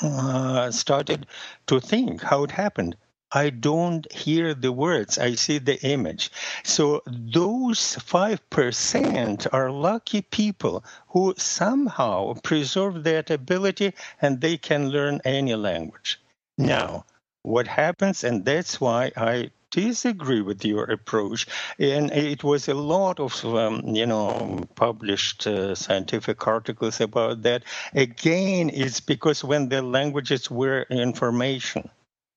uh, 0.00 0.70
started 0.70 1.26
to 1.66 1.80
think 1.80 2.22
how 2.22 2.44
it 2.44 2.50
happened. 2.50 2.96
I 3.34 3.50
don't 3.50 4.10
hear 4.12 4.54
the 4.54 4.72
words, 4.72 5.18
I 5.18 5.34
see 5.34 5.58
the 5.58 5.80
image. 5.82 6.30
So 6.64 7.02
those 7.06 7.96
5% 7.96 9.46
are 9.52 9.70
lucky 9.70 10.22
people 10.22 10.84
who 11.08 11.34
somehow 11.38 12.34
preserve 12.42 13.04
that 13.04 13.30
ability 13.30 13.94
and 14.20 14.40
they 14.40 14.58
can 14.58 14.90
learn 14.90 15.20
any 15.24 15.54
language. 15.54 16.20
Now, 16.58 17.06
what 17.42 17.66
happens, 17.66 18.22
and 18.22 18.44
that's 18.44 18.80
why 18.80 19.12
I 19.16 19.50
disagree 19.70 20.42
with 20.42 20.64
your 20.64 20.84
approach. 20.84 21.46
And 21.78 22.12
it 22.12 22.44
was 22.44 22.68
a 22.68 22.74
lot 22.74 23.18
of, 23.18 23.44
um, 23.44 23.82
you 23.86 24.06
know, 24.06 24.64
published 24.74 25.46
uh, 25.46 25.74
scientific 25.74 26.46
articles 26.46 27.00
about 27.00 27.42
that. 27.42 27.64
Again, 27.94 28.70
it's 28.72 29.00
because 29.00 29.42
when 29.42 29.70
the 29.70 29.82
languages 29.82 30.50
were 30.50 30.86
information. 30.90 31.90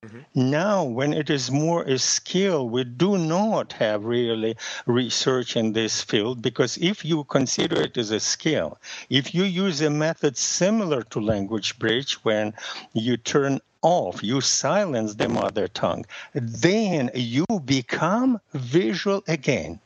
Mm-hmm. 0.05 0.49
Now, 0.51 0.83
when 0.83 1.13
it 1.13 1.31
is 1.31 1.49
more 1.49 1.81
a 1.83 1.97
skill, 1.97 2.69
we 2.69 2.83
do 2.83 3.17
not 3.17 3.73
have 3.73 4.05
really 4.05 4.55
research 4.85 5.57
in 5.57 5.73
this 5.73 6.01
field 6.01 6.43
because 6.43 6.77
if 6.77 7.03
you 7.03 7.23
consider 7.23 7.81
it 7.81 7.97
as 7.97 8.11
a 8.11 8.19
skill, 8.19 8.77
if 9.09 9.33
you 9.33 9.43
use 9.45 9.81
a 9.81 9.89
method 9.89 10.37
similar 10.37 11.01
to 11.03 11.19
language 11.19 11.79
bridge, 11.79 12.13
when 12.23 12.53
you 12.93 13.17
turn 13.17 13.59
off, 13.81 14.23
you 14.23 14.41
silence 14.41 15.15
the 15.15 15.27
mother 15.27 15.67
tongue, 15.67 16.05
then 16.33 17.09
you 17.15 17.45
become 17.65 18.39
visual 18.53 19.23
again. 19.27 19.79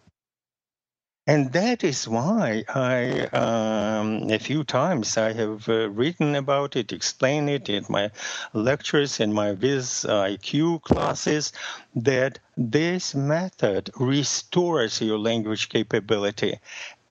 And 1.29 1.51
that 1.53 1.83
is 1.83 2.07
why 2.07 2.63
I, 2.67 3.27
um, 3.37 4.31
a 4.31 4.39
few 4.39 4.63
times, 4.63 5.15
I 5.15 5.31
have 5.33 5.69
uh, 5.69 5.87
written 5.91 6.33
about 6.33 6.75
it, 6.75 6.91
explained 6.91 7.51
it 7.51 7.69
in 7.69 7.85
my 7.87 8.09
lectures, 8.53 9.19
in 9.19 9.31
my 9.31 9.51
Viz 9.53 10.07
IQ 10.09 10.81
classes, 10.81 11.53
that 11.95 12.39
this 12.57 13.13
method 13.13 13.91
restores 13.99 15.01
your 15.01 15.19
language 15.19 15.69
capability 15.69 16.57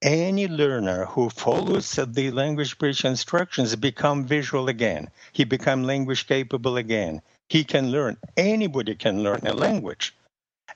any 0.03 0.49
learner 0.49 1.05
who 1.05 1.31
follows 1.31 1.93
the 1.93 2.33
language 2.33 2.77
bridge 2.79 3.05
instructions 3.05 3.77
become 3.77 4.25
visual 4.25 4.69
again. 4.69 5.11
He 5.33 5.45
become 5.45 5.85
language 5.85 6.27
capable 6.27 6.77
again. 6.77 7.23
He 7.49 7.63
can 7.63 7.93
learn. 7.93 8.17
Anybody 8.37 8.97
can 8.97 9.23
learn 9.23 9.47
a 9.47 9.55
language. 9.55 10.13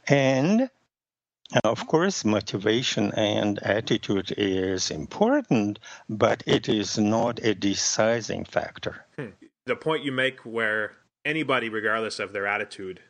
And 0.07 0.71
of 1.65 1.87
course, 1.87 2.25
motivation 2.25 3.13
and 3.13 3.63
attitude 3.63 4.33
is 4.37 4.91
important, 4.91 5.79
but 6.09 6.43
it 6.47 6.69
is 6.69 6.99
not 6.99 7.41
a 7.43 7.55
deciding 7.55 8.45
factor. 8.45 9.05
Hmm. 9.17 9.29
The 9.67 9.77
point 9.77 10.05
you 10.05 10.13
make 10.13 10.41
where 10.41 10.93
anybody, 11.25 11.69
regardless 11.69 12.19
of 12.19 12.33
their 12.33 12.47
attitude, 12.47 13.01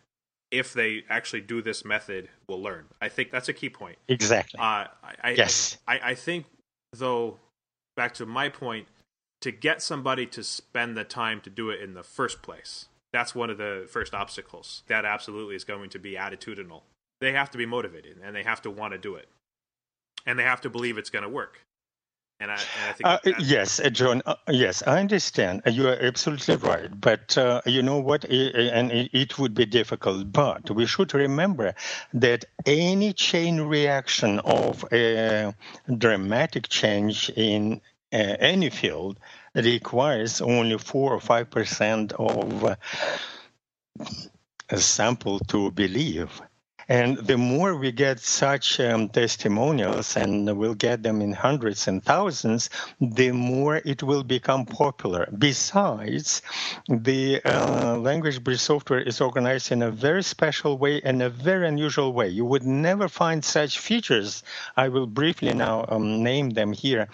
if 0.51 0.73
they 0.73 1.05
actually 1.09 1.41
do 1.41 1.63
this 1.63 1.85
method, 1.85 2.29
will 2.47 2.61
learn. 2.63 2.85
I 3.01 3.09
think 3.09 3.31
that's 3.31 3.49
a 3.49 3.55
key 3.55 3.71
point. 3.71 3.97
Exactly. 4.09 4.59
Uh, 4.61 4.87
I, 5.23 5.31
yes. 5.37 5.79
I, 5.89 6.01
I 6.03 6.15
think, 6.15 6.45
though, 6.93 7.39
back 7.97 8.13
to 8.15 8.27
my 8.27 8.49
point, 8.49 8.87
to 9.41 9.51
get 9.51 9.83
somebody 9.83 10.27
to 10.27 10.45
spend 10.45 10.97
the 10.97 11.05
time 11.05 11.41
to 11.41 11.51
do 11.51 11.71
it 11.71 11.81
in 11.81 11.95
the 11.95 12.03
first 12.03 12.43
place, 12.43 12.87
that's 13.13 13.35
one 13.35 13.51
of 13.51 13.59
the 13.59 13.87
first 13.91 14.15
obstacles. 14.15 14.83
That 14.89 15.05
absolutely 15.05 15.57
is 15.57 15.65
going 15.65 15.91
to 15.91 15.99
be 15.99 16.15
attitudinal. 16.15 16.83
They 17.23 17.33
have 17.35 17.53
to 17.53 17.59
be 17.59 17.67
motivated 17.67 18.19
and 18.25 18.35
they 18.35 18.43
have 18.43 18.63
to 18.63 18.71
want 18.71 18.95
to 18.95 18.99
do 18.99 19.15
it. 19.15 19.29
And 20.27 20.37
they 20.37 20.43
have 20.43 20.63
to 20.63 20.71
believe 20.71 20.99
it's 20.99 21.11
going 21.11 21.23
to 21.23 21.29
work. 21.29 21.61
And 22.41 22.51
I, 22.51 22.55
and 22.55 22.85
I 22.89 22.93
think 23.21 23.39
uh, 23.39 23.39
yes, 23.39 23.79
uh, 23.79 23.91
John. 23.91 24.23
Uh, 24.27 24.35
yes, 24.49 24.83
I 24.85 24.99
understand. 24.99 25.63
Uh, 25.65 25.71
you 25.71 25.87
are 25.87 25.97
absolutely 26.01 26.57
right. 26.57 26.91
But 27.01 27.39
uh, 27.39 27.61
you 27.65 27.81
know 27.81 28.01
what? 28.01 28.25
It, 28.25 28.57
and 28.57 28.91
it, 28.91 29.11
it, 29.13 29.39
would 29.39 29.55
be 29.55 29.67
difficult. 29.67 30.33
But 30.33 30.69
we 30.73 30.85
should 30.85 31.15
remember 31.15 31.77
that 32.13 32.45
any 32.67 33.13
chain 33.13 33.61
reaction 33.61 34.41
of 34.41 34.85
a 34.91 35.55
dramatic 35.99 36.69
change 36.69 37.31
in 37.31 37.81
uh, 38.13 38.35
any 38.41 38.71
field 38.71 39.21
requires 39.55 40.41
only 40.41 40.77
four 40.79 41.13
or 41.13 41.21
five 41.21 41.51
percent 41.51 42.13
of 42.15 42.77
a 44.71 44.77
sample 44.77 45.39
to 45.39 45.71
believe. 45.71 46.43
And 46.89 47.17
the 47.19 47.39
more 47.39 47.77
we 47.77 47.93
get 47.93 48.21
such 48.21 48.81
um, 48.81 49.09
testimonials, 49.09 50.17
and 50.17 50.57
we'll 50.59 50.75
get 50.75 51.03
them 51.03 51.21
in 51.21 51.33
hundreds 51.33 51.89
and 51.89 52.03
thousands, 52.03 52.71
the 53.01 53.33
more 53.33 53.77
it 53.85 54.03
will 54.03 54.25
become 54.25 54.67
popular. 54.67 55.29
Besides, 55.39 56.43
the 56.89 57.41
uh, 57.45 57.97
language 57.99 58.43
bridge 58.43 58.61
software 58.61 59.01
is 59.01 59.21
organized 59.21 59.73
in 59.73 59.83
a 59.83 59.91
very 59.91 60.23
special 60.23 60.79
way 60.79 61.01
and 61.03 61.23
a 61.23 61.31
very 61.31 61.69
unusual 61.69 62.13
way. 62.13 62.29
You 62.29 62.45
would 62.45 62.65
never 62.65 63.09
find 63.09 63.45
such 63.45 63.79
features. 63.79 64.43
I 64.77 64.89
will 64.89 65.07
briefly 65.07 65.55
now 65.55 65.85
um, 65.89 66.23
name 66.23 66.51
them 66.51 66.73
here 66.73 67.09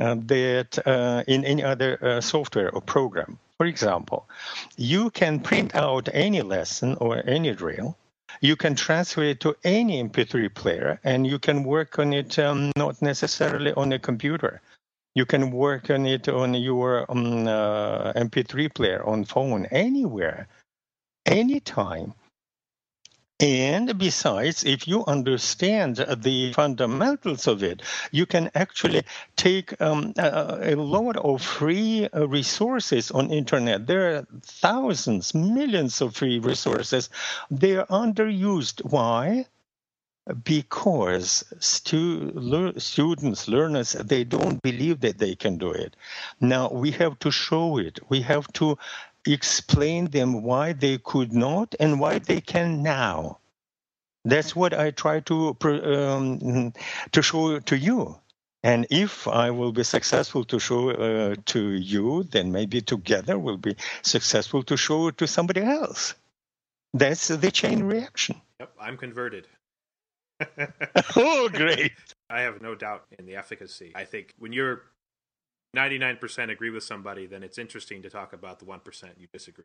uh, 0.00 0.16
that 0.26 0.78
uh, 0.86 1.24
in 1.26 1.44
any 1.44 1.62
other 1.62 1.98
uh, 2.02 2.20
software 2.20 2.70
or 2.70 2.80
program. 2.80 3.38
For 3.56 3.66
example, 3.66 4.28
you 4.76 5.10
can 5.10 5.40
print 5.40 5.74
out 5.74 6.08
any 6.12 6.42
lesson 6.42 6.96
or 7.00 7.22
any 7.26 7.52
drill 7.54 7.96
you 8.40 8.56
can 8.56 8.74
transfer 8.74 9.22
it 9.22 9.40
to 9.40 9.56
any 9.64 10.02
MP3 10.02 10.54
player 10.54 11.00
and 11.04 11.26
you 11.26 11.38
can 11.38 11.64
work 11.64 11.98
on 11.98 12.12
it 12.12 12.38
um, 12.38 12.72
not 12.76 13.00
necessarily 13.02 13.72
on 13.74 13.92
a 13.92 13.98
computer. 13.98 14.60
You 15.14 15.26
can 15.26 15.50
work 15.50 15.90
on 15.90 16.06
it 16.06 16.28
on 16.28 16.54
your 16.54 17.10
um, 17.10 17.48
uh, 17.48 18.12
MP3 18.12 18.72
player 18.72 19.04
on 19.04 19.24
phone 19.24 19.66
anywhere, 19.66 20.46
anytime. 21.26 22.14
And 23.40 23.96
besides, 23.96 24.64
if 24.64 24.88
you 24.88 25.04
understand 25.06 25.96
the 25.96 26.52
fundamentals 26.54 27.46
of 27.46 27.62
it, 27.62 27.82
you 28.10 28.26
can 28.26 28.50
actually 28.56 29.04
take 29.36 29.80
um, 29.80 30.12
a, 30.16 30.72
a, 30.72 30.74
lot 30.74 31.16
of 31.16 31.40
free 31.40 32.08
uh, 32.12 32.26
resources 32.26 33.12
on 33.12 33.30
internet. 33.30 33.86
There 33.86 34.16
are 34.16 34.26
thousands, 34.42 35.34
millions 35.34 36.00
of 36.00 36.16
free 36.16 36.40
resources. 36.40 37.10
They 37.48 37.76
are 37.76 37.86
underused. 37.86 38.84
Why? 38.84 39.46
because 40.44 41.44
stu- 41.58 42.32
le- 42.34 42.78
students, 42.78 43.48
learners, 43.48 43.92
they 43.92 44.24
don't 44.24 44.60
believe 44.62 45.00
that 45.00 45.18
they 45.18 45.34
can 45.34 45.56
do 45.56 45.70
it. 45.70 45.96
Now 46.40 46.70
we 46.70 46.90
have 46.92 47.18
to 47.20 47.30
show 47.30 47.78
it. 47.78 47.98
We 48.10 48.20
have 48.22 48.46
to 48.54 48.76
explain 49.32 50.06
them 50.06 50.42
why 50.42 50.72
they 50.72 50.98
could 50.98 51.32
not 51.32 51.74
and 51.78 52.00
why 52.00 52.18
they 52.18 52.40
can 52.40 52.82
now. 52.82 53.38
That's 54.24 54.54
what 54.54 54.74
I 54.74 54.90
try 54.90 55.20
to 55.20 55.56
um, 55.62 56.72
to 57.12 57.22
show 57.22 57.58
to 57.60 57.76
you. 57.76 58.18
And 58.62 58.86
if 58.90 59.28
I 59.28 59.50
will 59.50 59.72
be 59.72 59.84
successful 59.84 60.44
to 60.46 60.58
show 60.58 60.90
uh, 60.90 61.36
to 61.46 61.60
you, 61.70 62.24
then 62.24 62.50
maybe 62.50 62.80
together 62.80 63.38
we'll 63.38 63.56
be 63.56 63.76
successful 64.02 64.62
to 64.64 64.76
show 64.76 65.10
to 65.12 65.26
somebody 65.26 65.62
else. 65.62 66.14
That's 66.92 67.28
the 67.28 67.50
chain 67.50 67.84
reaction. 67.84 68.40
Yep, 68.60 68.72
I'm 68.80 68.96
converted. 68.96 69.46
oh, 71.16 71.48
great. 71.52 71.92
I 72.30 72.40
have 72.40 72.60
no 72.60 72.74
doubt 72.74 73.04
in 73.18 73.26
the 73.26 73.36
efficacy. 73.36 73.92
I 73.94 74.04
think 74.04 74.34
when 74.38 74.52
you're 74.52 74.82
99% 75.78 76.50
agree 76.50 76.70
with 76.70 76.82
somebody, 76.82 77.26
then 77.26 77.42
it's 77.42 77.58
interesting 77.58 78.02
to 78.02 78.10
talk 78.10 78.32
about 78.32 78.58
the 78.58 78.64
1% 78.64 78.80
you 79.16 79.28
disagree. 79.32 79.64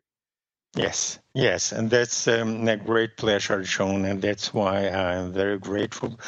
Yes, 0.76 1.20
yes, 1.34 1.70
and 1.70 1.88
that's 1.88 2.26
um, 2.26 2.66
a 2.66 2.76
great 2.76 3.16
pleasure, 3.16 3.62
John, 3.62 4.04
and 4.04 4.20
that's 4.20 4.52
why 4.52 4.88
I'm 4.88 5.32
very 5.32 5.56
grateful 5.56 6.18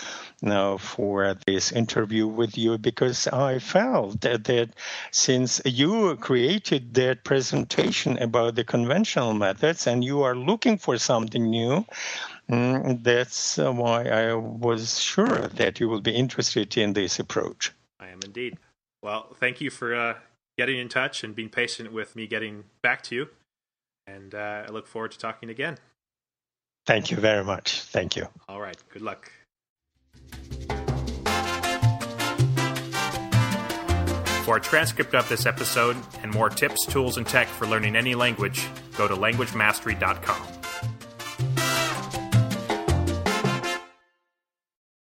now 0.41 0.77
for 0.77 1.35
this 1.49 1.73
interview 1.73 2.29
with 2.29 2.57
you 2.57 2.79
because 2.79 3.27
I 3.27 3.59
felt 3.59 4.21
that, 4.21 4.45
that 4.45 4.71
since 5.11 5.61
you 5.65 6.15
created 6.17 6.95
that 6.95 7.25
presentation 7.25 8.19
about 8.19 8.55
the 8.55 8.63
conventional 8.63 9.35
methods 9.35 9.89
and 9.89 10.05
you 10.05 10.23
are 10.23 10.37
looking 10.37 10.79
for 10.79 10.97
something 10.97 11.51
new, 11.51 11.85
mm, 12.49 13.03
that's 13.03 13.59
uh, 13.59 13.73
why 13.73 14.05
I 14.05 14.35
was 14.35 15.01
sure 15.01 15.49
that 15.59 15.81
you 15.81 15.89
will 15.89 16.03
be 16.03 16.15
interested 16.15 16.77
in 16.77 16.93
this 16.93 17.19
approach. 17.19 17.73
I 17.99 18.11
am 18.11 18.21
indeed. 18.25 18.59
Well, 19.07 19.29
thank 19.39 19.61
you 19.61 19.71
for 19.71 19.95
uh, 19.95 20.15
getting 20.59 20.79
in 20.79 20.89
touch 20.89 21.23
and 21.23 21.33
being 21.33 21.49
patient 21.49 21.93
with 21.93 22.17
me 22.17 22.27
getting 22.27 22.65
back 22.83 23.03
to 23.03 23.15
you. 23.15 23.29
And 24.05 24.35
uh, 24.35 24.65
I 24.67 24.73
look 24.73 24.89
forward 24.89 25.13
to 25.13 25.19
talking 25.19 25.49
again. 25.49 25.79
Thank 26.87 27.13
you 27.13 27.17
very 27.17 27.45
much. 27.45 27.83
Thank 27.83 28.17
you. 28.17 28.27
All 28.49 28.61
right. 28.61 28.77
Good 28.89 29.03
luck. 29.03 29.31
For 34.45 34.57
a 34.57 34.61
transcript 34.61 35.15
of 35.15 35.29
this 35.29 35.47
episode 35.47 35.97
and 36.25 36.35
more 36.35 36.51
tips, 36.51 36.85
tools, 36.85 37.17
and 37.17 37.25
tech 37.25 37.47
for 37.47 37.69
learning 37.69 37.95
any 37.95 38.17
language, 38.17 38.67
go 38.97 39.07
to 39.07 39.15
languagemastery.com. 39.15 40.56